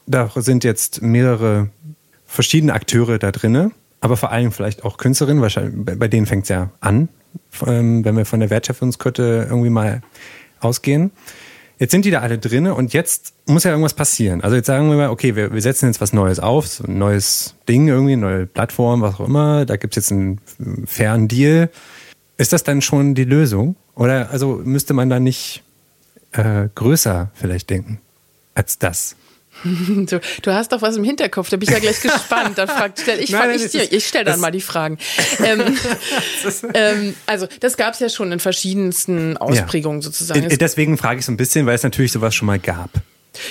Da 0.05 0.31
sind 0.35 0.63
jetzt 0.63 1.01
mehrere 1.01 1.69
verschiedene 2.27 2.73
Akteure 2.73 3.17
da 3.17 3.31
drinne, 3.31 3.71
aber 4.01 4.17
vor 4.17 4.31
allem 4.31 4.51
vielleicht 4.51 4.85
auch 4.85 4.97
Künstlerinnen, 4.97 5.41
wahrscheinlich, 5.41 5.99
bei 5.99 6.07
denen 6.07 6.25
fängt 6.25 6.43
es 6.43 6.49
ja 6.49 6.69
an, 6.79 7.09
ähm, 7.65 8.03
wenn 8.05 8.17
wir 8.17 8.25
von 8.25 8.39
der 8.39 8.49
Wertschöpfungskette 8.49 9.47
irgendwie 9.49 9.69
mal 9.69 10.01
ausgehen. 10.59 11.11
Jetzt 11.79 11.91
sind 11.91 12.03
die 12.03 12.11
da 12.11 12.19
alle 12.19 12.37
drinne 12.37 12.75
und 12.75 12.91
jetzt 12.91 13.33
muss 13.45 13.63
ja 13.63 13.71
irgendwas 13.71 13.93
passieren. 13.93 14.41
Also 14.41 14.57
jetzt 14.57 14.65
sagen 14.65 14.89
wir 14.89 14.97
mal, 14.97 15.09
okay, 15.09 15.37
wir, 15.37 15.53
wir 15.53 15.61
setzen 15.61 15.87
jetzt 15.87 16.01
was 16.01 16.11
Neues 16.11 16.39
auf, 16.39 16.67
so 16.67 16.83
ein 16.83 16.97
neues 16.97 17.55
Ding 17.69 17.87
irgendwie, 17.87 18.13
eine 18.13 18.21
neue 18.21 18.45
Plattform, 18.47 19.01
was 19.01 19.15
auch 19.15 19.27
immer. 19.27 19.65
Da 19.65 19.77
gibt's 19.77 19.95
jetzt 19.95 20.11
einen 20.11 20.41
fairen 20.85 21.29
Deal. 21.29 21.69
Ist 22.37 22.51
das 22.51 22.63
dann 22.63 22.81
schon 22.81 23.15
die 23.15 23.23
Lösung? 23.23 23.77
Oder 23.95 24.29
also 24.29 24.61
müsste 24.63 24.93
man 24.93 25.09
da 25.09 25.21
nicht 25.21 25.63
äh, 26.33 26.67
größer 26.75 27.31
vielleicht 27.33 27.69
denken 27.69 28.01
als 28.55 28.77
das? 28.77 29.15
Du, 30.09 30.19
du 30.41 30.53
hast 30.53 30.71
doch 30.71 30.81
was 30.81 30.95
im 30.95 31.03
Hinterkopf, 31.03 31.49
da 31.49 31.57
bin 31.57 31.67
ich 31.67 31.73
ja 31.73 31.79
gleich 31.79 32.01
gespannt. 32.01 32.57
Dann 32.57 32.67
frag, 32.67 32.93
stell 32.99 33.19
ich, 33.19 33.29
Nein, 33.31 33.39
frag 33.41 33.49
nein, 33.49 33.57
ich 33.57 33.75
ist- 33.75 33.93
ich 33.93 34.07
stell 34.07 34.23
dann 34.23 34.39
mal 34.39 34.51
die 34.51 34.61
Fragen. 34.61 34.97
Ähm, 35.43 35.77
ähm, 36.73 37.15
also 37.25 37.47
das 37.59 37.77
gab 37.77 37.93
es 37.93 37.99
ja 37.99 38.09
schon 38.09 38.31
in 38.31 38.39
verschiedensten 38.39 39.37
Ausprägungen 39.37 40.01
sozusagen. 40.01 40.43
Äh, 40.43 40.47
Es 40.47 40.57
Deswegen 40.57 40.97
frage 40.97 41.19
ich 41.19 41.25
so 41.25 41.31
ein 41.31 41.37
bisschen, 41.37 41.65
weil 41.65 41.75
es 41.75 41.83
natürlich 41.83 42.11
sowas 42.11 42.33
schon 42.35 42.45
mal 42.45 42.59
gab. 42.59 42.89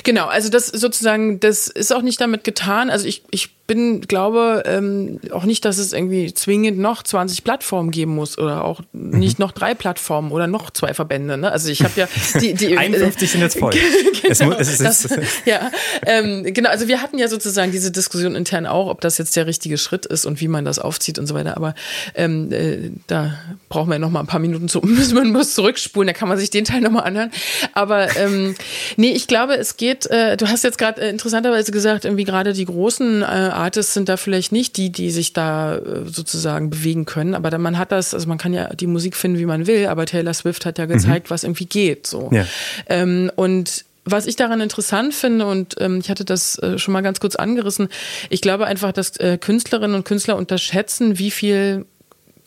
Genau, 0.04 0.26
also 0.26 0.48
das 0.50 0.66
sozusagen, 0.66 1.40
das 1.40 1.68
ist 1.68 1.92
auch 1.92 2.02
nicht 2.02 2.20
damit 2.20 2.44
getan. 2.44 2.90
Also 2.90 3.06
ich, 3.06 3.22
ich 3.30 3.50
bin, 3.68 4.00
glaube 4.00 4.64
ähm, 4.66 5.20
auch 5.30 5.44
nicht, 5.44 5.64
dass 5.64 5.78
es 5.78 5.92
irgendwie 5.92 6.34
zwingend 6.34 6.78
noch 6.78 7.04
20 7.04 7.44
Plattformen 7.44 7.92
geben 7.92 8.16
muss 8.16 8.36
oder 8.38 8.64
auch 8.64 8.80
Mhm. 8.92 9.18
nicht 9.20 9.38
noch 9.38 9.52
drei 9.52 9.74
Plattformen 9.74 10.32
oder 10.32 10.48
noch 10.48 10.70
zwei 10.70 10.94
Verbände. 10.94 11.36
Ne? 11.38 11.52
Also 11.52 11.68
ich 11.68 11.84
habe 11.84 11.92
ja 11.94 12.08
die, 12.40 12.54
die 12.54 12.76
51 12.78 13.30
sind 13.30 13.42
jetzt 13.42 13.58
voll. 13.58 13.72
Es 14.28 14.40
genau, 14.40 14.56
es 14.56 14.68
ist- 14.68 14.80
das, 14.82 15.08
ja, 15.46 15.70
ähm, 16.04 16.42
genau. 16.52 16.68
Also 16.70 16.88
wir 16.88 17.00
hatten 17.02 17.18
ja 17.18 17.28
sozusagen 17.28 17.70
diese 17.70 17.90
Diskussion 17.92 18.34
intern 18.34 18.66
auch, 18.66 18.88
ob 18.88 19.00
das 19.00 19.16
jetzt 19.18 19.36
der 19.36 19.46
richtige 19.46 19.78
Schritt 19.78 20.04
ist 20.06 20.26
und 20.26 20.40
wie 20.40 20.48
man 20.48 20.64
das 20.64 20.78
aufzieht 20.78 21.18
und 21.18 21.26
so 21.26 21.34
weiter. 21.34 21.56
Aber 21.56 21.74
ähm, 22.14 22.50
äh, 22.52 22.90
da 23.06 23.34
brauchen 23.68 23.90
wir 23.90 23.98
noch 23.98 24.10
mal 24.10 24.20
ein 24.20 24.26
paar 24.26 24.40
Minuten 24.40 24.68
zu, 24.68 24.80
müssen 24.84 25.14
wir 25.14 25.24
muss 25.24 25.54
zurückspulen. 25.54 26.06
Da 26.08 26.12
kann 26.14 26.28
man 26.28 26.36
sich 26.38 26.50
den 26.50 26.64
Teil 26.64 26.80
noch 26.80 26.90
mal 26.90 27.00
anhören. 27.02 27.30
Aber 27.74 28.16
ähm, 28.16 28.54
nee, 28.96 29.12
ich 29.12 29.28
glaube, 29.28 29.54
es 29.56 29.76
geht. 29.76 30.06
Äh, 30.06 30.36
du 30.36 30.48
hast 30.48 30.64
jetzt 30.64 30.78
gerade 30.78 31.00
äh, 31.02 31.10
interessanterweise 31.10 31.70
gesagt, 31.70 32.04
irgendwie 32.06 32.24
gerade 32.24 32.52
die 32.54 32.64
großen 32.64 33.22
äh, 33.22 33.26
Artists 33.58 33.94
sind 33.94 34.08
da 34.08 34.16
vielleicht 34.16 34.52
nicht 34.52 34.76
die, 34.76 34.90
die 34.90 35.10
sich 35.10 35.32
da 35.32 35.76
äh, 35.76 36.06
sozusagen 36.06 36.70
bewegen 36.70 37.04
können. 37.04 37.34
Aber 37.34 37.56
man 37.58 37.78
hat 37.78 37.92
das, 37.92 38.14
also 38.14 38.26
man 38.28 38.38
kann 38.38 38.54
ja 38.54 38.74
die 38.74 38.86
Musik 38.86 39.16
finden, 39.16 39.38
wie 39.38 39.46
man 39.46 39.66
will. 39.66 39.86
Aber 39.86 40.06
Taylor 40.06 40.34
Swift 40.34 40.64
hat 40.64 40.78
ja 40.78 40.86
gezeigt, 40.86 41.30
was 41.30 41.44
irgendwie 41.44 41.66
geht. 41.66 42.06
So. 42.06 42.30
Ja. 42.32 42.46
Ähm, 42.88 43.30
und 43.36 43.84
was 44.04 44.26
ich 44.26 44.36
daran 44.36 44.60
interessant 44.60 45.14
finde, 45.14 45.46
und 45.46 45.74
ähm, 45.80 45.98
ich 45.98 46.08
hatte 46.08 46.24
das 46.24 46.58
äh, 46.58 46.78
schon 46.78 46.92
mal 46.92 47.02
ganz 47.02 47.20
kurz 47.20 47.36
angerissen, 47.36 47.88
ich 48.30 48.40
glaube 48.40 48.66
einfach, 48.66 48.92
dass 48.92 49.16
äh, 49.18 49.38
Künstlerinnen 49.38 49.96
und 49.96 50.04
Künstler 50.04 50.36
unterschätzen, 50.36 51.18
wie 51.18 51.30
viel 51.30 51.84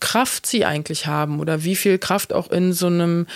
Kraft 0.01 0.45
sie 0.45 0.65
eigentlich 0.65 1.07
haben 1.07 1.39
oder 1.39 1.63
wie 1.63 1.77
viel 1.77 1.97
Kraft 1.97 2.33
auch 2.33 2.51
in 2.51 2.73
so 2.73 2.87
einem 2.87 3.27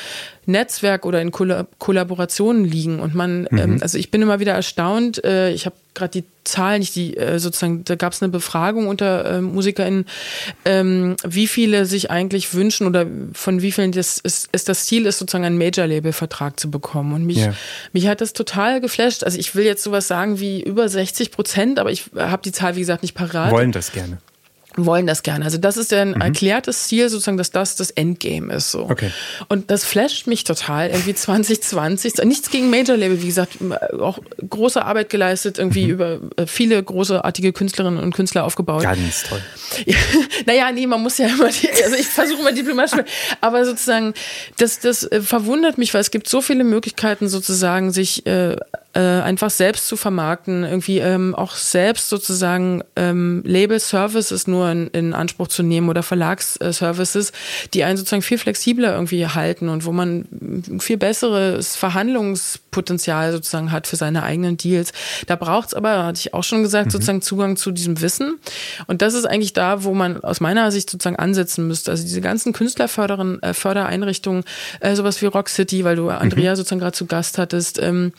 Netzwerk 0.47 1.05
oder 1.05 1.21
in 1.21 1.31
Kolla 1.31 1.65
Kollaborationen 1.79 2.65
liegen. 2.65 2.99
Und 2.99 3.15
man, 3.15 3.47
ähm, 3.51 3.79
also 3.81 3.97
ich 3.97 4.11
bin 4.11 4.21
immer 4.21 4.39
wieder 4.39 4.53
erstaunt, 4.53 5.23
äh, 5.23 5.51
ich 5.51 5.65
habe 5.65 5.75
gerade 5.93 6.11
die 6.21 6.25
Zahlen, 6.43 6.79
nicht 6.79 6.95
die 6.95 7.17
äh, 7.17 7.39
sozusagen, 7.39 7.83
da 7.85 7.95
gab 7.95 8.13
es 8.13 8.21
eine 8.21 8.31
Befragung 8.31 8.87
unter 8.87 9.25
äh, 9.37 9.41
MusikerInnen, 9.41 10.05
ähm, 10.65 11.15
wie 11.23 11.47
viele 11.47 11.85
sich 11.85 12.11
eigentlich 12.11 12.53
wünschen 12.53 12.85
oder 12.85 13.07
von 13.33 13.61
wie 13.61 13.71
vielen 13.71 13.91
das 13.91 14.17
ist, 14.17 14.49
ist 14.51 14.67
das 14.69 14.85
Ziel 14.85 15.05
ist, 15.05 15.17
sozusagen 15.19 15.45
einen 15.45 15.57
Major-Label-Vertrag 15.57 16.59
zu 16.59 16.69
bekommen. 16.69 17.13
Und 17.13 17.25
mich, 17.25 17.37
Ja. 17.37 17.53
mich 17.93 18.07
hat 18.07 18.21
das 18.21 18.33
total 18.33 18.81
geflasht. 18.81 19.23
Also 19.23 19.39
ich 19.39 19.55
will 19.55 19.65
jetzt 19.65 19.83
sowas 19.83 20.07
sagen 20.07 20.39
wie 20.39 20.61
über 20.61 20.89
60 20.89 21.31
Prozent, 21.31 21.79
aber 21.79 21.91
ich 21.91 22.05
habe 22.15 22.41
die 22.43 22.51
Zahl, 22.51 22.75
wie 22.75 22.81
gesagt, 22.81 23.01
nicht 23.01 23.15
parat 23.15 23.51
Wollen 23.51 23.71
das 23.71 23.91
gerne. 23.91 24.17
Wollen 24.77 25.07
das 25.07 25.23
gerne. 25.23 25.45
Also 25.45 25.57
das 25.57 25.77
ist 25.77 25.93
ein 25.93 26.19
erklärtes 26.19 26.87
Ziel, 26.87 27.09
sozusagen, 27.09 27.37
dass 27.37 27.51
das 27.51 27.75
das 27.75 27.91
Endgame 27.91 28.53
ist. 28.53 28.71
So. 28.71 28.89
Okay. 28.89 29.11
Und 29.47 29.71
das 29.71 29.83
flasht 29.83 30.27
mich 30.27 30.43
total. 30.43 30.89
Irgendwie 30.89 31.13
2020, 31.13 32.15
nichts 32.25 32.49
gegen 32.49 32.69
Major 32.69 32.97
Label, 32.97 33.21
wie 33.21 33.27
gesagt, 33.27 33.57
auch 33.99 34.19
große 34.47 34.83
Arbeit 34.83 35.09
geleistet, 35.09 35.57
irgendwie 35.59 35.85
über 35.85 36.19
äh, 36.35 36.45
viele 36.47 36.81
großartige 36.81 37.53
Künstlerinnen 37.53 38.01
und 38.01 38.13
Künstler 38.13 38.43
aufgebaut. 38.43 38.83
Ganz 38.83 39.23
toll. 39.23 39.41
Ja, 39.85 39.97
naja, 40.45 40.71
nee, 40.71 40.87
man 40.87 41.01
muss 41.01 41.17
ja 41.17 41.27
immer, 41.27 41.49
die, 41.49 41.69
also 41.69 41.95
ich 41.95 42.07
versuche 42.07 42.41
mal 42.41 42.53
diplomatisch, 42.53 42.97
aber 43.41 43.65
sozusagen, 43.65 44.13
das, 44.57 44.79
das 44.79 45.03
äh, 45.03 45.21
verwundert 45.21 45.77
mich, 45.77 45.93
weil 45.93 46.01
es 46.01 46.11
gibt 46.11 46.29
so 46.29 46.41
viele 46.41 46.63
Möglichkeiten 46.63 47.27
sozusagen, 47.27 47.91
sich 47.91 48.25
äh, 48.25 48.55
äh, 48.95 48.99
einfach 48.99 49.49
selbst 49.49 49.87
zu 49.87 49.97
vermarkten, 49.97 50.63
irgendwie 50.63 50.99
ähm, 50.99 51.35
auch 51.35 51.55
selbst 51.55 52.07
sozusagen 52.07 52.81
ähm, 52.95 53.43
Label-Services 53.45 54.47
nur 54.47 54.71
in, 54.71 54.87
in 54.87 55.13
Anspruch 55.13 55.49
zu 55.49 55.63
nehmen 55.63 55.89
oder 55.89 56.01
Verlagsservices, 56.01 57.33
die 57.73 57.83
einen 57.83 57.97
sozusagen 57.97 58.21
viel 58.21 58.37
flexibler 58.37 58.93
irgendwie 58.93 59.27
halten 59.27 59.67
und 59.67 59.83
wo 59.83 59.91
man 59.91 60.79
viel 60.79 60.95
besseres 60.95 61.75
Verhandlungspotenzial 61.75 63.33
sozusagen 63.33 63.73
hat 63.73 63.85
für 63.85 63.97
seine 63.97 64.23
eigenen 64.23 64.55
Deals. 64.55 64.93
Da 65.27 65.35
braucht 65.35 65.69
es 65.69 65.73
aber, 65.73 66.05
hatte 66.05 66.19
ich 66.21 66.33
auch 66.33 66.45
schon 66.45 66.63
gesagt, 66.63 66.93
sozusagen 66.93 67.21
Zugang 67.21 67.57
zu 67.57 67.71
diesem 67.71 67.99
Wissen. 67.99 68.39
Und 68.87 69.01
das 69.01 69.13
ist 69.13 69.25
eigentlich 69.25 69.51
da, 69.51 69.83
wo 69.83 69.93
man 69.93 70.23
aus 70.23 70.39
meiner 70.39 70.71
Sicht 70.71 70.89
sozusagen 70.89 71.17
ansetzen 71.17 71.67
müsste. 71.67 71.91
Also 71.91 72.03
diese 72.03 72.21
ganzen 72.21 72.53
Künstlerförderin, 72.53 73.43
äh, 73.43 73.53
Fördereinrichtungen, 73.53 74.45
äh, 74.79 74.95
sowas 74.95 75.21
wie 75.21 75.25
Rock 75.25 75.49
City, 75.49 75.83
weil 75.83 75.97
du 75.97 76.09
Andrea 76.09 76.55
sozusagen 76.55 76.79
gerade 76.79 76.95
zu 76.95 77.07
Gast 77.07 77.37
hattest, 77.37 77.77
ähm, 77.81 78.13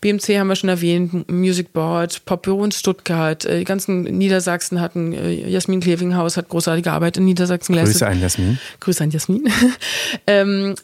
BMC 0.00 0.21
haben 0.28 0.48
wir 0.48 0.56
schon 0.56 0.68
erwähnt, 0.68 1.30
Music 1.30 1.72
Board, 1.72 2.24
Popbüro 2.24 2.64
in 2.64 2.72
Stuttgart, 2.72 3.44
äh, 3.44 3.60
die 3.60 3.64
ganzen 3.64 4.02
Niedersachsen 4.02 4.80
hatten, 4.80 5.12
äh, 5.12 5.48
Jasmin 5.48 5.80
Klevinghaus 5.80 6.36
hat 6.36 6.48
großartige 6.48 6.92
Arbeit 6.92 7.16
in 7.16 7.24
Niedersachsen 7.24 7.74
geleistet. 7.74 8.00
Grüße 8.00 8.06
an 8.06 8.20
Jasmin. 8.20 8.58
Grüße 8.80 9.04
an 9.04 9.10
Jasmin. 9.10 9.48
ähm, 10.26 10.74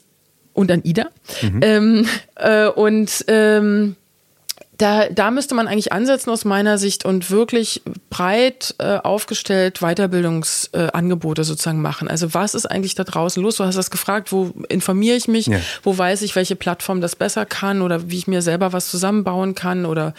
und 0.53 0.71
an 0.73 0.83
Ida. 0.83 1.07
Mhm. 1.43 1.61
Ähm, 1.63 2.07
äh, 2.35 2.67
und 2.67 3.25
ähm, 3.29 3.97
da, 4.79 5.09
da 5.09 5.33
müsste 5.33 5.57
man 5.57 5.67
eigentlich 5.67 5.93
ansetzen 5.93 6.31
aus 6.31 6.45
meiner 6.45 6.79
Sicht 6.79 7.05
und 7.05 7.31
wirklich 7.31 7.83
breit 8.11 8.77
äh, 8.79 8.99
aufgestellt 8.99 9.81
Weiterbildungsangebote 9.81 11.43
äh, 11.43 11.45
sozusagen 11.45 11.83
machen. 11.83 12.09
Also 12.09 12.33
was 12.33 12.55
ist 12.55 12.67
eigentlich 12.67 12.95
da 12.95 13.03
draußen 13.03 13.43
los? 13.43 13.57
Du 13.57 13.65
hast 13.65 13.75
das 13.75 13.91
gefragt, 13.91 14.31
wo 14.31 14.53
informiere 14.69 15.17
ich 15.17 15.27
mich, 15.27 15.47
ja. 15.47 15.59
wo 15.83 15.99
weiß 15.99 16.23
ich, 16.23 16.37
welche 16.37 16.55
Plattform 16.55 17.01
das 17.01 17.17
besser 17.17 17.45
kann 17.45 17.83
oder 17.83 18.09
wie 18.09 18.19
ich 18.19 18.29
mir 18.29 18.41
selber 18.41 18.73
was 18.73 18.89
zusammenbauen 18.89 19.57
kann 19.57 19.85
oder 19.85 20.15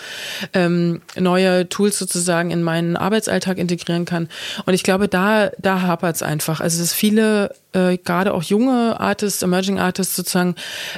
ähm, 0.54 1.02
neue 1.16 1.70
Tools 1.70 1.98
sozusagen 1.98 2.52
in 2.52 2.62
meinen 2.62 2.98
Arbeitsalltag 2.98 3.58
integrieren 3.58 4.04
kann. 4.04 4.28
Und 4.66 4.74
ich 4.74 4.84
glaube, 4.84 5.08
da, 5.08 5.52
da 5.58 5.82
hapert 5.82 6.18
es 6.18 6.22
einfach. 6.22 6.60
Also 6.60 6.82
dass 6.82 6.94
viele 6.94 7.56
äh, 7.74 7.98
gerade 7.98 8.34
auch 8.34 8.44
junge 8.44 9.00
Artists, 9.00 9.44
Emerging 9.44 9.80
Artists 9.80 10.16
sozusagen 10.16 10.56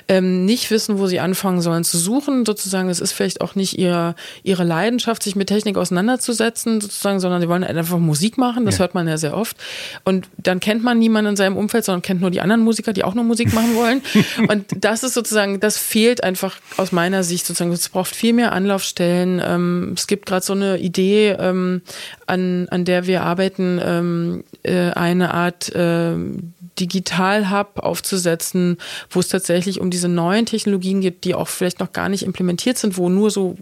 ähm, 0.08 0.46
nicht 0.46 0.72
wissen, 0.72 1.00
wo 1.00 1.08
sie 1.08 1.20
anfangen 1.20 1.62
sollen 1.62 1.84
zu 1.84 1.98
suchen. 1.98 2.46
Sozusagen, 2.46 2.90
es 2.90 3.02
ist 3.02 3.12
vielleicht 3.12 3.42
auch 3.42 3.56
nicht 3.56 3.78
ihr, 3.78 4.16
ihre 4.44 4.64
Leidenschaft, 4.64 5.22
sich 5.24 5.36
mit 5.36 5.50
Technik 5.50 5.78
auseinanderzusetzen, 5.78 6.80
sozusagen, 6.80 7.20
sondern 7.20 7.42
sie 7.42 7.50
wollen 7.50 7.64
einfach 7.64 7.98
Musik 7.98 8.38
machen. 8.38 8.66
Das 8.66 8.76
ja. 8.76 8.80
hört 8.82 8.96
man 8.96 9.08
ja 9.08 9.18
sehr 9.18 9.36
oft. 9.36 9.58
Und 10.06 10.30
dann 10.38 10.62
kennt 10.62 10.84
man 10.84 10.98
niemanden 10.98 11.32
in 11.32 11.36
seinem 11.36 11.58
Umfeld, 11.58 11.84
sondern 11.84 12.02
kennt 12.02 12.22
nur 12.22 12.32
die 12.32 12.40
anderen 12.40 12.62
Musiker, 12.62 12.94
die 12.94 13.04
auch 13.04 13.16
nur 13.16 13.26
Musik 13.26 13.54
machen 13.54 13.76
wollen. 13.76 14.02
Und 14.48 14.66
das 14.76 15.04
ist 15.04 15.14
sozusagen, 15.14 15.60
das 15.60 15.78
fehlt 15.78 16.24
einfach 16.24 16.56
aus 16.78 16.94
meiner 16.94 17.24
Sicht 17.24 17.46
sozusagen. 17.46 17.74
Es 17.74 17.90
braucht 17.90 18.16
viel 18.16 18.32
mehr 18.32 18.54
Anlaufstellen. 18.54 19.42
Ähm, 19.44 19.94
es 19.98 20.08
gibt 20.08 20.26
gerade 20.26 20.46
so 20.46 20.54
eine 20.54 20.78
Idee, 20.78 21.36
ähm, 21.38 21.82
an, 22.32 22.68
an 22.70 22.86
der 22.86 23.06
wir 23.06 23.24
arbeiten, 23.24 23.80
ähm, 23.84 24.44
äh, 24.64 24.92
eine 24.92 25.34
Art 25.34 25.74
äh, 25.76 26.16
Digital-Hub 26.80 27.80
aufzusetzen, 27.80 28.78
wo 29.10 29.20
es 29.20 29.28
tatsächlich 29.28 29.80
um 29.80 29.90
diese 29.90 30.08
neuen 30.08 30.46
Technologien 30.46 31.02
geht, 31.02 31.24
die 31.24 31.36
auch 31.36 31.48
vielleicht 31.48 31.80
noch 31.80 31.94
gar 31.94 32.10
nicht 32.10 32.24
implementiert 32.24 32.78
sind, 32.78 32.98
wo 32.98 33.10
nur 33.10 33.32
so 33.32 33.58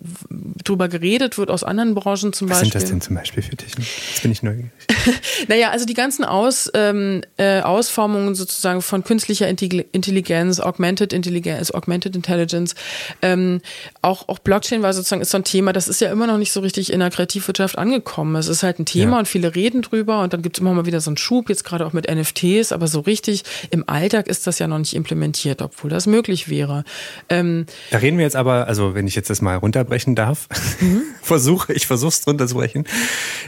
drüber 0.63 0.87
geredet 0.87 1.37
wird 1.37 1.49
aus 1.49 1.63
anderen 1.63 1.95
Branchen 1.95 2.33
zum 2.33 2.49
Was 2.49 2.59
Beispiel. 2.59 2.59
Was 2.59 2.61
sind 2.61 2.73
das 2.75 2.89
denn 2.89 3.01
zum 3.01 3.15
Beispiel 3.15 3.43
für 3.43 3.55
Technologien? 3.55 3.95
Jetzt 4.09 4.21
bin 4.21 4.31
ich 4.31 4.43
neugierig. 4.43 4.71
naja, 5.47 5.69
also 5.71 5.85
die 5.85 5.93
ganzen 5.93 6.23
Aus, 6.23 6.69
ähm, 6.73 7.21
äh, 7.37 7.61
Ausformungen 7.61 8.35
sozusagen 8.35 8.81
von 8.81 9.03
künstlicher 9.03 9.47
Intelligenz, 9.47 10.59
Augmented 10.59 11.13
Intelligence, 11.13 11.73
Augmented 11.73 12.15
Intelligence, 12.15 12.75
ähm, 13.21 13.61
auch, 14.01 14.27
auch 14.29 14.39
Blockchain 14.39 14.81
war 14.81 14.93
sozusagen 14.93 15.21
ist 15.21 15.31
so 15.31 15.37
ein 15.37 15.43
Thema, 15.43 15.73
das 15.73 15.87
ist 15.87 16.01
ja 16.01 16.11
immer 16.11 16.27
noch 16.27 16.37
nicht 16.37 16.51
so 16.51 16.59
richtig 16.59 16.91
in 16.91 16.99
der 16.99 17.09
Kreativwirtschaft 17.09 17.77
angekommen. 17.77 18.35
Es 18.35 18.47
ist 18.47 18.63
halt 18.63 18.79
ein 18.79 18.85
Thema 18.85 19.13
ja. 19.13 19.19
und 19.19 19.27
viele 19.27 19.55
reden 19.55 19.81
drüber 19.81 20.21
und 20.21 20.33
dann 20.33 20.41
gibt 20.41 20.57
es 20.57 20.61
immer 20.61 20.73
mal 20.73 20.85
wieder 20.85 21.01
so 21.01 21.09
einen 21.09 21.17
Schub, 21.17 21.49
jetzt 21.49 21.63
gerade 21.63 21.85
auch 21.85 21.93
mit 21.93 22.09
NFTs, 22.09 22.71
aber 22.71 22.87
so 22.87 22.98
richtig 22.99 23.43
im 23.71 23.87
Alltag 23.87 24.27
ist 24.27 24.47
das 24.47 24.59
ja 24.59 24.67
noch 24.67 24.79
nicht 24.79 24.95
implementiert, 24.95 25.61
obwohl 25.61 25.89
das 25.89 26.07
möglich 26.07 26.49
wäre. 26.49 26.83
Ähm, 27.29 27.65
da 27.91 27.99
reden 27.99 28.17
wir 28.17 28.25
jetzt 28.25 28.35
aber, 28.35 28.67
also 28.67 28.95
wenn 28.95 29.07
ich 29.07 29.15
jetzt 29.15 29.29
das 29.29 29.41
mal 29.41 29.55
runterbrechen 29.55 30.15
darf, 30.15 30.47
mhm. 30.79 31.01
versuche, 31.21 31.73
ich 31.73 31.87
versuche 31.87 32.09
es 32.09 32.27
runterzubrechen, 32.27 32.85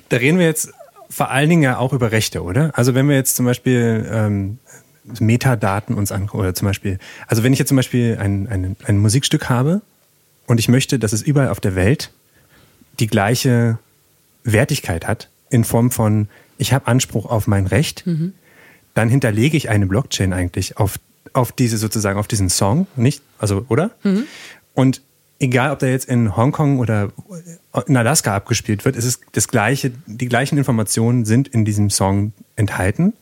da 0.10 0.18
reden 0.18 0.40
wir 0.40 0.46
jetzt 0.46 0.72
vor 1.10 1.30
allen 1.30 1.50
Dingen 1.50 1.64
ja 1.64 1.78
auch 1.78 1.94
über 1.94 2.12
Rechte, 2.12 2.42
oder? 2.42 2.72
Also 2.74 2.96
wenn 2.96 3.08
wir 3.10 3.16
jetzt 3.16 3.36
zum 3.36 3.46
Beispiel 3.46 4.10
ähm, 4.10 4.60
Metadaten 5.20 5.96
uns 5.96 6.12
angucken, 6.12 6.42
oder 6.42 6.56
zum 6.56 6.68
Beispiel, 6.68 7.00
also 7.28 7.44
wenn 7.44 7.54
ich 7.54 7.60
jetzt 7.60 7.70
zum 7.70 7.78
Beispiel 7.78 8.18
ein, 8.20 8.48
ein, 8.48 8.76
ein 8.86 8.98
Musikstück 8.98 9.50
habe 9.50 9.82
und 10.48 10.60
ich 10.60 10.70
möchte, 10.70 11.00
dass 11.00 11.14
es 11.14 11.22
überall 11.22 11.50
auf 11.50 11.60
der 11.60 11.76
Welt 11.76 12.12
die 13.00 13.08
gleiche 13.08 13.78
Wertigkeit 14.44 15.08
hat, 15.08 15.30
in 15.50 15.64
Form 15.64 15.92
von, 15.92 16.30
ich 16.58 16.74
habe 16.74 16.88
Anspruch 16.88 17.26
auf 17.26 17.48
mein 17.48 17.68
Recht, 17.68 18.08
mhm. 18.08 18.34
Dann 18.94 19.10
hinterlege 19.10 19.58
ich 19.58 19.70
eine 19.70 19.86
Blockchain 19.86 20.34
eigentlich 20.34 20.78
auf, 20.78 21.00
auf 21.34 21.52
diese 21.52 21.78
sozusagen, 21.78 22.20
auf 22.20 22.28
diesen 22.28 22.50
Song, 22.50 22.88
nicht? 22.96 23.22
Also, 23.40 23.66
oder? 23.70 23.92
Mhm. 24.04 24.26
Und 24.74 25.02
egal 25.40 25.72
ob 25.72 25.80
der 25.80 25.92
jetzt 25.92 26.08
in 26.08 26.36
Hongkong 26.36 26.80
oder 26.80 27.12
in 27.88 27.98
Alaska 27.98 28.36
abgespielt 28.36 28.86
wird, 28.86 28.96
ist 28.96 29.06
es 29.06 29.22
das 29.32 29.48
gleiche, 29.48 29.92
die 30.06 30.28
gleichen 30.28 30.58
Informationen 30.58 31.26
sind 31.26 31.48
in 31.48 31.66
diesem 31.66 31.90
Song 31.90 32.34
enthalten. 32.56 33.14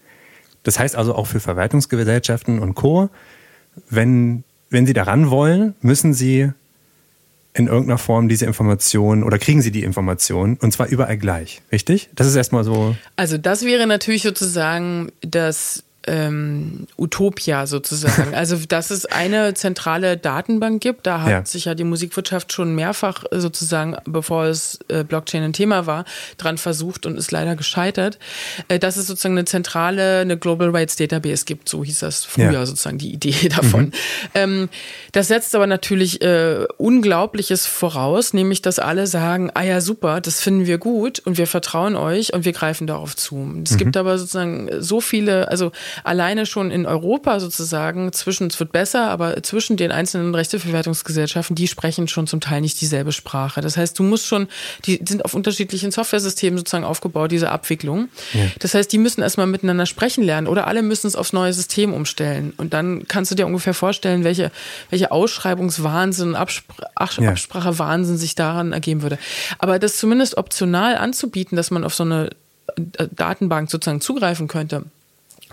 Das 0.63 0.77
heißt 0.77 0.95
also 0.95 1.15
auch 1.15 1.27
für 1.27 1.39
Verwaltungsgesellschaften 1.39 2.59
und 2.59 2.75
Co., 2.75 3.09
wenn, 3.89 4.43
wenn 4.69 4.85
sie 4.85 4.93
daran 4.93 5.29
wollen, 5.29 5.75
müssen 5.81 6.13
sie 6.13 6.51
in 7.53 7.67
irgendeiner 7.67 7.97
Form 7.97 8.29
diese 8.29 8.45
Informationen 8.45 9.23
oder 9.23 9.39
kriegen 9.39 9.61
sie 9.61 9.71
die 9.71 9.83
Informationen 9.83 10.57
und 10.61 10.71
zwar 10.71 10.87
überall 10.87 11.17
gleich, 11.17 11.61
richtig? 11.71 12.09
Das 12.15 12.27
ist 12.27 12.35
erstmal 12.35 12.63
so. 12.63 12.95
Also 13.15 13.37
das 13.37 13.65
wäre 13.65 13.87
natürlich 13.87 14.21
sozusagen 14.21 15.11
das 15.21 15.83
ähm, 16.07 16.87
Utopia 16.97 17.67
sozusagen. 17.67 18.33
Also 18.33 18.57
dass 18.67 18.89
es 18.91 19.05
eine 19.05 19.53
zentrale 19.53 20.17
Datenbank 20.17 20.81
gibt, 20.81 21.07
da 21.07 21.21
hat 21.21 21.29
ja. 21.29 21.45
sich 21.45 21.65
ja 21.65 21.75
die 21.75 21.83
Musikwirtschaft 21.83 22.53
schon 22.53 22.73
mehrfach 22.73 23.25
sozusagen, 23.31 23.97
bevor 24.05 24.45
es 24.45 24.79
äh, 24.87 25.03
Blockchain 25.03 25.43
ein 25.43 25.53
Thema 25.53 25.85
war, 25.85 26.05
dran 26.37 26.57
versucht 26.57 27.05
und 27.05 27.17
ist 27.17 27.31
leider 27.31 27.55
gescheitert, 27.55 28.17
äh, 28.67 28.79
dass 28.79 28.97
es 28.97 29.07
sozusagen 29.07 29.35
eine 29.35 29.45
zentrale, 29.45 30.19
eine 30.19 30.37
Global 30.37 30.69
Rights 30.69 30.95
Database 30.95 31.45
gibt, 31.45 31.67
so 31.67 31.83
hieß 31.83 31.99
das 31.99 32.23
früher 32.23 32.51
ja. 32.51 32.65
sozusagen 32.65 32.97
die 32.97 33.11
Idee 33.11 33.49
davon. 33.55 33.85
Mhm. 33.85 33.91
Ähm, 34.35 34.69
das 35.11 35.27
setzt 35.27 35.53
aber 35.55 35.67
natürlich 35.67 36.21
äh, 36.21 36.65
Unglaubliches 36.77 37.65
voraus, 37.65 38.33
nämlich 38.33 38.61
dass 38.61 38.79
alle 38.79 39.07
sagen, 39.07 39.51
ah 39.53 39.63
ja 39.63 39.81
super, 39.81 40.21
das 40.21 40.41
finden 40.41 40.65
wir 40.65 40.77
gut 40.77 41.19
und 41.19 41.37
wir 41.37 41.47
vertrauen 41.47 41.95
euch 41.95 42.33
und 42.33 42.45
wir 42.45 42.53
greifen 42.53 42.87
darauf 42.87 43.15
zu. 43.15 43.35
Es 43.63 43.71
mhm. 43.71 43.77
gibt 43.77 43.97
aber 43.97 44.17
sozusagen 44.17 44.69
so 44.79 45.01
viele, 45.01 45.49
also 45.49 45.71
alleine 46.03 46.45
schon 46.45 46.71
in 46.71 46.85
Europa 46.85 47.39
sozusagen 47.39 48.11
zwischen, 48.13 48.47
es 48.47 48.59
wird 48.59 48.71
besser, 48.71 49.09
aber 49.09 49.41
zwischen 49.43 49.77
den 49.77 49.91
einzelnen 49.91 50.33
Rechteverwertungsgesellschaften, 50.35 51.55
die 51.55 51.67
sprechen 51.67 52.07
schon 52.07 52.27
zum 52.27 52.41
Teil 52.41 52.61
nicht 52.61 52.79
dieselbe 52.81 53.11
Sprache. 53.11 53.61
Das 53.61 53.77
heißt, 53.77 53.97
du 53.97 54.03
musst 54.03 54.25
schon, 54.25 54.47
die 54.85 55.01
sind 55.07 55.25
auf 55.25 55.33
unterschiedlichen 55.33 55.91
Softwaresystemen 55.91 56.57
sozusagen 56.57 56.83
aufgebaut, 56.83 57.31
diese 57.31 57.51
Abwicklung. 57.51 58.09
Ja. 58.33 58.41
Das 58.59 58.73
heißt, 58.73 58.91
die 58.91 58.97
müssen 58.97 59.21
erstmal 59.21 59.47
miteinander 59.47 59.85
sprechen 59.85 60.23
lernen 60.23 60.47
oder 60.47 60.67
alle 60.67 60.81
müssen 60.81 61.07
es 61.07 61.15
aufs 61.15 61.33
neue 61.33 61.53
System 61.53 61.93
umstellen. 61.93 62.53
Und 62.57 62.73
dann 62.73 63.07
kannst 63.07 63.31
du 63.31 63.35
dir 63.35 63.45
ungefähr 63.45 63.73
vorstellen, 63.73 64.23
welche, 64.23 64.51
welche 64.89 65.11
Ausschreibungswahnsinn, 65.11 66.35
Abspr 66.35 66.73
ja. 67.19 67.29
Absprachewahnsinn 67.29 68.17
sich 68.17 68.35
daran 68.35 68.73
ergeben 68.73 69.01
würde. 69.01 69.17
Aber 69.57 69.79
das 69.79 69.97
zumindest 69.97 70.37
optional 70.37 70.97
anzubieten, 70.97 71.55
dass 71.55 71.71
man 71.71 71.83
auf 71.83 71.93
so 71.93 72.03
eine 72.03 72.29
äh, 72.97 73.07
Datenbank 73.11 73.69
sozusagen 73.69 74.01
zugreifen 74.01 74.47
könnte, 74.47 74.83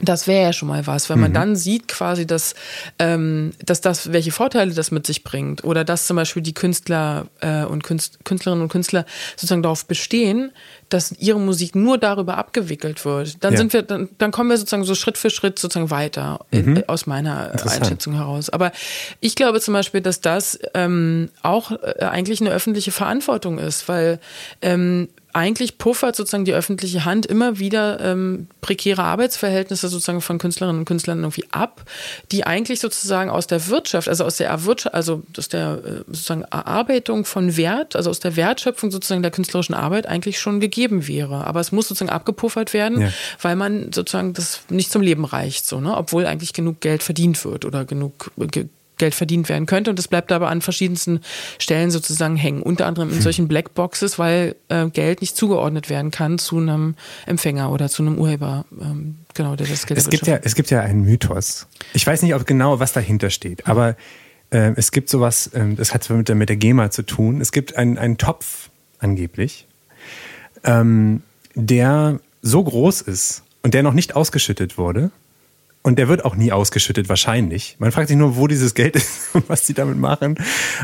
das 0.03 0.27
wäre 0.27 0.43
ja 0.43 0.53
schon 0.53 0.69
mal 0.69 0.87
was, 0.87 1.09
wenn 1.09 1.19
man 1.19 1.31
mhm. 1.31 1.35
dann 1.35 1.57
sieht 1.57 1.89
quasi, 1.89 2.27
dass, 2.27 2.55
ähm, 2.99 3.53
dass 3.65 3.81
das, 3.81 4.13
welche 4.13 4.31
Vorteile 4.31 4.75
das 4.75 4.91
mit 4.91 5.07
sich 5.07 5.25
bringt 5.25 5.65
oder 5.65 5.85
dass 5.85 6.07
zum 6.07 6.17
Beispiel 6.17 6.43
die 6.43 6.53
Künstler 6.53 7.29
äh, 7.41 7.65
und 7.65 7.83
Künst, 7.83 8.23
Künstlerinnen 8.25 8.63
und 8.63 8.69
Künstler 8.69 9.07
sozusagen 9.37 9.63
darauf 9.63 9.87
bestehen, 9.87 10.53
dass 10.91 11.13
ihre 11.13 11.41
Musik 11.41 11.75
nur 11.75 11.97
darüber 11.97 12.37
abgewickelt 12.37 13.05
wird, 13.07 13.43
dann 13.43 13.55
ja. 13.55 13.59
sind 13.59 13.73
wir, 13.73 13.83
dann, 13.83 14.11
dann 14.19 14.33
kommen 14.33 14.51
wir 14.51 14.59
sozusagen 14.59 14.85
so 14.85 14.95
Schritt 14.95 15.17
für 15.17 15.31
Schritt 15.31 15.59
sozusagen 15.59 15.91
weiter 15.91 16.41
mhm. 16.51 16.77
in, 16.77 16.89
aus 16.89 17.07
meiner 17.07 17.53
Einschätzung 17.53 18.15
heraus. 18.15 18.51
Aber 18.51 18.73
ich 19.21 19.35
glaube 19.35 19.63
zum 19.63 19.73
Beispiel, 19.73 20.03
dass 20.03 20.21
das 20.21 20.59
ähm, 20.75 21.31
auch 21.43 21.73
äh, 21.73 22.05
eigentlich 22.05 22.43
eine 22.43 22.51
öffentliche 22.51 22.93
Verantwortung 22.93 23.59
ist, 23.59 23.89
weil 23.89 24.21
ähm, 24.61 25.09
eigentlich 25.37 25.77
puffert 25.77 26.17
sozusagen 26.17 26.47
die 26.47 26.55
öffentliche 26.55 27.05
Hand 27.05 27.27
immer 27.27 27.59
wieder 27.59 28.01
ähm, 28.01 28.49
prekäre 28.63 29.03
Arbeitsverhältnisse 29.03 29.89
sozusagen 29.89 30.23
von 30.23 30.39
Künstlerinnen 30.39 30.81
und 30.81 30.85
Künstlern 30.87 31.19
irgendwie 31.19 31.45
ab, 31.51 31.85
die 32.33 32.47
eigentlich 32.47 32.81
sozusagen 32.81 33.29
aus 33.29 33.47
der 33.47 33.69
Wirtschaft, 33.69 34.09
also 34.09 34.25
aus 34.25 34.39
der 34.39 34.49
Erwirtschaft, 34.49 34.95
also 34.95 35.23
aus 35.37 35.49
der 35.49 35.83
äh, 35.85 35.91
sozusagen 36.07 36.43
Erarbeitung 36.43 37.27
von 37.27 37.59
Wert, 37.59 37.97
also 37.97 38.09
aus 38.09 38.19
der 38.19 38.37
Wertschöpfung 38.37 38.91
sozusagen 38.91 39.21
der 39.21 39.31
künstlerischen 39.31 39.75
Arbeit 39.75 40.07
eigentlich 40.07 40.41
schon 40.41 40.59
gegeben 40.59 41.07
wäre. 41.07 41.47
Aber 41.47 41.61
es 41.61 41.71
muss 41.71 41.89
sozusagen 41.89 42.11
abgepuffert 42.11 42.73
werden, 42.73 43.03
ja. 43.03 43.13
weil 43.43 43.57
man 43.57 43.93
sozusagen 43.93 44.33
das 44.33 44.63
nicht 44.71 44.91
zum 44.91 45.03
Leben 45.03 45.27
reicht, 45.27 45.67
so, 45.67 45.81
ne? 45.81 45.95
obwohl 45.95 46.25
eigentlich 46.25 46.55
genug 46.55 46.81
Geld 46.81 47.03
verdient 47.03 47.45
wird 47.45 47.67
oder 47.67 47.85
genug 47.85 48.31
Geld 48.99 49.15
verdient 49.15 49.49
werden 49.49 49.67
könnte. 49.67 49.91
Und 49.91 49.99
das 49.99 50.09
bleibt 50.09 50.33
aber 50.33 50.49
an 50.49 50.61
verschiedensten 50.63 51.21
Stellen 51.59 51.91
sozusagen 51.91 52.37
hängen. 52.37 52.63
Unter 52.63 52.87
anderem 52.87 53.09
in 53.11 53.17
hm. 53.17 53.23
solchen 53.23 53.49
Blackboxes, 53.49 54.19
weil 54.19 54.57
äh, 54.69 54.89
Geld 54.89 55.21
nicht 55.21 55.37
zugeordnet 55.37 55.91
werden 55.91 56.11
kann 56.11 56.39
zu 56.39 56.59
einem 56.59 56.95
Empfänger 57.27 57.71
oder 57.71 57.89
zu 57.89 58.03
einem 58.03 58.19
Urheber. 58.19 58.65
Ähm, 58.81 59.17
genau, 59.35 59.57
der 59.57 59.67
das 59.67 59.87
Geld 59.87 59.99
es 59.99 60.09
gibt 60.09 60.27
ja 60.27 60.39
Es 60.43 60.55
gibt 60.55 60.71
ja 60.71 60.81
einen 60.81 61.03
Mythos. 61.03 61.67
Ich 61.93 62.07
weiß 62.07 62.23
nicht, 62.23 62.35
ob 62.35 62.47
genau 62.47 62.81
was 62.81 62.93
dahinter 62.93 63.31
steht, 63.31 63.67
aber 63.67 63.97
äh, 64.51 64.73
es 64.77 64.93
gibt 64.93 65.09
sowas, 65.09 65.49
äh, 65.49 65.75
das 65.75 65.93
hat 65.93 66.09
mit 66.11 66.29
der, 66.29 66.37
mit 66.37 66.49
der 66.49 66.57
GEMA 66.57 66.91
zu 66.91 67.03
tun. 67.03 67.41
Es 67.41 67.53
gibt 67.53 67.77
einen, 67.77 67.99
einen 67.99 68.19
Topf, 68.19 68.71
angeblich, 68.99 69.67
ähm, 70.65 71.23
der 71.55 72.21
so 72.43 72.63
groß 72.63 73.03
ist 73.03 73.43
und 73.63 73.75
der 73.75 73.83
noch 73.83 73.93
nicht 73.93 74.17
ausgeschüttet 74.17 74.79
wurde 74.79 75.11
und 75.87 76.01
der 76.01 76.09
wird 76.09 76.25
auch 76.25 76.35
nie 76.35 76.51
ausgeschüttet, 76.51 77.09
wahrscheinlich. 77.09 77.77
Man 77.79 77.93
fragt 77.93 78.09
sich 78.09 78.17
nur, 78.17 78.37
wo 78.37 78.49
dieses 78.49 78.75
Geld 78.75 78.97
ist 78.97 79.09
und 79.35 79.49
was 79.49 79.67
die 79.67 79.73
damit 79.73 79.97
machen. 79.97 80.35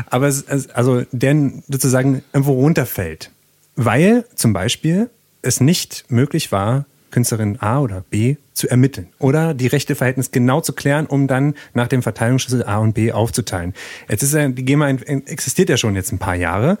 Aber 0.09 0.29
es, 0.29 0.47
also 0.69 1.03
der 1.11 1.51
sozusagen 1.67 2.23
irgendwo 2.31 2.53
runterfällt. 2.53 3.29
Weil 3.75 4.23
zum 4.35 4.53
Beispiel 4.53 5.09
es 5.41 5.59
nicht 5.59 6.05
möglich 6.07 6.53
war, 6.53 6.85
Künstlerin 7.11 7.57
A 7.59 7.81
oder 7.81 8.05
B 8.09 8.37
zu 8.53 8.69
ermitteln 8.69 9.09
oder 9.19 9.53
die 9.53 9.67
Rechteverhältnis 9.67 10.31
genau 10.31 10.61
zu 10.61 10.71
klären, 10.71 11.05
um 11.05 11.27
dann 11.27 11.55
nach 11.73 11.89
dem 11.89 12.01
Verteilungsschlüssel 12.01 12.63
A 12.63 12.77
und 12.77 12.93
B 12.93 13.11
aufzuteilen. 13.11 13.73
Jetzt 14.07 14.23
ist 14.23 14.33
ja, 14.33 14.47
die 14.47 14.63
GEMA 14.63 14.87
existiert 14.87 15.67
ja 15.67 15.75
schon 15.75 15.95
jetzt 15.95 16.13
ein 16.13 16.19
paar 16.19 16.35
Jahre 16.35 16.77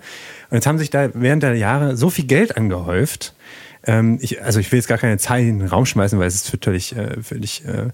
und 0.49 0.55
jetzt 0.55 0.65
haben 0.65 0.77
sich 0.77 0.89
da 0.89 1.09
während 1.13 1.43
der 1.43 1.55
Jahre 1.55 1.97
so 1.97 2.09
viel 2.09 2.25
Geld 2.25 2.55
angehäuft. 2.55 3.33
Ähm, 3.85 4.17
ich, 4.21 4.41
also 4.43 4.59
ich 4.59 4.71
will 4.71 4.79
jetzt 4.79 4.87
gar 4.87 4.97
keine 4.97 5.17
Zahlen 5.17 5.47
in 5.47 5.59
den 5.59 5.67
Raum 5.67 5.85
schmeißen, 5.85 6.17
weil 6.19 6.27
es 6.27 6.35
ist 6.35 6.57
völlig, 6.63 6.95
äh, 6.95 7.21
völlig 7.21 7.63
äh, 7.65 7.89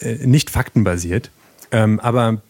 äh, 0.00 0.26
nicht 0.26 0.50
faktenbasiert. 0.50 1.30
Ähm, 1.72 2.00
aber 2.00 2.42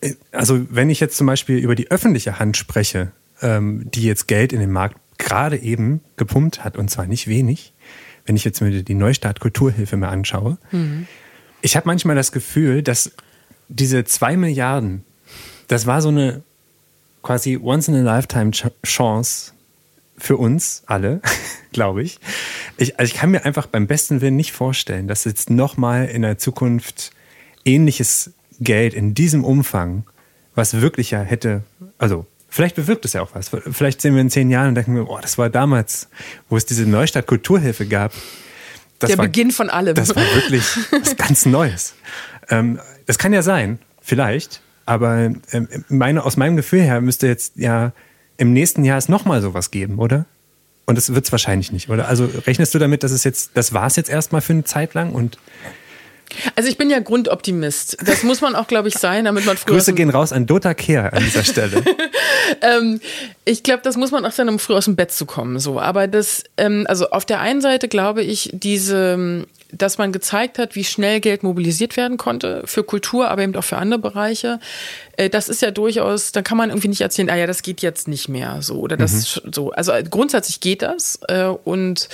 äh, 0.00 0.14
also 0.32 0.66
wenn 0.70 0.90
ich 0.90 1.00
jetzt 1.00 1.16
zum 1.16 1.26
Beispiel 1.26 1.58
über 1.58 1.74
die 1.74 1.90
öffentliche 1.90 2.38
Hand 2.38 2.56
spreche, 2.56 3.12
ähm, 3.42 3.90
die 3.90 4.02
jetzt 4.02 4.28
Geld 4.28 4.52
in 4.52 4.60
den 4.60 4.72
Markt 4.72 4.96
gerade 5.18 5.56
eben 5.56 6.00
gepumpt 6.16 6.64
hat, 6.64 6.76
und 6.76 6.90
zwar 6.90 7.06
nicht 7.06 7.28
wenig, 7.28 7.72
wenn 8.26 8.36
ich 8.36 8.44
jetzt 8.44 8.60
mir 8.60 8.82
die 8.82 8.94
Neustart 8.94 9.40
Kulturhilfe 9.40 9.96
mir 9.96 10.08
anschaue. 10.08 10.58
Mhm. 10.70 11.06
Ich 11.62 11.76
habe 11.76 11.86
manchmal 11.86 12.14
das 12.14 12.30
Gefühl, 12.32 12.82
dass 12.82 13.10
diese 13.68 14.04
zwei 14.04 14.36
Milliarden, 14.36 15.04
das 15.66 15.86
war 15.86 16.02
so 16.02 16.08
eine 16.08 16.42
quasi 17.22 17.58
once 17.60 17.88
in 17.88 17.94
a 17.94 18.02
lifetime 18.02 18.52
Chance 18.84 19.52
für 20.16 20.36
uns 20.36 20.82
alle, 20.86 21.20
glaube 21.78 22.02
ich. 22.02 22.18
ich. 22.76 22.98
Also 22.98 23.12
ich 23.12 23.18
kann 23.18 23.30
mir 23.30 23.44
einfach 23.44 23.68
beim 23.68 23.86
besten 23.86 24.20
Willen 24.20 24.34
nicht 24.34 24.50
vorstellen, 24.50 25.06
dass 25.06 25.24
jetzt 25.24 25.48
nochmal 25.48 26.06
in 26.06 26.22
der 26.22 26.36
Zukunft 26.36 27.12
ähnliches 27.64 28.32
Geld 28.58 28.94
in 28.94 29.14
diesem 29.14 29.44
Umfang, 29.44 30.02
was 30.56 30.80
wirklich 30.80 31.12
ja 31.12 31.20
hätte, 31.20 31.62
also 31.98 32.26
Vielleicht 32.50 32.76
bewirkt 32.76 33.04
es 33.04 33.12
ja 33.12 33.20
auch 33.20 33.34
was. 33.34 33.50
Vielleicht 33.50 34.00
sehen 34.00 34.14
wir 34.14 34.22
in 34.22 34.30
zehn 34.30 34.50
Jahren 34.50 34.68
und 34.68 34.74
denken 34.74 34.94
wir, 34.94 35.10
oh, 35.10 35.18
das 35.20 35.36
war 35.36 35.50
damals, 35.50 36.08
wo 36.48 36.56
es 36.56 36.64
diese 36.64 36.86
Neustadt 36.86 37.26
Kulturhilfe 37.26 37.84
gab. 37.84 38.14
Das 38.98 39.08
Der 39.08 39.18
war, 39.18 39.26
Beginn 39.26 39.50
von 39.50 39.68
allem. 39.68 39.94
Das 39.94 40.16
war 40.16 40.24
wirklich 40.34 40.64
was 40.90 41.14
ganz 41.18 41.44
Neues. 41.44 41.92
Ähm, 42.48 42.80
das 43.04 43.18
kann 43.18 43.34
ja 43.34 43.42
sein, 43.42 43.78
vielleicht. 44.00 44.62
Aber 44.86 45.30
ähm, 45.52 45.68
meine, 45.90 46.24
aus 46.24 46.38
meinem 46.38 46.56
Gefühl 46.56 46.80
her 46.80 47.02
müsste 47.02 47.26
jetzt 47.26 47.56
ja 47.56 47.92
im 48.38 48.54
nächsten 48.54 48.82
Jahr 48.82 48.96
es 48.96 49.10
nochmal 49.10 49.42
sowas 49.42 49.70
geben, 49.70 49.98
oder? 49.98 50.24
Und 50.88 50.96
das 50.96 51.12
wird 51.14 51.26
es 51.26 51.32
wahrscheinlich 51.32 51.70
nicht, 51.70 51.90
oder? 51.90 52.08
Also 52.08 52.24
rechnest 52.46 52.74
du 52.74 52.78
damit, 52.78 53.02
dass 53.02 53.12
es 53.12 53.22
jetzt, 53.22 53.50
das 53.52 53.74
war 53.74 53.86
es 53.86 53.96
jetzt 53.96 54.08
erstmal 54.08 54.40
für 54.40 54.54
eine 54.54 54.64
Zeit 54.64 54.94
lang 54.94 55.12
und 55.12 55.36
also 56.56 56.68
ich 56.68 56.78
bin 56.78 56.88
ja 56.88 56.98
Grundoptimist. 56.98 57.98
Das 58.06 58.22
muss 58.22 58.40
man 58.40 58.54
auch, 58.54 58.66
glaube 58.66 58.88
ich, 58.88 58.94
sein, 58.94 59.26
damit 59.26 59.44
man 59.44 59.56
früher. 59.58 59.74
Grüße 59.74 59.92
gehen 59.92 60.08
raus 60.08 60.32
an 60.32 60.46
Dota 60.46 60.72
Kehr 60.72 61.12
an 61.12 61.22
dieser 61.22 61.44
Stelle. 61.44 61.82
ähm, 62.62 63.00
ich 63.44 63.62
glaube, 63.62 63.80
das 63.82 63.96
muss 63.96 64.12
man 64.12 64.24
auch 64.24 64.32
sein, 64.32 64.48
um 64.48 64.58
früh 64.58 64.74
aus 64.74 64.86
dem 64.86 64.96
Bett 64.96 65.10
zu 65.12 65.26
kommen. 65.26 65.58
So, 65.58 65.78
aber 65.78 66.06
das, 66.06 66.44
ähm, 66.56 66.86
also 66.88 67.10
auf 67.10 67.26
der 67.26 67.40
einen 67.40 67.60
Seite 67.60 67.88
glaube 67.88 68.22
ich, 68.22 68.50
diese 68.52 69.46
dass 69.70 69.98
man 69.98 70.12
gezeigt 70.12 70.58
hat, 70.58 70.74
wie 70.74 70.84
schnell 70.84 71.20
Geld 71.20 71.42
mobilisiert 71.42 71.96
werden 71.96 72.16
konnte 72.16 72.62
für 72.64 72.82
Kultur, 72.84 73.28
aber 73.28 73.42
eben 73.42 73.54
auch 73.54 73.64
für 73.64 73.76
andere 73.76 74.00
Bereiche. 74.00 74.60
Äh, 75.16 75.28
das 75.28 75.48
ist 75.48 75.60
ja 75.60 75.70
durchaus, 75.70 76.32
da 76.32 76.40
kann 76.40 76.56
man 76.56 76.70
irgendwie 76.70 76.88
nicht 76.88 77.02
erzählen, 77.02 77.28
ah 77.28 77.36
ja, 77.36 77.46
das 77.46 77.62
geht 77.62 77.82
jetzt 77.82 78.08
nicht 78.08 78.28
mehr 78.28 78.62
so 78.62 78.76
oder 78.76 78.96
das 78.96 79.42
mhm. 79.44 79.52
so. 79.52 79.70
Also 79.72 79.92
grundsätzlich 80.08 80.60
geht 80.60 80.80
das 80.82 81.20
äh, 81.28 81.44
und 81.44 82.08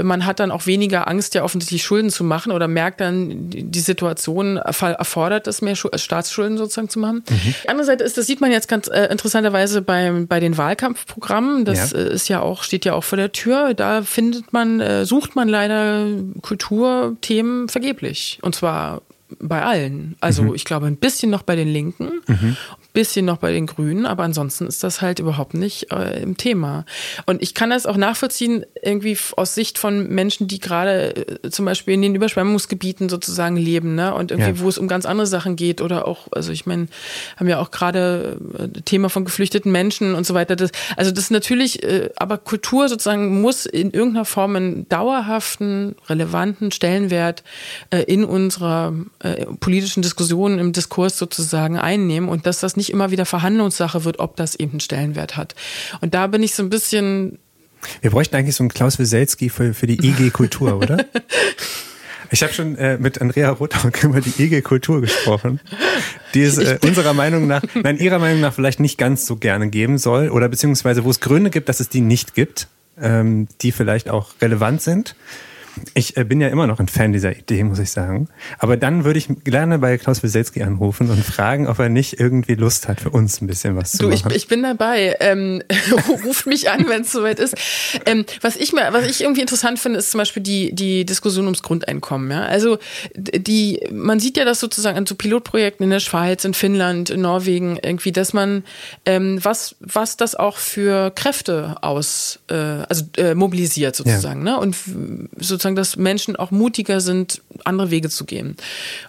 man 0.00 0.26
hat 0.26 0.38
dann 0.40 0.50
auch 0.50 0.66
weniger 0.66 1.08
Angst, 1.08 1.34
ja 1.34 1.44
offensichtlich 1.44 1.82
Schulden 1.82 2.10
zu 2.10 2.24
machen 2.24 2.52
oder 2.52 2.68
merkt 2.68 3.00
dann, 3.00 3.48
die 3.48 3.80
Situation 3.80 4.58
erfordert 4.58 5.46
es 5.46 5.62
mehr 5.62 5.76
Staatsschulden 5.76 6.58
sozusagen 6.58 6.90
zu 6.90 6.98
machen. 6.98 7.24
Mhm. 7.28 7.54
Die 7.64 7.68
andere 7.68 7.86
Seite 7.86 8.04
ist, 8.04 8.18
das 8.18 8.26
sieht 8.26 8.40
man 8.40 8.50
jetzt 8.50 8.68
ganz 8.68 8.88
äh, 8.88 9.06
interessanterweise 9.06 9.80
bei, 9.80 10.10
bei 10.28 10.40
den 10.40 10.58
Wahlkampfprogrammen. 10.58 11.64
Das 11.64 11.92
ja. 11.92 11.98
ist 11.98 12.28
ja 12.28 12.40
auch, 12.40 12.64
steht 12.64 12.84
ja 12.84 12.92
auch 12.92 13.04
vor 13.04 13.16
der 13.16 13.32
Tür. 13.32 13.72
Da 13.72 14.02
findet 14.02 14.52
man, 14.52 15.04
sucht 15.04 15.36
man 15.36 15.48
leider 15.48 16.06
Kultur 16.42 16.97
Themen 17.20 17.68
vergeblich. 17.68 18.38
Und 18.42 18.54
zwar 18.54 19.02
bei 19.40 19.62
allen. 19.62 20.16
Also 20.20 20.42
mhm. 20.42 20.54
ich 20.54 20.64
glaube 20.64 20.86
ein 20.86 20.96
bisschen 20.96 21.30
noch 21.30 21.42
bei 21.42 21.56
den 21.56 21.68
Linken, 21.68 22.22
mhm 22.26 22.56
bisschen 22.98 23.26
noch 23.26 23.36
bei 23.36 23.52
den 23.52 23.66
Grünen, 23.66 24.06
aber 24.06 24.24
ansonsten 24.24 24.66
ist 24.66 24.82
das 24.82 25.00
halt 25.00 25.20
überhaupt 25.20 25.54
nicht 25.54 25.92
äh, 25.92 26.20
im 26.20 26.36
Thema. 26.36 26.84
Und 27.26 27.40
ich 27.40 27.54
kann 27.54 27.70
das 27.70 27.86
auch 27.86 27.96
nachvollziehen, 27.96 28.66
irgendwie 28.82 29.16
aus 29.36 29.54
Sicht 29.54 29.78
von 29.78 30.08
Menschen, 30.08 30.48
die 30.48 30.58
gerade 30.58 31.38
äh, 31.44 31.50
zum 31.50 31.64
Beispiel 31.64 31.94
in 31.94 32.02
den 32.02 32.16
Überschwemmungsgebieten 32.16 33.08
sozusagen 33.08 33.56
leben, 33.56 33.94
ne? 33.94 34.12
Und 34.12 34.32
irgendwie, 34.32 34.50
ja. 34.50 34.58
wo 34.58 34.68
es 34.68 34.78
um 34.78 34.88
ganz 34.88 35.06
andere 35.06 35.28
Sachen 35.28 35.54
geht 35.54 35.80
oder 35.80 36.08
auch, 36.08 36.26
also 36.32 36.50
ich 36.50 36.66
meine, 36.66 36.88
haben 37.36 37.46
ja 37.46 37.60
auch 37.60 37.70
gerade 37.70 38.36
äh, 38.58 38.80
Thema 38.80 39.10
von 39.10 39.24
geflüchteten 39.24 39.70
Menschen 39.70 40.16
und 40.16 40.26
so 40.26 40.34
weiter. 40.34 40.56
Das, 40.56 40.72
also 40.96 41.12
das 41.12 41.24
ist 41.24 41.30
natürlich, 41.30 41.84
äh, 41.84 42.10
aber 42.16 42.36
Kultur 42.36 42.88
sozusagen 42.88 43.40
muss 43.40 43.64
in 43.64 43.92
irgendeiner 43.92 44.24
Form 44.24 44.56
einen 44.56 44.88
dauerhaften, 44.88 45.94
relevanten 46.08 46.72
Stellenwert 46.72 47.44
äh, 47.90 48.00
in 48.02 48.24
unserer 48.24 48.92
äh, 49.20 49.46
politischen 49.60 50.02
Diskussion, 50.02 50.58
im 50.58 50.72
Diskurs 50.72 51.16
sozusagen 51.16 51.78
einnehmen 51.78 52.28
und 52.28 52.44
dass 52.44 52.58
das 52.58 52.76
nicht 52.76 52.87
nicht 52.88 52.94
immer 52.94 53.10
wieder 53.10 53.26
Verhandlungssache 53.26 54.04
wird, 54.04 54.18
ob 54.18 54.36
das 54.36 54.54
eben 54.54 54.72
einen 54.72 54.80
Stellenwert 54.80 55.36
hat. 55.36 55.54
Und 56.00 56.14
da 56.14 56.26
bin 56.26 56.42
ich 56.42 56.54
so 56.54 56.62
ein 56.62 56.70
bisschen. 56.70 57.38
Wir 58.00 58.10
bräuchten 58.10 58.34
eigentlich 58.34 58.56
so 58.56 58.64
einen 58.64 58.70
Klaus 58.70 58.98
Wieselski 58.98 59.50
für, 59.50 59.72
für 59.72 59.86
die 59.86 60.04
IG 60.04 60.30
Kultur, 60.30 60.76
oder? 60.76 61.04
Ich 62.30 62.42
habe 62.42 62.52
schon 62.52 62.76
äh, 62.76 62.98
mit 62.98 63.22
Andrea 63.22 63.48
Rothauck 63.48 64.04
über 64.04 64.20
die 64.20 64.34
IG 64.42 64.60
Kultur 64.60 65.00
gesprochen, 65.00 65.60
die 66.34 66.42
es 66.42 66.58
äh, 66.58 66.78
unserer 66.82 67.14
Meinung 67.14 67.46
nach, 67.46 67.62
nein, 67.72 67.96
ihrer 67.96 68.18
Meinung 68.18 68.42
nach 68.42 68.52
vielleicht 68.52 68.80
nicht 68.80 68.98
ganz 68.98 69.24
so 69.24 69.36
gerne 69.36 69.70
geben 69.70 69.96
soll 69.96 70.28
oder 70.28 70.50
beziehungsweise 70.50 71.04
wo 71.04 71.10
es 71.10 71.20
Gründe 71.20 71.48
gibt, 71.48 71.70
dass 71.70 71.80
es 71.80 71.88
die 71.88 72.02
nicht 72.02 72.34
gibt, 72.34 72.68
ähm, 73.00 73.48
die 73.62 73.72
vielleicht 73.72 74.10
auch 74.10 74.32
relevant 74.42 74.82
sind. 74.82 75.16
Ich 75.94 76.16
äh, 76.16 76.24
bin 76.24 76.40
ja 76.40 76.48
immer 76.48 76.66
noch 76.66 76.80
ein 76.80 76.88
Fan 76.88 77.12
dieser 77.12 77.36
Idee, 77.36 77.64
muss 77.64 77.78
ich 77.78 77.90
sagen. 77.90 78.28
Aber 78.58 78.76
dann 78.76 79.04
würde 79.04 79.18
ich 79.18 79.28
gerne 79.44 79.78
bei 79.78 79.98
Klaus 79.98 80.22
Wieselski 80.22 80.62
anrufen 80.62 81.10
und 81.10 81.24
fragen, 81.24 81.66
ob 81.66 81.78
er 81.78 81.88
nicht 81.88 82.20
irgendwie 82.20 82.54
Lust 82.54 82.88
hat, 82.88 83.00
für 83.00 83.10
uns 83.10 83.40
ein 83.40 83.46
bisschen 83.46 83.76
was 83.76 83.92
zu 83.92 84.04
du, 84.04 84.08
machen. 84.10 84.30
Ich, 84.30 84.36
ich 84.36 84.48
bin 84.48 84.62
dabei. 84.62 85.16
Ähm, 85.20 85.62
ruft 86.24 86.46
mich 86.46 86.70
an, 86.70 86.88
wenn 86.88 87.02
es 87.02 87.12
soweit 87.12 87.38
ist. 87.38 87.54
Ähm, 88.06 88.24
was 88.40 88.56
ich 88.56 88.72
mir, 88.72 88.92
was 88.92 89.06
ich 89.06 89.22
irgendwie 89.22 89.40
interessant 89.40 89.78
finde, 89.78 89.98
ist 89.98 90.10
zum 90.10 90.18
Beispiel 90.18 90.42
die 90.42 90.74
die 90.74 91.04
Diskussion 91.04 91.44
ums 91.44 91.62
Grundeinkommen. 91.62 92.30
Ja? 92.30 92.42
Also 92.42 92.78
die, 93.16 93.80
man 93.90 94.20
sieht 94.20 94.36
ja 94.36 94.44
das 94.44 94.60
sozusagen 94.60 94.96
an 94.96 95.06
so 95.06 95.14
Pilotprojekten 95.14 95.84
in 95.84 95.90
der 95.90 96.00
Schweiz, 96.00 96.44
in 96.44 96.54
Finnland, 96.54 97.10
in 97.10 97.22
Norwegen 97.22 97.78
irgendwie, 97.82 98.12
dass 98.12 98.32
man 98.32 98.64
ähm, 99.06 99.38
was 99.42 99.76
was 99.80 100.16
das 100.16 100.34
auch 100.34 100.56
für 100.56 101.10
Kräfte 101.10 101.76
aus, 101.80 102.40
äh, 102.48 102.54
also 102.54 103.04
äh, 103.16 103.34
mobilisiert 103.34 103.96
sozusagen, 103.96 104.46
ja. 104.46 104.54
ne? 104.54 104.60
Und 104.60 104.76
sozusagen 105.36 105.67
sozusagen, 105.68 105.76
dass 105.76 105.96
Menschen 105.96 106.36
auch 106.36 106.50
mutiger 106.50 107.00
sind, 107.00 107.42
andere 107.64 107.90
Wege 107.90 108.08
zu 108.08 108.24
gehen. 108.24 108.56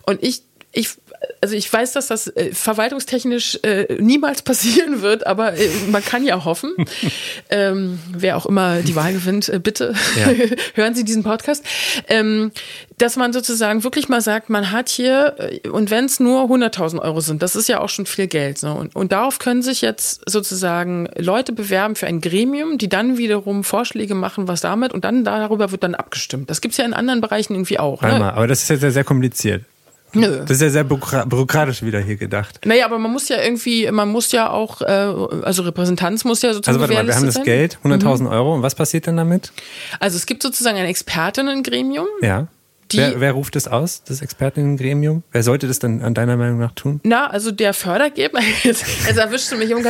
Und 0.06 0.22
ich, 0.24 0.44
ich 0.72 0.98
also 1.42 1.56
ich 1.56 1.72
weiß, 1.72 1.94
dass 1.94 2.08
das 2.08 2.28
äh, 2.28 2.54
verwaltungstechnisch 2.54 3.60
äh, 3.64 3.98
niemals 4.00 4.42
passieren 4.42 5.02
wird, 5.02 5.26
aber 5.26 5.54
äh, 5.54 5.70
man 5.90 6.04
kann 6.04 6.24
ja 6.24 6.44
hoffen. 6.46 6.74
ähm, 7.50 8.00
wer 8.12 8.38
auch 8.38 8.46
immer 8.46 8.82
die 8.82 8.96
Wahl 8.96 9.14
gewinnt, 9.14 9.50
äh, 9.50 9.60
bitte 9.60 9.94
ja. 10.18 10.34
hören 10.76 10.96
Sie 10.96 11.04
diesen 11.04 11.24
Podcast. 11.24 11.64
Ähm, 12.08 12.52
dass 12.98 13.16
man 13.16 13.32
sozusagen 13.32 13.84
wirklich 13.84 14.10
mal 14.10 14.22
sagt, 14.22 14.50
man 14.50 14.72
hat 14.72 14.90
hier, 14.90 15.36
äh, 15.38 15.70
und 15.70 15.92
wenn 15.92 16.06
es 16.06 16.20
nur 16.20 16.44
100.000 16.44 17.00
Euro 17.00 17.22
sind, 17.22 17.42
das 17.42 17.56
ist 17.56 17.70
ja 17.70 17.80
auch 17.80 17.90
schon 17.90 18.06
viel 18.06 18.28
Geld. 18.28 18.58
So. 18.58 18.72
Und, 18.72 18.96
und 18.96 19.12
darauf 19.12 19.40
können 19.40 19.62
sich 19.62 19.82
jetzt 19.82 20.22
sozusagen 20.30 21.10
Leute 21.16 21.54
bewerben 21.54 21.96
für 21.96 22.08
ein 22.08 22.22
Gremium, 22.22 22.78
die 22.78 22.90
dann 22.90 23.18
wiederum 23.18 23.64
Vorschläge 23.64 24.16
machen, 24.16 24.48
was 24.48 24.62
damit, 24.62 24.94
und 24.94 25.06
dann 25.06 25.24
darüber 25.24 25.72
wird 25.72 25.84
dann 25.84 25.96
abgestimmt. 25.96 26.50
Das 26.50 26.62
gibt's 26.62 26.78
ja 26.78 26.86
in 26.86 26.94
anderen 26.94 27.22
Bereichen 27.22 27.54
irgendwie 27.54 27.80
auch. 27.80 28.02
Ne? 28.02 28.20
Mal, 28.20 28.32
aber 28.32 28.48
das 28.48 28.64
ist 28.64 28.70
ja 28.70 28.78
sehr, 28.78 28.92
sehr 28.92 29.04
kompliziert. 29.04 29.64
Nö. 30.14 30.40
Das 30.42 30.52
ist 30.52 30.62
ja 30.62 30.70
sehr 30.70 30.84
bürokratisch 30.84 31.84
wieder 31.84 32.00
hier 32.00 32.16
gedacht. 32.16 32.66
Naja, 32.66 32.86
aber 32.86 32.98
man 32.98 33.12
muss 33.12 33.30
ja 33.30 33.42
irgendwie, 33.42 33.90
man 33.92 34.10
muss 34.10 34.32
ja 34.32 34.50
auch, 34.50 34.82
äh, 34.82 34.86
also 34.86 35.64
Repräsentanz 35.64 36.26
muss 36.26 36.42
ja 36.42 36.54
sozusagen. 36.54 36.76
Also 36.76 36.82
warte 36.82 36.94
mal, 36.94 37.08
wir 37.08 37.16
haben 37.16 37.26
das 37.26 37.36
sein. 37.36 37.44
Geld, 37.44 37.80
100.000 37.84 38.22
mhm. 38.22 38.28
Euro, 38.28 38.56
und 38.56 38.62
was 38.62 38.76
passiert 38.76 39.08
dann 39.08 39.18
damit? 39.18 39.52
Also 40.00 40.18
es 40.18 40.26
gibt 40.26 40.42
sozusagen 40.44 40.78
ein 40.78 40.86
Expertinnengremium. 40.86 42.08
Ja. 42.22 42.48
Wer, 42.98 43.20
wer, 43.20 43.32
ruft 43.34 43.56
das 43.56 43.68
aus, 43.68 44.04
das 44.04 44.22
Expertinnengremium? 44.22 45.24
Wer 45.32 45.44
sollte 45.44 45.68
das 45.68 45.80
dann 45.80 46.02
an 46.02 46.14
deiner 46.14 46.38
Meinung 46.38 46.60
nach 46.60 46.74
tun? 46.74 47.00
Na, 47.04 47.28
also 47.28 47.52
der 47.52 47.74
Fördergeber, 47.74 48.40
jetzt, 48.64 48.86
jetzt 49.06 49.18
erwischst 49.18 49.52
du 49.52 49.58
mich 49.58 49.74
um 49.74 49.84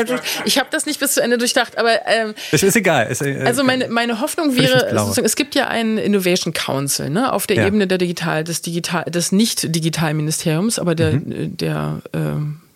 Ich 0.46 0.58
habe 0.58 0.70
das 0.72 0.86
nicht 0.86 1.00
bis 1.00 1.14
zu 1.14 1.22
Ende 1.22 1.38
durchdacht, 1.38 1.78
aber 1.78 2.08
ähm, 2.08 2.34
es 2.52 2.64
ist 2.64 2.76
egal. 2.76 3.08
Es, 3.10 3.22
äh, 3.22 3.44
also 3.46 3.64
meine, 3.64 3.88
meine 3.88 4.20
Hoffnung 4.22 4.56
wäre, 4.56 4.88
es 5.24 5.36
gibt 5.36 5.56
ja 5.56 5.68
einen 5.68 5.98
Innovation 5.98 6.54
Council, 6.54 7.10
ne, 7.10 7.32
auf 7.32 7.48
der 7.48 7.58
ja. 7.58 7.68
Ebene 7.68 7.88
der 7.88 7.98
Digital, 7.98 8.44
des 8.44 8.62
Digital, 8.62 9.06
des 9.06 9.32
nicht 9.32 9.76
Digitalministeriums, 9.76 10.80
aber 10.80 10.96
der, 10.96 11.14
mhm. 11.14 11.58
der 11.58 12.02
äh, 12.14 12.20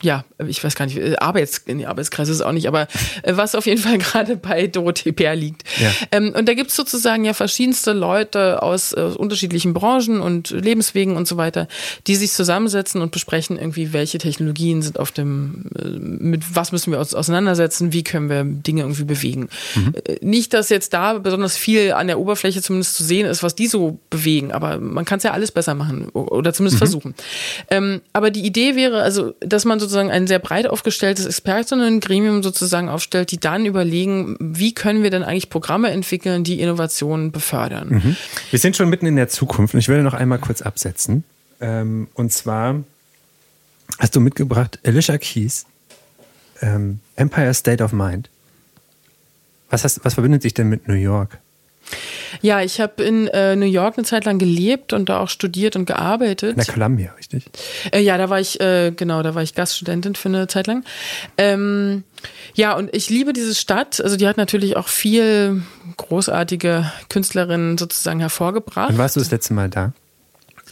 ja, 0.04 0.26
ich 0.47 0.64
weiß 0.64 0.76
gar 0.76 0.86
nicht, 0.86 0.97
äh, 0.97 1.16
Arbeits, 1.16 1.64
nee, 1.66 1.86
Arbeitskreis 1.86 2.28
ist 2.28 2.38
es 2.38 2.41
auch 2.41 2.51
nicht, 2.51 2.68
aber 2.68 2.88
äh, 3.24 3.36
was 3.36 3.56
auf 3.56 3.66
jeden 3.66 3.82
Fall 3.82 3.97
gerade 3.99 4.36
bei 4.36 4.68
Dorothee 4.68 5.12
Bär 5.12 5.36
liegt. 5.36 5.64
Ja. 5.80 5.91
Ähm, 6.12 6.34
und 6.36 6.47
da 6.47 6.54
gibt's 6.54 6.76
sozusagen 6.76 7.24
ja 7.26 7.34
verschiedenste 7.34 7.93
Leute 7.93 8.62
aus, 8.62 8.93
aus 8.93 9.16
unterschiedlichen 9.16 9.74
Branchen 9.74 10.20
und 10.20 10.49
Lebenswegen 10.49 11.16
und 11.16 11.28
so 11.28 11.38
weiter, 11.38 11.68
die 12.08 12.16
sich 12.16 12.34
zusammensetzen 12.34 13.01
und 13.01 13.12
besprechen 13.12 13.58
irgendwie, 13.58 13.93
welche 13.93 14.18
Technologien 14.18 14.82
sind 14.82 14.99
auf 14.99 15.12
dem, 15.12 15.66
äh, 15.80 15.88
mit 15.88 16.56
was 16.56 16.72
müssen 16.72 16.91
wir 16.91 16.99
uns 16.99 17.16
auseinandersetzen, 17.16 17.93
wie 17.93 18.04
können 18.04 18.30
wir 18.30 18.43
Dinge 18.43 18.82
irgendwie 18.82 19.06
bewegen. 19.06 19.49
Mhm. 19.76 19.93
Nicht, 20.22 20.54
dass 20.54 20.70
jetzt 20.70 20.93
da 20.93 21.14
besonders 21.14 21.56
viel 21.56 21.93
an 21.93 22.08
der 22.08 22.20
Oberfläche 22.20 22.62
zumindest 22.62 22.95
zu 22.95 23.04
sehen 23.04 23.26
ist, 23.26 23.41
was 23.41 23.56
die 23.56 23.68
so 23.68 23.99
bewegen, 24.10 24.51
aber 24.51 24.80
man 24.80 25.06
kann 25.06 25.18
es 25.18 25.24
ja 25.24 25.32
alles 25.32 25.51
besser 25.51 25.76
machen 25.76 26.10
oder 26.10 26.54
zumindest 26.54 26.76
mhm. 26.76 26.86
versuchen. 26.86 27.16
Ähm, 27.70 28.01
aber 28.12 28.32
die 28.32 28.45
Idee 28.45 28.76
wäre 28.76 29.01
also, 29.01 29.34
dass 29.39 29.64
man 29.64 29.80
sozusagen 29.80 29.92
sozusagen 29.93 30.11
ein 30.11 30.27
sehr 30.27 30.39
breit 30.39 30.67
aufgestelltes 30.67 31.25
Expertinnen-Gremium 31.25 32.41
sozusagen 32.41 32.89
aufstellt, 32.89 33.31
die 33.31 33.39
dann 33.39 33.65
überlegen, 33.65 34.35
wie 34.39 34.73
können 34.73 35.03
wir 35.03 35.11
denn 35.11 35.23
eigentlich 35.23 35.49
Programme 35.49 35.91
entwickeln, 35.91 36.43
die 36.43 36.59
Innovationen 36.59 37.31
befördern. 37.31 37.89
Mhm. 37.89 38.15
Wir 38.49 38.59
sind 38.59 38.75
schon 38.75 38.89
mitten 38.89 39.05
in 39.05 39.15
der 39.15 39.29
Zukunft 39.29 39.73
und 39.75 39.79
ich 39.79 39.87
werde 39.87 40.03
noch 40.03 40.15
einmal 40.15 40.39
kurz 40.39 40.61
absetzen. 40.61 41.23
Ähm, 41.61 42.07
und 42.15 42.33
zwar 42.33 42.83
hast 43.99 44.15
du 44.15 44.19
mitgebracht 44.19 44.79
Alicia 44.83 45.17
Keys, 45.17 45.65
ähm, 46.61 46.99
Empire 47.15 47.53
State 47.53 47.83
of 47.83 47.93
Mind. 47.93 48.29
Was, 49.69 49.83
hast, 49.83 50.03
was 50.03 50.15
verbindet 50.15 50.41
sich 50.41 50.55
denn 50.55 50.69
mit 50.69 50.87
New 50.87 50.95
York? 50.95 51.37
Ja, 52.41 52.61
ich 52.61 52.79
habe 52.79 53.03
in 53.03 53.27
äh, 53.27 53.55
New 53.55 53.65
York 53.65 53.97
eine 53.97 54.05
Zeit 54.05 54.25
lang 54.25 54.39
gelebt 54.39 54.93
und 54.93 55.09
da 55.09 55.19
auch 55.19 55.29
studiert 55.29 55.75
und 55.75 55.86
gearbeitet. 55.86 56.51
In 56.51 56.57
der 56.57 56.73
Columbia, 56.73 57.13
richtig? 57.17 57.45
Äh, 57.91 58.01
ja, 58.01 58.17
da 58.17 58.29
war 58.29 58.39
ich, 58.39 58.59
äh, 58.59 58.91
genau, 58.91 59.21
da 59.23 59.36
war 59.36 59.43
ich 59.43 59.55
Gaststudentin 59.55 60.15
für 60.15 60.29
eine 60.29 60.47
Zeit 60.47 60.67
lang. 60.67 60.84
Ähm, 61.38 62.03
ja, 62.55 62.75
und 62.75 62.93
ich 62.93 63.09
liebe 63.09 63.34
diese 63.34 63.55
Stadt. 63.55 64.01
Also 64.01 64.17
die 64.17 64.27
hat 64.27 64.38
natürlich 64.38 64.77
auch 64.77 64.88
viel 64.88 65.63
großartige 65.97 66.91
Künstlerinnen 67.09 67.77
sozusagen 67.77 68.19
hervorgebracht. 68.19 68.89
Wann 68.89 68.97
warst 68.97 69.15
du 69.15 69.19
das 69.19 69.31
letzte 69.31 69.53
Mal 69.53 69.69
da? 69.69 69.93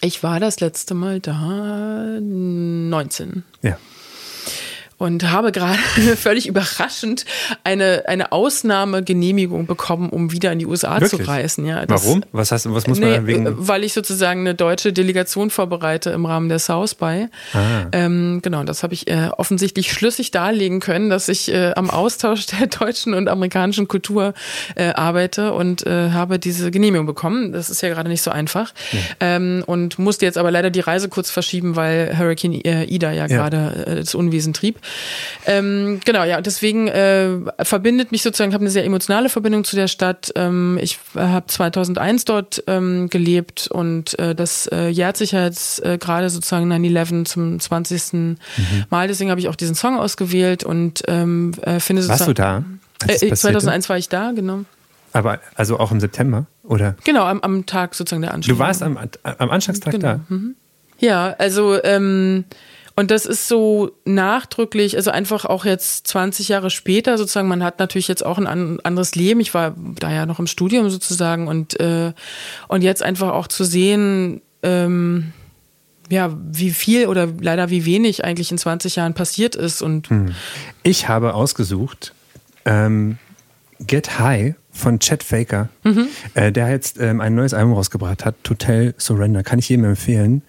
Ich 0.01 0.23
war 0.23 0.39
das 0.39 0.59
letzte 0.59 0.95
Mal 0.95 1.19
da 1.19 2.17
19. 2.19 3.43
Ja 3.61 3.77
und 5.01 5.31
habe 5.31 5.51
gerade 5.51 5.79
völlig 6.15 6.47
überraschend 6.47 7.25
eine, 7.63 8.03
eine 8.05 8.31
Ausnahmegenehmigung 8.31 9.65
bekommen, 9.65 10.11
um 10.11 10.31
wieder 10.31 10.51
in 10.51 10.59
die 10.59 10.67
USA 10.67 11.01
Wirklich? 11.01 11.23
zu 11.23 11.27
reisen. 11.27 11.65
Ja, 11.65 11.87
das, 11.87 12.05
Warum? 12.05 12.23
Was, 12.31 12.51
hast, 12.51 12.71
was 12.71 12.85
muss 12.85 12.99
nee, 12.99 13.17
man 13.17 13.25
wegen? 13.25 13.67
Weil 13.67 13.83
ich 13.83 13.93
sozusagen 13.93 14.41
eine 14.41 14.53
deutsche 14.53 14.93
Delegation 14.93 15.49
vorbereite 15.49 16.11
im 16.11 16.27
Rahmen 16.27 16.49
der 16.49 16.59
South 16.59 16.93
by. 16.93 17.29
Ah. 17.53 17.87
Ähm, 17.93 18.41
genau, 18.43 18.63
das 18.63 18.83
habe 18.83 18.93
ich 18.93 19.09
äh, 19.09 19.29
offensichtlich 19.35 19.91
schlüssig 19.91 20.29
darlegen 20.29 20.79
können, 20.79 21.09
dass 21.09 21.29
ich 21.29 21.51
äh, 21.51 21.71
am 21.75 21.89
Austausch 21.89 22.45
der 22.59 22.67
deutschen 22.67 23.15
und 23.15 23.27
amerikanischen 23.27 23.87
Kultur 23.87 24.35
äh, 24.75 24.89
arbeite 24.89 25.53
und 25.53 25.83
äh, 25.87 26.11
habe 26.11 26.37
diese 26.37 26.69
Genehmigung 26.69 27.07
bekommen. 27.07 27.53
Das 27.53 27.71
ist 27.71 27.81
ja 27.81 27.89
gerade 27.89 28.07
nicht 28.07 28.21
so 28.21 28.29
einfach. 28.29 28.71
Ja. 28.91 28.99
Ähm, 29.19 29.63
und 29.65 29.97
musste 29.97 30.27
jetzt 30.27 30.37
aber 30.37 30.51
leider 30.51 30.69
die 30.69 30.79
Reise 30.79 31.09
kurz 31.09 31.31
verschieben, 31.31 31.75
weil 31.75 32.15
Hurricane 32.15 32.53
äh, 32.63 32.83
Ida 32.83 33.11
ja, 33.11 33.25
ja. 33.25 33.27
gerade 33.27 33.85
äh, 33.87 33.95
das 33.95 34.13
Unwesen 34.13 34.53
trieb. 34.53 34.79
Ähm, 35.45 35.99
genau, 36.05 36.23
ja, 36.23 36.41
deswegen 36.41 36.87
äh, 36.87 37.39
verbindet 37.63 38.11
mich 38.11 38.21
sozusagen, 38.21 38.51
ich 38.51 38.53
habe 38.53 38.63
eine 38.63 38.71
sehr 38.71 38.85
emotionale 38.85 39.29
Verbindung 39.29 39.63
zu 39.63 39.75
der 39.75 39.87
Stadt. 39.87 40.31
Ähm, 40.35 40.77
ich 40.81 40.99
habe 41.15 41.47
2001 41.47 42.25
dort 42.25 42.63
ähm, 42.67 43.09
gelebt 43.09 43.67
und 43.67 44.17
äh, 44.19 44.35
das 44.35 44.67
äh, 44.67 44.87
jährt 44.89 45.17
sich 45.17 45.31
jetzt 45.31 45.83
äh, 45.83 45.97
gerade 45.97 46.29
sozusagen 46.29 46.71
9-11 46.71 47.25
zum 47.25 47.59
20. 47.59 48.13
Mhm. 48.13 48.37
Mal. 48.89 49.07
Deswegen 49.07 49.29
habe 49.29 49.39
ich 49.39 49.49
auch 49.49 49.55
diesen 49.55 49.75
Song 49.75 49.97
ausgewählt 49.97 50.63
und 50.63 51.03
ähm, 51.07 51.53
äh, 51.61 51.79
finde 51.79 52.03
sozusagen... 52.03 52.19
Warst 52.19 52.27
du 52.27 52.33
da? 52.33 52.63
Äh, 53.07 53.33
2001 53.33 53.89
war 53.89 53.97
ich 53.97 54.09
da, 54.09 54.31
genau. 54.31 54.65
Aber 55.13 55.39
also 55.55 55.79
auch 55.79 55.91
im 55.91 55.99
September, 55.99 56.45
oder? 56.63 56.95
Genau, 57.03 57.25
am, 57.25 57.41
am 57.41 57.65
Tag 57.65 57.95
sozusagen 57.95 58.21
der 58.21 58.33
Anschlag. 58.33 58.55
Du 58.55 58.59
warst 58.59 58.81
am, 58.83 58.97
am 59.23 59.49
Anschlagstag 59.49 59.93
genau. 59.93 60.07
da? 60.07 60.19
Mhm. 60.29 60.55
Ja, 60.99 61.35
also 61.37 61.83
ähm, 61.83 62.45
und 62.95 63.11
das 63.11 63.25
ist 63.25 63.47
so 63.47 63.91
nachdrücklich, 64.05 64.97
also 64.97 65.11
einfach 65.11 65.45
auch 65.45 65.65
jetzt 65.65 66.07
20 66.07 66.49
Jahre 66.49 66.69
später 66.69 67.17
sozusagen, 67.17 67.47
man 67.47 67.63
hat 67.63 67.79
natürlich 67.79 68.07
jetzt 68.07 68.25
auch 68.25 68.37
ein 68.37 68.47
anderes 68.47 69.15
Leben. 69.15 69.39
Ich 69.39 69.53
war 69.53 69.75
da 69.99 70.11
ja 70.11 70.25
noch 70.25 70.39
im 70.39 70.47
Studium 70.47 70.89
sozusagen 70.89 71.47
und, 71.47 71.79
äh, 71.79 72.13
und 72.67 72.81
jetzt 72.81 73.01
einfach 73.01 73.31
auch 73.31 73.47
zu 73.47 73.63
sehen, 73.63 74.41
ähm, 74.63 75.31
ja, 76.09 76.35
wie 76.51 76.71
viel 76.71 77.07
oder 77.07 77.27
leider 77.39 77.69
wie 77.69 77.85
wenig 77.85 78.25
eigentlich 78.25 78.51
in 78.51 78.57
20 78.57 78.97
Jahren 78.97 79.13
passiert 79.13 79.55
ist. 79.55 79.81
Und 79.81 80.09
hm. 80.09 80.35
Ich 80.83 81.07
habe 81.07 81.33
ausgesucht, 81.33 82.13
ähm, 82.65 83.17
Get 83.79 84.19
High 84.19 84.55
von 84.71 84.99
Chet 84.99 85.23
Faker, 85.23 85.69
mhm. 85.83 86.07
äh, 86.33 86.51
der 86.51 86.69
jetzt 86.69 86.99
ähm, 86.99 87.19
ein 87.19 87.35
neues 87.35 87.53
Album 87.53 87.73
rausgebracht 87.73 88.25
hat, 88.25 88.35
Total 88.43 88.93
Surrender, 88.97 89.43
kann 89.43 89.59
ich 89.59 89.69
jedem 89.69 89.85
empfehlen 89.85 90.43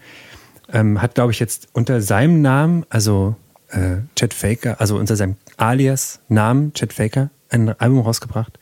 ähm, 0.73 1.01
hat, 1.01 1.15
glaube 1.15 1.33
ich, 1.33 1.41
jetzt 1.41 1.69
unter 1.73 2.01
seinem 2.01 2.43
Namen, 2.43 2.85
also 2.89 3.37
äh, 3.71 3.99
Chet 4.17 4.35
Faker, 4.35 4.81
also 4.81 4.97
unter 4.97 5.17
seinem 5.17 5.37
Alias 5.57 6.21
Namen 6.29 6.73
Chet 6.75 6.93
Faker, 6.93 7.31
ein 7.51 7.69
Album 7.79 8.01
rausgebracht. 8.01 8.59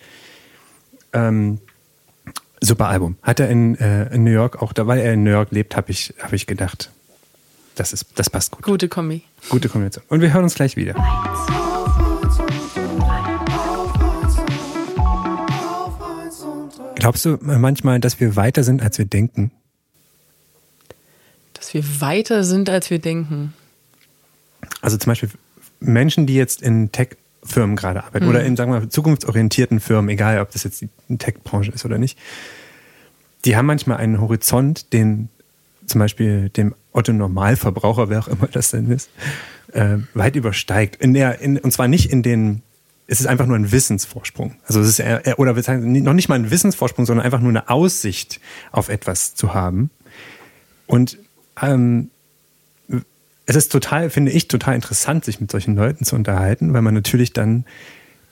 Ähm, 1.13 1.59
super 2.61 2.89
Album. 2.89 3.17
Hat 3.23 3.41
er 3.41 3.49
in, 3.49 3.77
äh, 3.77 4.13
in 4.15 4.25
New 4.25 4.33
York 4.33 4.61
auch, 4.61 4.73
da 4.73 4.87
weil 4.87 4.99
er 4.99 5.15
in 5.15 5.25
New 5.25 5.31
York 5.31 5.51
lebt, 5.51 5.77
habe 5.77 5.91
ich, 5.91 6.15
hab 6.21 6.33
ich 6.33 6.47
gedacht, 6.47 6.91
das, 7.77 7.93
ist, 7.93 8.07
das 8.17 8.29
passt 8.29 8.51
gut. 8.51 8.65
Gute 8.65 8.89
Kombi. 8.89 9.23
Gute 9.49 9.69
Kombination. 9.69 10.05
Und 10.09 10.21
wir 10.21 10.33
hören 10.33 10.45
uns 10.45 10.55
gleich 10.55 10.77
wieder. 10.77 10.95
Glaubst 16.97 17.25
du 17.25 17.39
manchmal, 17.41 17.99
dass 17.99 18.21
wir 18.21 18.37
weiter 18.37 18.63
sind, 18.63 18.83
als 18.83 18.99
wir 18.99 19.07
denken? 19.07 19.53
Dass 21.71 21.75
wir 21.75 22.01
weiter 22.01 22.43
sind, 22.43 22.69
als 22.69 22.91
wir 22.91 22.99
denken. 22.99 23.55
Also 24.81 24.97
zum 24.97 25.11
Beispiel 25.11 25.31
Menschen, 25.79 26.27
die 26.27 26.35
jetzt 26.35 26.63
in 26.63 26.91
Tech-Firmen 26.91 27.77
gerade 27.77 28.03
arbeiten 28.05 28.25
mhm. 28.25 28.31
oder 28.31 28.45
in, 28.45 28.57
sagen 28.57 28.73
wir 28.73 28.81
mal, 28.81 28.89
zukunftsorientierten 28.89 29.79
Firmen, 29.79 30.09
egal 30.11 30.41
ob 30.41 30.51
das 30.51 30.65
jetzt 30.65 30.81
die 30.81 30.89
Tech-Branche 31.17 31.71
ist 31.71 31.85
oder 31.85 31.99
nicht, 31.99 32.19
die 33.45 33.57
haben 33.57 33.67
manchmal 33.67 33.99
einen 33.99 34.21
Horizont, 34.21 34.93
den 34.93 35.29
zum 35.87 36.01
Beispiel 36.01 36.51
dem 36.51 36.75
Otto-Normalverbraucher, 36.93 38.11
wer 38.11 38.21
auch 38.21 38.29
immer 38.29 38.49
das 38.49 38.71
denn 38.71 38.91
ist, 38.91 39.09
äh, 39.73 39.99
weit 40.15 40.37
übersteigt. 40.37 40.97
In 40.97 41.15
der, 41.15 41.41
in, 41.41 41.57
und 41.59 41.71
zwar 41.73 41.89
nicht 41.89 42.13
in 42.13 42.23
den, 42.23 42.63
es 43.07 43.21
ist 43.21 43.27
einfach 43.27 43.47
nur 43.47 43.57
ein 43.57 43.71
Wissensvorsprung. 43.71 44.57
Also 44.67 44.81
es 44.81 44.89
ist 44.89 44.99
eher, 44.99 45.39
oder 45.39 45.57
wir 45.57 45.63
sagen, 45.63 46.03
noch 46.03 46.13
nicht 46.13 46.29
mal 46.29 46.35
ein 46.35 46.51
Wissensvorsprung, 46.51 47.07
sondern 47.07 47.25
einfach 47.25 47.41
nur 47.41 47.51
eine 47.51 47.69
Aussicht 47.69 48.41
auf 48.73 48.89
etwas 48.89 49.35
zu 49.35 49.55
haben. 49.55 49.91
Und 50.87 51.19
ähm, 51.63 52.11
es 53.47 53.57
ist 53.57 53.73
total, 53.73 54.11
finde 54.11 54.31
ich, 54.31 54.49
total 54.49 54.77
interessant, 54.77 55.25
sich 55.25 55.41
mit 55.41 55.51
solchen 55.51 55.75
Leuten 55.75 56.05
zu 56.05 56.15
unterhalten, 56.15 56.73
weil 56.73 56.83
man 56.83 56.95
natürlich 56.95 57.33
dann 57.33 57.65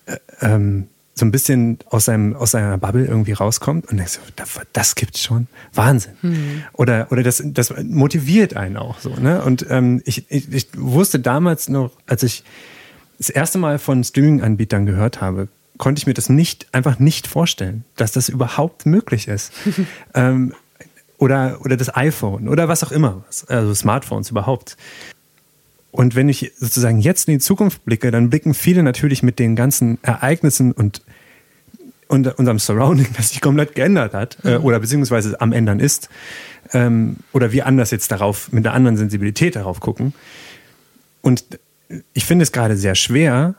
äh, 0.07 0.17
ähm, 0.41 0.89
so 1.19 1.27
ein 1.27 1.33
bisschen 1.33 1.79
aus, 1.91 2.05
seinem, 2.05 2.37
aus 2.37 2.53
seiner 2.53 2.79
Bubble 2.79 3.05
irgendwie 3.05 3.33
rauskommt 3.33 3.89
und 3.91 3.97
denkt 3.97 4.13
so, 4.13 4.21
das, 4.37 4.61
das 4.73 4.95
gibt's 4.95 5.21
schon. 5.21 5.49
Wahnsinn. 5.75 6.13
Mhm. 6.23 6.63
Oder, 6.73 7.09
oder 7.11 7.25
das, 7.25 7.43
das 7.45 7.75
motiviert 7.83 8.57
einen 8.57 8.77
auch 8.77 9.01
so. 9.01 9.11
Ne? 9.11 9.43
Und 9.43 9.67
ähm, 9.69 10.01
ich, 10.05 10.31
ich, 10.31 10.53
ich 10.53 10.69
wusste 10.77 11.19
damals 11.19 11.69
noch, 11.69 11.91
als 12.07 12.23
ich 12.23 12.45
das 13.19 13.31
erste 13.31 13.59
Mal 13.59 13.81
von 13.81 14.05
Streaming-Anbietern 14.05 14.87
gehört 14.87 15.21
habe, 15.21 15.49
konnte 15.77 15.99
ich 15.99 16.07
mir 16.07 16.15
das 16.15 16.29
nicht, 16.29 16.69
einfach 16.73 17.01
nicht 17.01 17.27
vorstellen, 17.27 17.85
dass 17.97 18.13
das 18.13 18.29
überhaupt 18.29 18.87
möglich 18.87 19.27
ist. 19.27 19.53
ähm, 20.15 20.55
oder, 21.19 21.59
oder 21.65 21.77
das 21.77 21.95
iPhone 21.95 22.49
oder 22.49 22.69
was 22.69 22.83
auch 22.85 22.93
immer, 22.93 23.25
also 23.49 23.75
Smartphones 23.75 24.31
überhaupt. 24.31 24.77
Und 25.91 26.15
wenn 26.15 26.29
ich 26.29 26.53
sozusagen 26.57 27.01
jetzt 27.01 27.29
in 27.29 27.35
die 27.35 27.41
Zukunft 27.41 27.85
blicke, 27.85 28.11
dann 28.11 28.31
blicken 28.31 28.55
viele 28.55 28.83
natürlich 28.83 29.23
mit 29.23 29.39
den 29.39 29.57
ganzen 29.57 29.99
Ereignissen 30.03 30.73
und, 30.73 31.03
und 32.09 32.39
unserem 32.39 32.59
Surrounding, 32.59 33.09
das 33.17 33.31
sich 33.31 33.41
komplett 33.41 33.75
geändert 33.75 34.15
hat 34.15 34.39
äh, 34.45 34.59
mhm. 34.59 34.65
oder 34.65 34.81
beziehungsweise 34.81 35.41
am 35.41 35.53
Ändern 35.53 35.81
ist, 35.81 36.09
ähm, 36.73 37.17
oder 37.33 37.53
wir 37.53 37.67
anders 37.67 37.91
jetzt 37.91 38.13
darauf, 38.13 38.53
mit 38.53 38.67
einer 38.67 38.75
anderen 38.75 38.97
Sensibilität 38.97 39.57
darauf 39.57 39.81
gucken. 39.81 40.15
Und 41.23 41.45
ich 42.13 42.25
finde 42.25 42.43
es 42.43 42.53
gerade 42.53 42.77
sehr 42.77 42.95
schwer, 42.95 43.55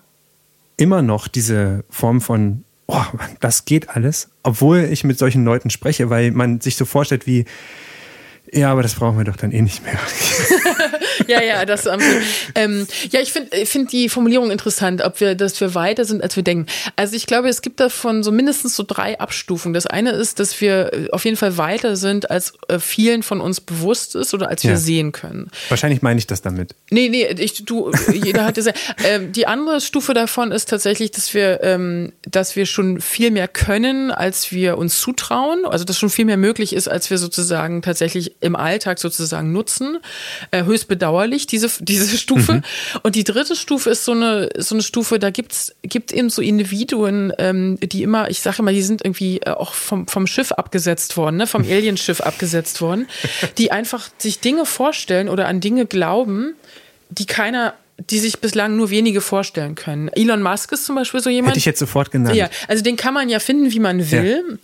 immer 0.77 1.01
noch 1.01 1.27
diese 1.27 1.83
Form 1.89 2.21
von 2.21 2.63
oh, 2.89 3.05
das 3.39 3.65
geht 3.65 3.89
alles, 3.89 4.29
obwohl 4.43 4.79
ich 4.79 5.03
mit 5.03 5.17
solchen 5.17 5.45
Leuten 5.45 5.69
spreche, 5.69 6.09
weil 6.09 6.31
man 6.31 6.59
sich 6.59 6.75
so 6.75 6.85
vorstellt 6.85 7.27
wie, 7.27 7.45
ja, 8.51 8.71
aber 8.71 8.81
das 8.81 8.95
brauchen 8.95 9.17
wir 9.17 9.25
doch 9.25 9.35
dann 9.35 9.51
eh 9.51 9.61
nicht 9.61 9.83
mehr. 9.83 9.99
ja, 11.27 11.41
ja, 11.41 11.65
das. 11.65 11.85
Ähm, 12.55 12.87
ja, 13.11 13.19
ich 13.21 13.31
finde 13.31 13.65
find 13.65 13.91
die 13.91 14.09
Formulierung 14.09 14.49
interessant, 14.51 15.01
ob 15.01 15.19
wir, 15.19 15.35
dass 15.35 15.59
wir 15.61 15.75
weiter 15.75 16.05
sind, 16.05 16.23
als 16.23 16.35
wir 16.35 16.43
denken. 16.43 16.65
Also 16.95 17.15
ich 17.15 17.27
glaube, 17.27 17.49
es 17.49 17.61
gibt 17.61 17.79
davon 17.79 18.23
so 18.23 18.31
mindestens 18.31 18.75
so 18.75 18.83
drei 18.87 19.19
Abstufungen. 19.19 19.73
Das 19.73 19.85
eine 19.85 20.11
ist, 20.11 20.39
dass 20.39 20.59
wir 20.61 20.93
äh, 20.93 21.09
auf 21.11 21.25
jeden 21.25 21.37
Fall 21.37 21.57
weiter 21.57 21.95
sind, 21.95 22.31
als 22.31 22.53
äh, 22.67 22.79
vielen 22.79 23.23
von 23.23 23.41
uns 23.41 23.61
bewusst 23.61 24.15
ist 24.15 24.33
oder 24.33 24.49
als 24.49 24.63
wir 24.63 24.71
ja. 24.71 24.77
sehen 24.77 25.11
können. 25.11 25.51
Wahrscheinlich 25.69 26.01
meine 26.01 26.17
ich 26.17 26.27
das 26.27 26.41
damit. 26.41 26.75
Nee, 26.89 27.09
nee, 27.09 27.25
ich, 27.25 27.65
du, 27.65 27.91
jeder 28.11 28.45
hat 28.45 28.57
ja 28.57 28.71
ähm, 29.05 29.31
Die 29.31 29.45
andere 29.45 29.81
Stufe 29.81 30.13
davon 30.13 30.51
ist 30.51 30.69
tatsächlich, 30.69 31.11
dass 31.11 31.33
wir, 31.33 31.63
ähm, 31.63 32.13
dass 32.23 32.55
wir 32.55 32.65
schon 32.65 32.99
viel 32.99 33.31
mehr 33.31 33.47
können, 33.47 34.11
als 34.11 34.51
wir 34.51 34.77
uns 34.77 34.99
zutrauen. 34.99 35.65
Also 35.65 35.85
dass 35.85 35.99
schon 35.99 36.09
viel 36.09 36.25
mehr 36.25 36.37
möglich 36.37 36.73
ist, 36.73 36.87
als 36.87 37.09
wir 37.09 37.17
sozusagen 37.17 37.81
tatsächlich 37.81 38.38
im 38.41 38.55
Alltag 38.55 38.99
sozusagen 38.99 39.51
nutzen. 39.51 39.99
Äh, 40.51 40.63
höchst 40.63 40.87
bedauerlich, 40.87 41.47
diese, 41.47 41.69
diese 41.83 42.17
Stufe. 42.17 42.53
Mhm. 42.53 42.61
Und 43.03 43.15
die 43.15 43.23
dritte 43.23 43.55
Stufe 43.55 43.89
ist 43.89 44.05
so 44.05 44.13
eine, 44.13 44.49
so 44.57 44.75
eine 44.75 44.83
Stufe, 44.83 45.19
da 45.19 45.29
gibt's, 45.29 45.75
gibt 45.83 46.11
eben 46.11 46.29
so 46.29 46.41
Individuen, 46.41 47.33
ähm, 47.37 47.77
die 47.81 48.03
immer, 48.03 48.29
ich 48.29 48.41
sage 48.41 48.59
immer, 48.59 48.71
die 48.71 48.81
sind 48.81 49.03
irgendwie 49.03 49.39
äh, 49.39 49.51
auch 49.51 49.73
vom, 49.73 50.07
vom 50.07 50.27
Schiff 50.27 50.51
abgesetzt 50.51 51.17
worden, 51.17 51.37
ne? 51.37 51.47
vom 51.47 51.63
Alienschiff 51.69 52.21
abgesetzt 52.21 52.81
worden, 52.81 53.07
die 53.57 53.71
einfach 53.71 54.09
sich 54.17 54.39
Dinge 54.39 54.65
vorstellen 54.65 55.29
oder 55.29 55.47
an 55.47 55.59
Dinge 55.59 55.85
glauben, 55.85 56.55
die 57.09 57.25
keiner 57.25 57.73
die 57.99 58.19
sich 58.19 58.39
bislang 58.39 58.75
nur 58.75 58.89
wenige 58.89 59.21
vorstellen 59.21 59.75
können. 59.75 60.09
Elon 60.09 60.41
Musk 60.41 60.71
ist 60.71 60.85
zum 60.85 60.95
Beispiel 60.95 61.19
so 61.19 61.29
jemand. 61.29 61.51
Hätte 61.51 61.59
ich 61.59 61.65
jetzt 61.65 61.79
sofort 61.79 62.11
genannt. 62.11 62.35
Ja, 62.35 62.49
also 62.67 62.83
den 62.83 62.95
kann 62.95 63.13
man 63.13 63.29
ja 63.29 63.39
finden, 63.39 63.71
wie 63.71 63.79
man 63.79 64.11
will. 64.11 64.59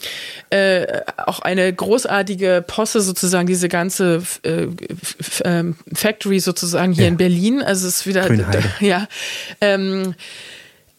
Ja. 0.51 0.57
Äh, 0.57 1.01
auch 1.17 1.39
eine 1.39 1.71
großartige 1.71 2.63
Posse 2.65 3.01
sozusagen, 3.01 3.47
diese 3.47 3.69
ganze 3.69 4.23
äh, 4.43 4.67
ähm, 5.43 5.75
Factory 5.93 6.39
sozusagen 6.39 6.93
hier 6.93 7.03
ja. 7.03 7.09
in 7.09 7.17
Berlin. 7.17 7.61
Also 7.61 7.88
es 7.88 7.97
ist 7.97 8.07
wieder, 8.07 8.27
ja. 8.79 9.07
Ähm, 9.61 10.15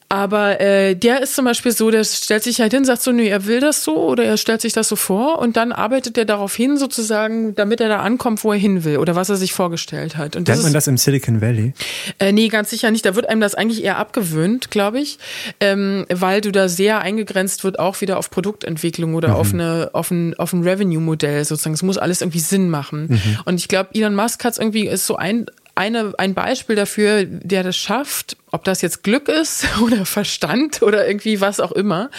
aber 0.09 0.61
äh, 0.61 0.95
der 0.95 1.21
ist 1.21 1.35
zum 1.35 1.45
Beispiel 1.45 1.73
so, 1.73 1.91
der 1.91 2.05
stellt 2.05 2.45
sich 2.45 2.61
halt 2.61 2.73
hin, 2.73 2.85
sagt 2.85 3.03
so, 3.03 3.11
nee, 3.11 3.29
er 3.29 3.47
will 3.47 3.61
das 3.61 3.83
so 3.83 3.97
oder 3.97 4.25
er 4.25 4.37
stellt 4.37 4.61
sich 4.61 4.73
das 4.73 4.89
so 4.89 4.95
vor 4.95 5.41
und 5.41 5.57
dann 5.57 5.73
arbeitet 5.73 6.17
er 6.17 6.25
darauf 6.25 6.55
hin, 6.55 6.77
sozusagen, 6.77 7.57
damit 7.57 7.81
er 7.81 7.89
da 7.89 8.01
ankommt, 8.01 8.45
wo 8.45 8.53
er 8.53 8.59
hin 8.59 8.85
will 8.85 8.99
oder 8.99 9.17
was 9.17 9.31
er 9.31 9.37
sich 9.37 9.53
vorgestellt 9.53 10.17
hat. 10.17 10.37
Und 10.37 10.47
Nennt 10.47 10.63
man 10.63 10.73
das 10.73 10.87
im 10.87 10.97
Silicon 10.97 11.41
Valley? 11.41 11.73
Äh, 12.21 12.31
nee, 12.31 12.49
ganz 12.49 12.71
sicher 12.71 12.91
nicht. 12.93 13.05
Da 13.05 13.17
wird 13.17 13.29
einem 13.29 13.41
das 13.41 13.57
eigentlich 13.57 13.83
eher 13.83 13.99
abgewöhnt, 13.99 14.71
glaube 14.71 15.01
ich, 15.01 15.19
ähm, 15.59 16.07
weil 16.09 16.41
du 16.41 16.53
da 16.53 16.69
sehr 16.69 17.01
eingegrenzt 17.01 17.65
wird, 17.65 17.81
auch 17.81 18.01
wieder 18.01 18.19
auf 18.19 18.31
Produktentwicklung 18.31 19.15
oder 19.15 19.31
mhm. 19.31 19.35
auf, 19.35 19.53
eine, 19.53 19.91
auf 19.93 20.11
ein, 20.13 20.35
auf 20.35 20.53
ein 20.53 20.63
Revenue-Modell 20.63 21.45
sozusagen. 21.45 21.75
Es 21.75 21.83
muss 21.83 21.99
alles 21.99 22.21
irgendwie 22.21 22.41
Sinn 22.41 22.71
machen. 22.71 23.09
Mhm. 23.09 23.39
Und 23.45 23.57
ich 23.57 23.67
glaube, 23.67 23.91
Elon 23.93 24.15
Musk 24.15 24.45
hat 24.45 24.53
es 24.53 24.59
irgendwie, 24.59 24.87
ist 24.87 25.07
so 25.07 25.17
ein 25.17 25.47
eine, 25.77 26.15
ein 26.19 26.35
Beispiel 26.35 26.75
dafür, 26.75 27.25
der 27.25 27.63
das 27.63 27.77
schafft, 27.77 28.37
ob 28.51 28.65
das 28.65 28.83
jetzt 28.83 29.05
Glück 29.05 29.29
ist 29.29 29.67
oder 29.83 30.05
Verstand 30.07 30.83
oder 30.83 31.07
irgendwie 31.07 31.41
was 31.41 31.61
auch 31.61 31.73
immer, 31.73 32.11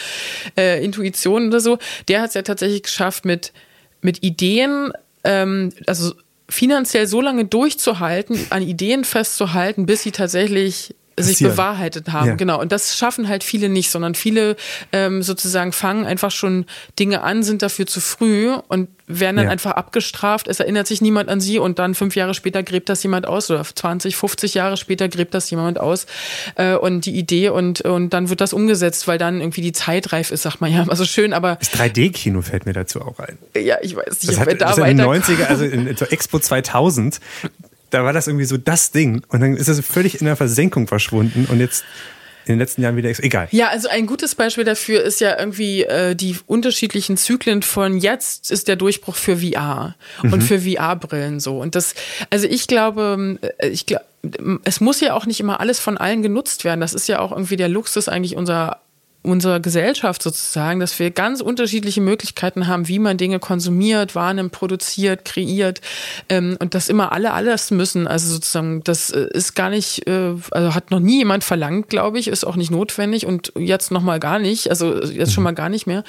äh, 0.57 0.83
Intuition 0.83 1.47
oder 1.47 1.59
so, 1.59 1.77
der 2.07 2.21
hat 2.21 2.29
es 2.29 2.33
ja 2.35 2.43
tatsächlich 2.43 2.83
geschafft, 2.83 3.25
mit, 3.25 3.51
mit 4.01 4.23
Ideen, 4.23 4.93
ähm, 5.23 5.73
also 5.87 6.13
finanziell 6.47 7.07
so 7.07 7.19
lange 7.19 7.45
durchzuhalten, 7.45 8.39
an 8.51 8.61
Ideen 8.61 9.03
festzuhalten, 9.03 9.85
bis 9.85 10.03
sie 10.03 10.11
tatsächlich 10.11 10.95
sich 11.17 11.39
bewahrheitet 11.39 12.11
haben. 12.11 12.27
Ja. 12.27 12.35
Genau. 12.35 12.61
Und 12.61 12.71
das 12.71 12.97
schaffen 12.97 13.27
halt 13.27 13.43
viele 13.43 13.69
nicht, 13.69 13.89
sondern 13.89 14.15
viele 14.15 14.55
ähm, 14.91 15.23
sozusagen 15.23 15.71
fangen 15.71 16.05
einfach 16.05 16.31
schon 16.31 16.65
Dinge 16.99 17.23
an, 17.23 17.43
sind 17.43 17.61
dafür 17.61 17.87
zu 17.87 17.99
früh 17.99 18.53
und 18.67 18.89
werden 19.07 19.37
dann 19.37 19.45
ja. 19.45 19.51
einfach 19.51 19.71
abgestraft. 19.71 20.47
Es 20.47 20.59
erinnert 20.59 20.85
sich 20.85 21.01
niemand 21.01 21.29
an 21.29 21.39
sie 21.39 21.59
und 21.59 21.79
dann 21.79 21.95
fünf 21.95 22.15
Jahre 22.15 22.33
später 22.33 22.61
gräbt 22.61 22.89
das 22.89 23.01
jemand 23.03 23.25
aus 23.25 23.49
oder 23.49 23.63
20, 23.63 24.15
50 24.17 24.53
Jahre 24.53 24.77
später 24.77 25.07
gräbt 25.07 25.33
das 25.33 25.49
jemand 25.49 25.79
aus 25.79 26.05
äh, 26.55 26.75
und 26.75 27.05
die 27.05 27.15
Idee 27.15 27.49
und, 27.49 27.81
und 27.81 28.11
dann 28.11 28.29
wird 28.29 28.41
das 28.41 28.53
umgesetzt, 28.53 29.07
weil 29.07 29.17
dann 29.17 29.39
irgendwie 29.39 29.61
die 29.61 29.71
Zeit 29.71 30.11
reif 30.11 30.31
ist, 30.31 30.43
sagt 30.43 30.61
man 30.61 30.71
ja. 30.71 30.85
Also 30.87 31.05
schön, 31.05 31.33
aber. 31.33 31.55
Das 31.55 31.71
3D-Kino 31.73 32.41
fällt 32.41 32.65
mir 32.65 32.73
dazu 32.73 33.01
auch 33.01 33.19
ein. 33.19 33.37
Ja, 33.55 33.77
ich 33.81 33.95
weiß 33.95 34.21
nicht, 34.21 34.29
das 34.29 34.39
hat, 34.39 34.49
da 34.49 34.53
das 34.53 34.77
weiter. 34.77 34.91
In 34.91 34.97
den 34.97 35.05
90er, 35.07 35.45
also 35.45 35.63
in, 35.63 35.87
in 35.87 35.97
Expo 35.97 36.39
2000, 36.39 37.19
da 37.89 38.03
war 38.03 38.13
das 38.13 38.27
irgendwie 38.27 38.45
so 38.45 38.57
das 38.57 38.91
Ding 38.91 39.23
und 39.29 39.41
dann 39.41 39.55
ist 39.55 39.67
es 39.67 39.79
völlig 39.85 40.19
in 40.19 40.25
der 40.25 40.35
Versenkung 40.35 40.87
verschwunden 40.87 41.47
und 41.49 41.59
jetzt 41.59 41.83
in 42.47 42.53
den 42.53 42.59
letzten 42.59 42.81
Jahren 42.81 42.95
wieder 42.95 43.09
egal. 43.09 43.47
Ja, 43.51 43.67
also 43.69 43.89
ein 43.89 44.05
gutes 44.05 44.35
Beispiel 44.35 44.63
dafür 44.63 45.03
ist 45.03 45.19
ja 45.19 45.37
irgendwie 45.37 45.83
äh, 45.83 46.15
die 46.15 46.37
unterschiedlichen 46.45 47.17
Zyklen 47.17 47.61
von 47.61 47.97
jetzt 47.97 48.51
ist 48.51 48.69
der 48.69 48.77
Durchbruch 48.77 49.15
für 49.15 49.37
VR 49.37 49.95
mhm. 50.23 50.33
und 50.33 50.41
für 50.41 50.61
VR-Brillen 50.61 51.39
so. 51.41 51.59
Und 51.59 51.75
das, 51.75 51.93
also 52.29 52.47
ich 52.47 52.67
glaube, 52.67 53.37
äh, 53.57 53.67
ich 53.67 53.85
glaube, 53.85 54.05
es 54.63 54.79
muss 54.79 55.01
ja 55.01 55.13
auch 55.13 55.25
nicht 55.25 55.39
immer 55.39 55.59
alles 55.59 55.79
von 55.79 55.97
allen 55.97 56.21
genutzt 56.21 56.63
werden. 56.63 56.81
Das 56.81 56.93
ist 56.93 57.07
ja 57.07 57.19
auch 57.19 57.31
irgendwie 57.31 57.57
der 57.57 57.69
Luxus 57.69 58.07
eigentlich 58.07 58.35
unserer 58.35 58.79
unserer 59.27 59.59
Gesellschaft 59.59 60.23
sozusagen, 60.23 60.79
dass 60.79 60.97
wir 60.97 61.11
ganz 61.11 61.41
unterschiedliche 61.41 62.01
Möglichkeiten 62.01 62.67
haben, 62.67 62.87
wie 62.87 62.99
man 62.99 63.17
Dinge 63.17 63.39
konsumiert, 63.39 64.15
wahrnimmt, 64.15 64.51
produziert, 64.51 65.25
kreiert 65.25 65.81
ähm, 66.29 66.57
und 66.59 66.73
dass 66.73 66.89
immer 66.89 67.11
alle 67.11 67.33
alles 67.33 67.69
müssen. 67.69 68.07
Also 68.07 68.33
sozusagen, 68.33 68.83
das 68.83 69.11
äh, 69.11 69.27
ist 69.31 69.55
gar 69.55 69.69
nicht, 69.69 70.07
äh, 70.07 70.33
also 70.51 70.73
hat 70.73 70.91
noch 70.91 70.99
nie 70.99 71.19
jemand 71.19 71.43
verlangt, 71.43 71.89
glaube 71.89 72.17
ich, 72.17 72.27
ist 72.27 72.45
auch 72.45 72.55
nicht 72.55 72.71
notwendig 72.71 73.25
und 73.25 73.51
jetzt 73.57 73.91
noch 73.91 74.01
mal 74.01 74.19
gar 74.19 74.39
nicht, 74.39 74.69
also 74.69 75.03
jetzt 75.03 75.33
schon 75.33 75.43
mhm. 75.43 75.49
mal 75.49 75.55
gar 75.55 75.69
nicht 75.69 75.85
mehr. 75.85 76.03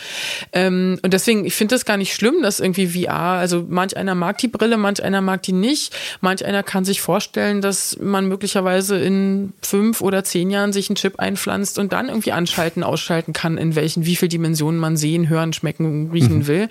Ähm, 0.53 0.99
und 1.03 1.13
deswegen, 1.13 1.45
ich 1.45 1.55
finde 1.55 1.75
das 1.75 1.85
gar 1.85 1.97
nicht 1.97 2.15
schlimm, 2.15 2.43
dass 2.43 2.61
irgendwie 2.61 2.87
VR, 2.87 3.39
also 3.39 3.67
manch 3.69 3.97
einer 3.97 4.15
mag 4.15 4.39
die 4.39 4.49
Brille, 4.49 4.77
manch 4.77 5.03
einer 5.03 5.21
mag 5.21 5.43
die 5.43 5.53
nicht, 5.53 5.95
manch 6.21 6.45
einer 6.45 6.63
kann 6.63 6.85
sich 6.85 7.01
vorstellen, 7.01 7.61
dass 7.61 7.99
man 8.01 8.27
möglicherweise 8.27 8.99
in 8.99 9.53
fünf 9.61 10.01
oder 10.01 10.23
zehn 10.25 10.51
Jahren 10.51 10.73
sich 10.73 10.89
einen 10.89 10.97
Chip 10.97 11.19
einpflanzt 11.19 11.79
und 11.79 11.93
dann 11.93 12.09
irgendwie 12.09 12.33
anschalten, 12.33 12.85
ausschalten 12.85 13.08
ausschalten 13.09 13.33
kann, 13.33 13.57
in 13.59 13.75
welchen, 13.75 14.05
wie 14.05 14.17
viel 14.17 14.29
Dimensionen 14.29 14.79
man 14.79 14.97
sehen, 14.97 15.29
hören, 15.29 15.53
schmecken, 15.53 16.11
riechen 16.13 16.39
mhm. 16.39 16.47
will. 16.47 16.69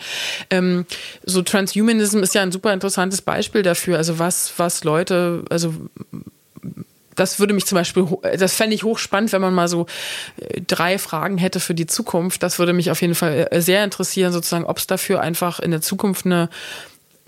Ähm, 0.50 0.86
so 1.26 1.42
Transhumanism 1.42 2.20
ist 2.20 2.36
ja 2.36 2.44
ein 2.44 2.52
super 2.52 2.74
interessantes 2.74 3.22
Beispiel 3.22 3.64
dafür. 3.64 3.98
Also 3.98 4.20
was, 4.20 4.54
was 4.58 4.84
Leute, 4.84 5.44
also 5.50 5.74
das 7.16 7.40
würde 7.40 7.56
mich 7.56 7.66
zum 7.66 7.78
Beispiel, 7.78 8.06
das 8.38 8.54
fände 8.54 8.76
ich 8.76 8.84
hochspannend, 8.84 9.32
wenn 9.32 9.42
man 9.42 9.54
mal 9.54 9.68
so 9.68 9.88
äh, 10.38 10.62
drei 10.62 11.00
Fragen 11.00 11.40
hätte 11.40 11.60
für 11.60 11.74
die 11.74 11.88
Zukunft. 11.88 12.44
Das 12.44 12.60
würde 12.60 12.74
mich 12.74 12.92
auf 12.92 13.02
jeden 13.02 13.16
Fall 13.16 13.48
äh, 13.50 13.62
sehr 13.62 13.84
interessieren, 13.84 14.32
sozusagen, 14.32 14.66
ob 14.66 14.78
es 14.78 14.86
dafür 14.86 15.22
einfach 15.22 15.60
in 15.60 15.72
der 15.72 15.82
Zukunft 15.82 16.26
eine 16.26 16.50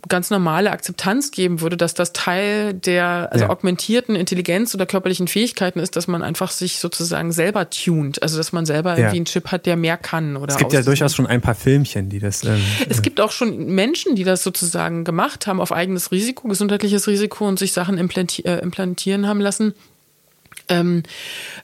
ganz 0.07 0.29
normale 0.29 0.71
Akzeptanz 0.71 1.31
geben 1.31 1.61
würde, 1.61 1.75
dass 1.75 1.93
das 1.93 2.13
Teil 2.13 2.73
der 2.73 3.29
also 3.31 3.45
ja. 3.45 3.49
augmentierten 3.49 4.15
Intelligenz 4.15 4.73
oder 4.73 4.85
körperlichen 4.85 5.27
Fähigkeiten 5.27 5.79
ist, 5.79 5.95
dass 5.95 6.07
man 6.07 6.23
einfach 6.23 6.51
sich 6.51 6.79
sozusagen 6.79 7.31
selber 7.31 7.69
tunt, 7.69 8.21
also 8.23 8.37
dass 8.37 8.51
man 8.51 8.65
selber 8.65 8.91
ja. 8.91 8.97
irgendwie 8.97 9.17
einen 9.17 9.25
Chip 9.25 9.51
hat, 9.51 9.65
der 9.65 9.75
mehr 9.75 9.97
kann 9.97 10.37
oder 10.37 10.53
Es 10.53 10.57
gibt 10.57 10.73
ja 10.73 10.81
durchaus 10.81 11.15
schon 11.15 11.27
ein 11.27 11.41
paar 11.41 11.55
Filmchen, 11.55 12.09
die 12.09 12.19
das 12.19 12.43
ähm, 12.43 12.61
Es 12.87 13.01
gibt 13.01 13.19
auch 13.19 13.31
schon 13.31 13.67
Menschen, 13.67 14.15
die 14.15 14.23
das 14.23 14.43
sozusagen 14.43 15.03
gemacht 15.03 15.47
haben 15.47 15.59
auf 15.59 15.71
eigenes 15.71 16.11
Risiko, 16.11 16.47
gesundheitliches 16.47 17.07
Risiko 17.07 17.47
und 17.47 17.59
sich 17.59 17.73
Sachen 17.73 17.97
implanti 17.97 18.43
äh, 18.43 18.59
implantieren 18.59 19.27
haben 19.27 19.41
lassen. 19.41 19.73
Ähm, 20.69 21.03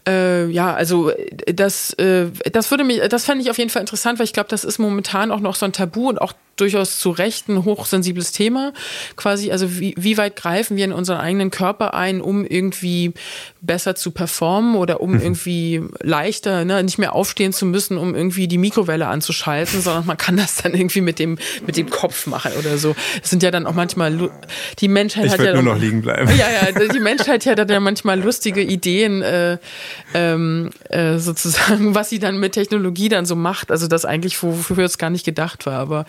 äh, 0.07 0.47
ja, 0.47 0.73
also 0.73 1.11
das, 1.45 1.93
äh, 1.93 2.27
das 2.51 2.71
würde 2.71 2.83
mich, 2.83 3.01
das 3.07 3.25
fände 3.25 3.43
ich 3.43 3.51
auf 3.51 3.57
jeden 3.57 3.69
Fall 3.69 3.81
interessant, 3.81 4.19
weil 4.19 4.25
ich 4.25 4.33
glaube, 4.33 4.49
das 4.49 4.63
ist 4.63 4.79
momentan 4.79 5.31
auch 5.31 5.39
noch 5.39 5.55
so 5.55 5.65
ein 5.65 5.73
Tabu 5.73 6.09
und 6.09 6.19
auch 6.19 6.33
durchaus 6.55 6.99
zu 6.99 7.11
Recht 7.11 7.49
ein 7.49 7.65
hochsensibles 7.65 8.31
Thema. 8.31 8.73
Quasi, 9.15 9.51
also 9.51 9.79
wie, 9.79 9.93
wie 9.97 10.17
weit 10.17 10.35
greifen 10.35 10.77
wir 10.77 10.85
in 10.85 10.93
unseren 10.93 11.17
eigenen 11.17 11.51
Körper 11.51 11.93
ein, 11.93 12.21
um 12.21 12.45
irgendwie 12.45 13.13
besser 13.61 13.95
zu 13.95 14.11
performen 14.11 14.75
oder 14.75 15.01
um 15.01 15.13
mhm. 15.13 15.21
irgendwie 15.21 15.83
leichter, 16.01 16.65
ne, 16.65 16.83
nicht 16.83 16.97
mehr 16.97 17.13
aufstehen 17.13 17.51
zu 17.51 17.65
müssen, 17.65 17.97
um 17.97 18.15
irgendwie 18.15 18.47
die 18.47 18.57
Mikrowelle 18.57 19.07
anzuschalten, 19.07 19.81
sondern 19.81 20.05
man 20.05 20.17
kann 20.17 20.37
das 20.37 20.57
dann 20.57 20.73
irgendwie 20.73 21.01
mit 21.01 21.19
dem, 21.19 21.37
mit 21.65 21.77
dem 21.77 21.89
Kopf 21.89 22.27
machen 22.27 22.51
oder 22.59 22.77
so. 22.77 22.95
Das 23.19 23.29
sind 23.29 23.43
ja 23.43 23.51
dann 23.51 23.65
auch 23.65 23.73
manchmal, 23.73 24.31
die 24.79 24.87
Menschheit 24.87 25.25
ich 25.25 25.31
hat 25.31 25.41
ja. 25.41 25.53
nur 25.53 25.63
noch 25.63 25.79
liegen 25.79 26.01
bleiben. 26.01 26.29
Ja, 26.37 26.47
ja, 26.49 26.87
die 26.87 26.99
Menschheit 26.99 27.45
hat 27.45 27.69
ja 27.69 27.79
manchmal 27.79 28.21
lustige 28.21 28.61
Ideen, 28.61 29.21
äh, 29.21 29.57
ähm, 30.13 30.69
äh, 30.89 31.17
sozusagen, 31.17 31.95
was 31.95 32.09
sie 32.09 32.19
dann 32.19 32.39
mit 32.39 32.53
Technologie 32.53 33.09
dann 33.09 33.25
so 33.25 33.35
macht. 33.35 33.71
Also 33.71 33.87
das 33.87 34.05
eigentlich, 34.05 34.41
wofür 34.41 34.85
es 34.85 34.97
gar 34.97 35.09
nicht 35.09 35.25
gedacht 35.25 35.65
war. 35.65 35.79
Aber 35.79 36.05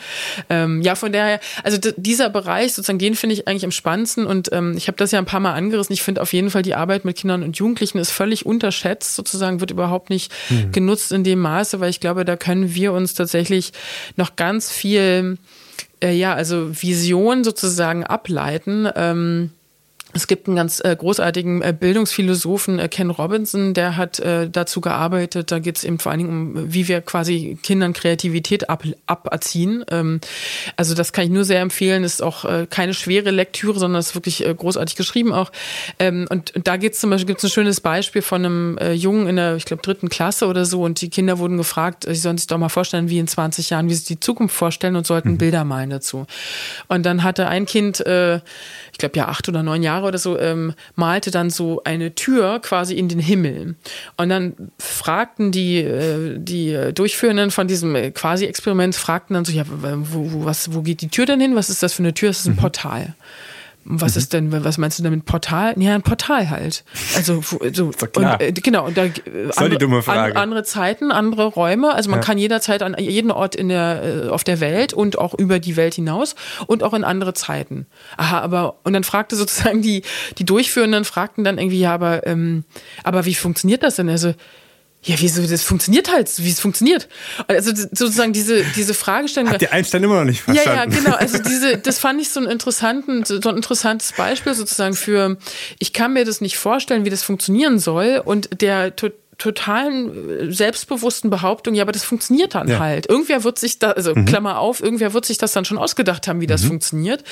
ähm, 0.51 0.83
ja, 0.83 0.95
von 0.95 1.13
daher, 1.13 1.41
also 1.63 1.79
dieser 1.97 2.31
Bereich, 2.31 2.75
sozusagen, 2.75 2.99
den 2.99 3.15
finde 3.15 3.35
ich 3.35 3.49
eigentlich 3.49 3.65
am 3.65 3.71
spannendsten 3.71 4.27
und 4.27 4.51
ähm, 4.53 4.75
ich 4.77 4.89
habe 4.89 4.97
das 4.97 5.13
ja 5.13 5.19
ein 5.19 5.25
paar 5.25 5.41
Mal 5.41 5.55
angerissen. 5.55 5.93
Ich 5.93 6.03
finde 6.03 6.23
auf 6.23 6.33
jeden 6.33 6.51
Fall 6.51 6.63
die 6.63 6.75
Arbeit 6.75 7.05
mit 7.05 7.17
Kindern 7.17 7.43
und 7.43 7.57
Jugendlichen 7.57 7.99
ist 7.99 8.11
völlig 8.11 8.47
unterschätzt, 8.47 9.15
sozusagen, 9.15 9.61
wird 9.61 9.71
überhaupt 9.71 10.11
nicht 10.11 10.33
mhm. 10.51 10.73
genutzt 10.73 11.13
in 11.13 11.25
dem 11.25 11.41
Maße, 11.41 11.81
weil 11.81 11.91
ich 11.91 12.01
glaube, 12.01 12.25
da 12.25 12.37
können 12.37 12.75
wir 12.75 12.93
uns 12.93 13.15
tatsächlich 13.15 13.73
noch 14.17 14.37
ganz 14.37 14.71
viel, 14.71 15.39
äh, 16.03 16.13
ja, 16.13 16.35
also 16.35 16.71
Vision 16.71 17.45
sozusagen 17.45 18.05
ableiten. 18.05 18.89
Ähm, 18.95 19.51
Es 20.17 20.27
gibt 20.27 20.49
einen 20.49 20.57
ganz 20.57 20.81
äh, 20.83 20.97
großartigen 20.97 21.61
äh, 21.61 21.75
Bildungsphilosophen, 21.79 22.79
äh, 22.79 22.89
Ken 22.89 23.11
Robinson, 23.11 23.75
der 23.75 23.99
hat 23.99 24.19
äh, 24.19 24.49
dazu 24.49 24.81
gearbeitet. 24.81 25.53
Da 25.53 25.59
geht 25.59 25.77
es 25.77 25.85
eben 25.85 25.99
vor 25.99 26.11
allen 26.11 26.21
Dingen 26.21 26.57
um, 26.57 26.73
wie 26.73 26.89
wir 26.89 27.03
quasi 27.03 27.59
Kindern 27.63 27.93
Kreativität 27.93 28.71
ab, 28.71 28.85
aberziehen. 29.05 29.85
Ähm, 29.91 30.21
also 30.77 30.95
das 30.95 31.13
kann 31.13 31.25
ich 31.25 31.31
nur 31.31 31.45
sehr 31.45 31.61
empfehlen. 31.61 32.03
Ist 32.03 32.23
auch 32.23 32.47
äh, 32.47 32.67
keine 32.69 32.95
schwere 32.95 33.31
Lektüre, 33.31 33.79
sondern 33.79 34.01
ist 34.01 34.15
wirklich 34.15 34.47
äh, 34.47 34.55
großartig 34.55 34.97
geschrieben 34.97 35.35
auch. 35.35 35.53
Ähm, 35.99 36.27
und, 36.31 36.57
und 36.57 36.67
da 36.67 36.79
geht's 36.79 36.99
zum 36.99 37.11
Beispiel 37.11 37.27
gibt's 37.27 37.45
ein 37.45 37.51
schönes 37.51 37.83
Beispiel 37.83 38.23
von 38.23 38.45
einem 38.45 38.79
Jungen 38.95 39.27
in 39.27 39.37
der, 39.37 39.57
ich 39.57 39.67
glaube, 39.67 39.83
dritten 39.83 40.09
Klasse 40.09 40.47
oder 40.47 40.65
so. 40.65 40.83
Und 40.83 41.01
die 41.03 41.11
Kinder 41.11 41.39
wurden 41.39 41.59
gefragt, 41.59 42.05
sie 42.09 42.15
sollen 42.15 42.39
sich 42.39 42.47
doch 42.47 42.57
mal 42.57 42.71
vorstellen, 42.71 43.11
wie 43.11 43.19
in 43.19 43.29
20 43.29 43.69
Jahren, 43.71 43.91
wie 43.91 43.95
sie 43.95 44.07
die 44.07 44.21
Zukunft 44.21 44.57
vorstellen 44.57 44.97
und 44.97 45.07
sollten 45.07 45.33
mhm. 45.33 45.39
Bilder 45.39 45.65
malen 45.65 45.91
dazu. 45.91 46.27
Und 46.89 47.05
dann 47.05 47.23
hatte 47.23 47.49
ein 47.49 47.67
Kind, 47.67 48.01
ich 48.01 48.99
glaube 48.99 49.17
ja 49.17 49.29
acht 49.29 49.49
oder 49.49 49.63
neun 49.63 49.83
Jahre 49.83 50.06
oder 50.07 50.19
so, 50.19 50.39
ähm, 50.39 50.75
malte 50.95 51.31
dann 51.31 51.51
so 51.51 51.83
eine 51.85 52.15
Tür 52.15 52.61
quasi 52.61 52.95
in 52.95 53.09
den 53.09 53.19
Himmel. 53.19 53.77
Und 54.17 54.29
dann 54.29 54.55
fragten 54.79 55.53
die, 55.53 55.79
äh, 55.79 56.39
die 56.39 56.93
Durchführenden 56.95 57.51
von 57.51 57.69
diesem 57.69 57.95
äh, 57.95 58.11
quasi 58.11 58.47
Experiment, 58.47 58.95
fragten 58.95 59.35
dann 59.35 59.45
so, 59.45 59.53
ja, 59.53 59.65
wo, 59.67 60.33
wo, 60.33 60.45
was, 60.45 60.73
wo 60.75 60.83
geht 60.83 61.01
die 61.01 61.09
Tür 61.09 61.27
denn 61.27 61.41
hin? 61.41 61.55
Was 61.55 61.71
ist 61.71 61.83
das 61.83 61.95
für 61.95 62.03
eine 62.03 62.15
Tür? 62.15 62.31
Das 62.31 62.41
ist 62.41 62.47
ein 62.47 62.53
mhm. 62.53 62.57
Portal. 62.57 63.15
Was 63.89 64.15
mhm. 64.15 64.19
ist 64.19 64.33
denn, 64.33 64.65
was 64.65 64.79
meinst 64.79 64.99
du 64.99 65.05
damit 65.05 65.27
Portal? 65.27 65.75
Ja, 65.77 65.95
ein 65.95 66.03
Portal 66.03 66.51
halt. 66.51 66.85
Also 67.15 67.41
so, 67.73 67.87
und, 68.17 68.41
äh, 68.41 68.51
genau. 68.53 68.87
Und 68.87 68.97
da, 68.97 69.05
andere, 69.57 69.79
dumme 69.79 70.03
Frage. 70.03 70.35
An, 70.35 70.43
andere 70.43 70.65
Zeiten, 70.65 71.13
andere 71.13 71.47
Räume. 71.47 71.95
Also 71.95 72.11
man 72.11 72.19
ja. 72.19 72.25
kann 72.25 72.37
jederzeit 72.37 72.83
an 72.83 72.97
jeden 72.99 73.31
Ort 73.31 73.55
in 73.55 73.69
der, 73.69 74.25
äh, 74.25 74.29
auf 74.29 74.43
der 74.43 74.59
Welt 74.59 74.93
und 74.93 75.19
auch 75.19 75.35
über 75.35 75.61
die 75.61 75.77
Welt 75.77 75.95
hinaus 75.95 76.35
und 76.67 76.83
auch 76.83 76.95
in 76.95 77.05
andere 77.05 77.33
Zeiten. 77.33 77.87
Aha, 78.17 78.41
aber 78.41 78.77
und 78.83 78.93
dann 78.93 79.05
fragte 79.05 79.37
sozusagen 79.37 79.83
die 79.83 80.03
die 80.39 80.45
Durchführenden 80.45 81.05
fragten 81.05 81.45
dann 81.45 81.59
irgendwie 81.59 81.79
ja, 81.79 81.95
aber 81.95 82.27
ähm, 82.27 82.65
aber 83.05 83.25
wie 83.25 83.35
funktioniert 83.35 83.85
das 83.85 83.97
denn? 83.97 84.09
Also 84.09 84.35
ja, 85.07 85.15
wieso, 85.21 85.47
das 85.47 85.63
funktioniert 85.63 86.11
halt, 86.13 86.29
wie 86.39 86.51
es 86.51 86.59
funktioniert. 86.59 87.09
Also 87.47 87.71
sozusagen 87.75 88.33
diese, 88.33 88.65
diese 88.75 88.93
Fragestellung. 88.93 89.53
Hat 89.53 89.61
der 89.61 89.73
Einstein 89.73 90.03
immer 90.03 90.17
noch 90.17 90.25
nicht 90.25 90.43
verstanden. 90.43 90.71
Ja, 90.71 90.85
ja, 90.85 90.85
genau. 90.85 91.17
Also 91.27 91.39
diese, 91.39 91.79
das 91.79 91.99
fand 91.99 92.21
ich 92.21 92.31
so 92.31 92.41
ein 92.41 92.47
interessanten, 92.47 93.25
so 93.25 93.49
ein 93.49 93.57
interessantes 93.57 94.13
Beispiel 94.13 94.55
sozusagen 94.55 94.95
für, 94.95 95.39
ich 95.79 95.93
kann 95.93 96.13
mir 96.13 96.25
das 96.25 96.41
nicht 96.41 96.59
vorstellen, 96.59 97.05
wie 97.05 97.11
das 97.11 97.23
funktionieren 97.23 97.79
soll 97.79 98.21
und 98.25 98.61
der 98.61 98.95
totalen 99.39 100.49
äh, 100.49 100.53
selbstbewussten 100.53 101.31
Behauptung, 101.31 101.75
ja, 101.75 101.83
aber 101.83 101.93
das 101.93 102.05
funktioniert 102.05 102.55
dann 102.55 102.69
ja. 102.69 102.79
halt. 102.79 103.07
Irgendwer 103.07 103.45
wird 103.45 103.59
sich 103.59 103.79
da, 103.79 103.91
also 103.91 104.15
mhm. 104.15 104.25
Klammer 104.25 104.59
auf, 104.59 104.83
irgendwer 104.83 105.13
wird 105.13 105.27
sich 105.27 105.37
das 105.39 105.53
dann 105.53 105.65
schon 105.65 105.79
ausgedacht 105.79 106.27
haben, 106.27 106.41
wie 106.41 106.47
das 106.47 106.63
mhm. 106.63 106.69
funktioniert. 106.69 107.23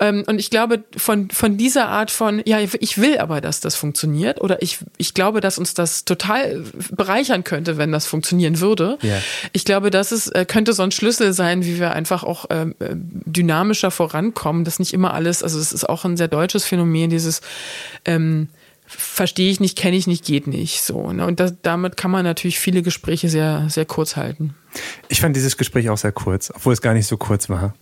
Ähm, 0.00 0.24
und 0.26 0.38
ich 0.38 0.50
glaube, 0.50 0.84
von, 0.96 1.30
von 1.30 1.56
dieser 1.56 1.88
Art 1.88 2.10
von, 2.10 2.42
ja, 2.46 2.58
ich 2.60 2.98
will 2.98 3.18
aber, 3.18 3.40
dass 3.40 3.60
das 3.60 3.74
funktioniert 3.74 4.40
oder 4.40 4.62
ich, 4.62 4.78
ich 4.96 5.14
glaube, 5.14 5.40
dass 5.40 5.58
uns 5.58 5.74
das 5.74 6.04
total 6.04 6.64
bereichern 6.90 7.44
könnte, 7.44 7.76
wenn 7.76 7.92
das 7.92 8.06
funktionieren 8.06 8.60
würde. 8.60 8.98
Ja. 9.02 9.18
Ich 9.52 9.64
glaube, 9.64 9.90
das 9.90 10.12
ist, 10.12 10.28
äh, 10.28 10.46
könnte 10.46 10.72
so 10.72 10.82
ein 10.82 10.90
Schlüssel 10.90 11.32
sein, 11.34 11.64
wie 11.64 11.78
wir 11.78 11.92
einfach 11.92 12.24
auch 12.24 12.46
ähm, 12.50 12.74
äh, 12.78 12.90
dynamischer 12.94 13.90
vorankommen, 13.90 14.64
dass 14.64 14.78
nicht 14.78 14.94
immer 14.94 15.12
alles, 15.12 15.42
also 15.42 15.58
es 15.58 15.72
ist 15.72 15.88
auch 15.88 16.04
ein 16.04 16.16
sehr 16.16 16.28
deutsches 16.28 16.64
Phänomen, 16.64 17.10
dieses, 17.10 17.42
ähm, 18.06 18.48
verstehe 18.96 19.50
ich 19.50 19.60
nicht, 19.60 19.76
kenne 19.76 19.96
ich 19.96 20.06
nicht, 20.06 20.24
geht 20.24 20.46
nicht. 20.46 20.82
So, 20.82 21.12
ne? 21.12 21.26
Und 21.26 21.40
das, 21.40 21.54
damit 21.62 21.96
kann 21.96 22.10
man 22.10 22.24
natürlich 22.24 22.58
viele 22.58 22.82
Gespräche 22.82 23.28
sehr, 23.28 23.68
sehr 23.68 23.84
kurz 23.84 24.16
halten. 24.16 24.54
Ich 25.08 25.20
fand 25.20 25.36
dieses 25.36 25.56
Gespräch 25.56 25.90
auch 25.90 25.98
sehr 25.98 26.12
kurz, 26.12 26.52
obwohl 26.54 26.72
es 26.72 26.80
gar 26.80 26.94
nicht 26.94 27.06
so 27.06 27.16
kurz 27.16 27.48
war. 27.48 27.74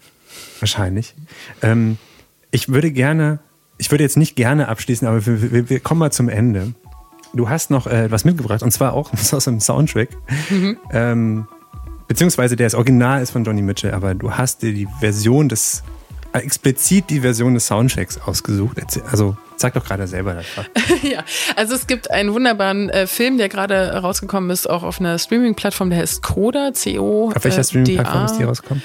Wahrscheinlich. 0.61 1.15
Ähm, 1.63 1.99
ich 2.51 2.69
würde 2.69 2.91
gerne, 2.91 3.41
ich 3.79 3.91
würde 3.91 4.05
jetzt 4.05 4.17
nicht 4.17 4.37
gerne 4.37 4.69
abschließen, 4.69 5.07
aber 5.07 5.25
wir, 5.27 5.53
wir, 5.53 5.71
wir 5.71 5.81
kommen 5.81 6.01
mal 6.01 6.13
zum 6.13 6.29
Ende. 6.29 6.75
Du 7.33 7.49
hast 7.49 7.71
noch 7.71 7.87
äh, 7.87 8.11
was 8.11 8.25
mitgebracht 8.25 8.63
und 8.63 8.71
zwar 8.71 8.93
auch 8.93 9.13
aus 9.33 9.49
einem 9.49 9.61
Soundtrack. 9.61 10.11
Mhm. 10.51 10.79
Ähm, 10.93 11.49
beziehungsweise 12.09 12.57
der 12.57 12.67
das 12.67 12.75
Original 12.75 13.23
ist 13.23 13.31
von 13.31 13.45
Johnny 13.45 13.63
Mitchell, 13.63 13.93
aber 13.93 14.15
du 14.15 14.33
hast 14.33 14.63
dir 14.63 14.73
die 14.73 14.89
Version 14.99 15.49
des, 15.49 15.83
äh, 16.33 16.39
explizit 16.39 17.11
die 17.11 17.21
Version 17.21 17.55
des 17.55 17.67
Soundtracks 17.67 18.19
ausgesucht. 18.19 18.79
Also 19.11 19.37
Sag 19.61 19.75
doch 19.75 19.85
gerade 19.85 20.07
selber 20.07 20.33
das. 20.33 20.47
ja, 21.03 21.23
also 21.55 21.75
es 21.75 21.87
gibt 21.87 22.11
einen 22.11 22.33
wunderbaren 22.33 22.89
äh, 22.89 23.07
Film, 23.07 23.37
der 23.37 23.51
gerade 23.51 23.93
rausgekommen 23.93 24.49
ist, 24.49 24.69
auch 24.71 24.83
auf 24.83 25.01
einer 25.01 25.19
Streaming-Plattform, 25.19 25.91
der 25.91 25.99
heißt 25.99 26.23
Coda, 26.23 26.73
C-O. 26.73 27.31
Auf 27.37 27.45
welcher 27.45 27.63
Streaming-Plattform 27.63 28.25
ist 28.25 28.39
die 28.39 28.45
rausgekommen? 28.45 28.83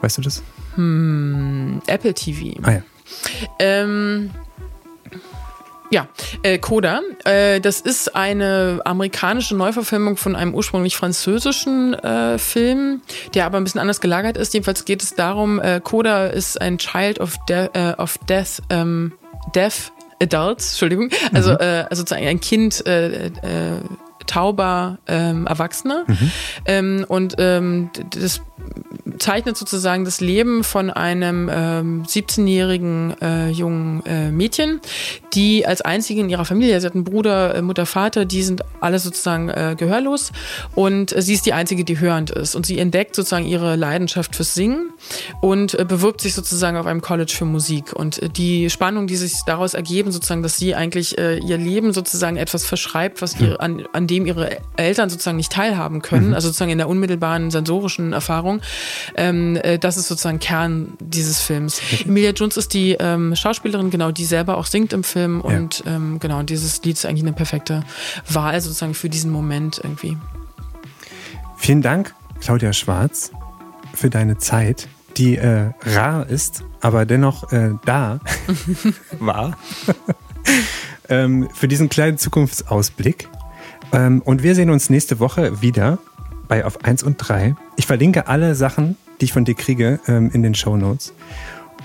Weißt 0.00 0.16
du 0.16 0.22
das? 0.22 0.42
Hm, 0.76 1.82
Apple 1.86 2.14
TV. 2.14 2.58
Ah 2.62 2.72
ja. 2.72 2.82
Ähm, 3.58 4.30
ja, 5.90 6.08
äh, 6.42 6.56
Coda. 6.56 7.02
Äh, 7.24 7.60
das 7.60 7.82
ist 7.82 8.16
eine 8.16 8.80
amerikanische 8.86 9.54
Neuverfilmung 9.56 10.16
von 10.16 10.36
einem 10.36 10.54
ursprünglich 10.54 10.96
französischen 10.96 11.92
äh, 11.92 12.38
Film, 12.38 13.02
der 13.34 13.44
aber 13.44 13.58
ein 13.58 13.64
bisschen 13.64 13.82
anders 13.82 14.00
gelagert 14.00 14.38
ist. 14.38 14.54
Jedenfalls 14.54 14.86
geht 14.86 15.02
es 15.02 15.14
darum, 15.14 15.60
äh, 15.60 15.82
Coda 15.84 16.28
ist 16.28 16.58
ein 16.62 16.78
Child 16.78 17.20
of, 17.20 17.36
De 17.46 17.68
äh, 17.74 17.92
of 17.98 18.16
Death, 18.26 18.62
ähm, 18.70 19.12
Death 19.54 19.92
Adults, 20.20 20.72
Entschuldigung, 20.72 21.10
also, 21.32 21.52
mhm. 21.52 21.58
äh, 21.60 21.64
also 21.88 22.00
sozusagen 22.02 22.26
ein 22.26 22.40
Kind 22.40 22.86
äh, 22.86 23.26
äh, 23.26 23.30
tauber 24.26 24.98
ähm, 25.06 25.46
Erwachsener. 25.46 26.04
Mhm. 26.06 26.30
Ähm, 26.66 27.06
und 27.08 27.34
ähm, 27.38 27.90
das 28.10 28.42
zeichnet 29.18 29.56
sozusagen 29.56 30.04
das 30.04 30.20
Leben 30.20 30.64
von 30.64 30.90
einem 30.90 31.50
ähm, 31.52 32.02
17-jährigen 32.04 33.14
äh, 33.20 33.48
jungen 33.50 34.04
äh, 34.06 34.30
Mädchen, 34.30 34.80
die 35.34 35.66
als 35.66 35.82
einzige 35.82 36.20
in 36.20 36.30
ihrer 36.30 36.44
Familie, 36.44 36.80
sie 36.80 36.86
hat 36.86 36.94
einen 36.94 37.04
Bruder, 37.04 37.54
äh, 37.54 37.62
Mutter, 37.62 37.86
Vater, 37.86 38.24
die 38.24 38.42
sind 38.42 38.62
alle 38.80 38.98
sozusagen 38.98 39.48
äh, 39.48 39.76
gehörlos 39.78 40.32
und 40.74 41.14
äh, 41.14 41.22
sie 41.22 41.34
ist 41.34 41.46
die 41.46 41.52
einzige, 41.52 41.84
die 41.84 41.98
hörend 42.00 42.30
ist. 42.30 42.54
Und 42.54 42.66
sie 42.66 42.78
entdeckt 42.78 43.14
sozusagen 43.14 43.46
ihre 43.46 43.76
Leidenschaft 43.76 44.36
fürs 44.36 44.54
Singen 44.54 44.90
und 45.40 45.78
äh, 45.78 45.84
bewirbt 45.84 46.20
sich 46.20 46.34
sozusagen 46.34 46.76
auf 46.76 46.86
einem 46.86 47.00
College 47.00 47.32
für 47.36 47.44
Musik. 47.44 47.92
Und 47.92 48.22
äh, 48.22 48.28
die 48.28 48.70
Spannung, 48.70 49.06
die 49.06 49.16
sich 49.16 49.32
daraus 49.46 49.74
ergeben, 49.74 50.12
sozusagen, 50.12 50.42
dass 50.42 50.56
sie 50.56 50.74
eigentlich 50.74 51.18
äh, 51.18 51.38
ihr 51.38 51.58
Leben 51.58 51.92
sozusagen 51.92 52.36
etwas 52.36 52.64
verschreibt, 52.64 53.22
was 53.22 53.38
ihr, 53.40 53.60
an, 53.60 53.86
an 53.92 54.06
dem 54.06 54.26
ihre 54.26 54.58
Eltern 54.76 55.10
sozusagen 55.10 55.36
nicht 55.36 55.52
teilhaben 55.52 56.02
können, 56.02 56.28
mhm. 56.28 56.34
also 56.34 56.48
sozusagen 56.48 56.70
in 56.70 56.78
der 56.78 56.88
unmittelbaren 56.88 57.50
sensorischen 57.50 58.12
Erfahrung, 58.12 58.60
ähm, 59.14 59.56
äh, 59.56 59.78
das 59.78 59.96
ist 59.96 60.08
sozusagen 60.08 60.38
Kern 60.38 60.92
dieses 61.00 61.40
Films. 61.40 61.80
Emilia 62.04 62.30
Jones 62.30 62.56
ist 62.56 62.74
die 62.74 62.92
ähm, 62.92 63.34
Schauspielerin, 63.34 63.90
genau, 63.90 64.10
die 64.10 64.24
selber 64.24 64.56
auch 64.56 64.66
singt 64.66 64.92
im 64.92 65.04
Film 65.04 65.42
ja. 65.44 65.56
und 65.56 65.84
ähm, 65.86 66.18
genau, 66.18 66.42
dieses 66.42 66.82
Lied 66.82 66.96
ist 66.96 67.06
eigentlich 67.06 67.24
eine 67.24 67.32
perfekte 67.32 67.84
Wahl 68.28 68.60
sozusagen 68.60 68.94
für 68.94 69.08
diesen 69.08 69.30
Moment 69.30 69.80
irgendwie. 69.82 70.16
Vielen 71.56 71.82
Dank, 71.82 72.14
Claudia 72.40 72.72
Schwarz, 72.72 73.32
für 73.94 74.10
deine 74.10 74.38
Zeit, 74.38 74.88
die 75.16 75.36
äh, 75.36 75.70
rar 75.82 76.28
ist, 76.28 76.62
aber 76.80 77.04
dennoch 77.04 77.52
äh, 77.52 77.72
da 77.84 78.20
war. 79.18 79.58
ähm, 81.08 81.48
für 81.52 81.68
diesen 81.68 81.88
kleinen 81.88 82.18
Zukunftsausblick. 82.18 83.28
Ähm, 83.92 84.22
und 84.22 84.42
wir 84.42 84.54
sehen 84.54 84.70
uns 84.70 84.90
nächste 84.90 85.18
Woche 85.18 85.60
wieder 85.60 85.98
bei 86.48 86.64
Auf 86.64 86.84
1 86.84 87.02
und 87.02 87.16
3. 87.18 87.54
Ich 87.76 87.86
verlinke 87.86 88.26
alle 88.26 88.54
Sachen, 88.54 88.96
die 89.20 89.26
ich 89.26 89.32
von 89.32 89.44
dir 89.44 89.54
kriege, 89.54 90.00
ähm, 90.08 90.30
in 90.32 90.42
den 90.42 90.54
Show 90.54 90.76
Notes. 90.76 91.12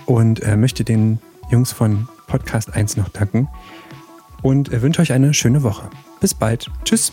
Und 0.05 0.41
äh, 0.41 0.57
möchte 0.57 0.84
den 0.84 1.20
Jungs 1.49 1.72
von 1.72 2.07
Podcast 2.28 2.74
1 2.74 2.97
noch 2.97 3.09
danken. 3.09 3.47
Und 4.41 4.72
äh, 4.72 4.82
wünsche 4.82 5.01
euch 5.01 5.14
eine 5.14 5.34
schöne 5.34 5.64
Woche. 5.64 5.89
Bis 6.20 6.34
bald. 6.34 6.70
Tschüss. 6.84 7.11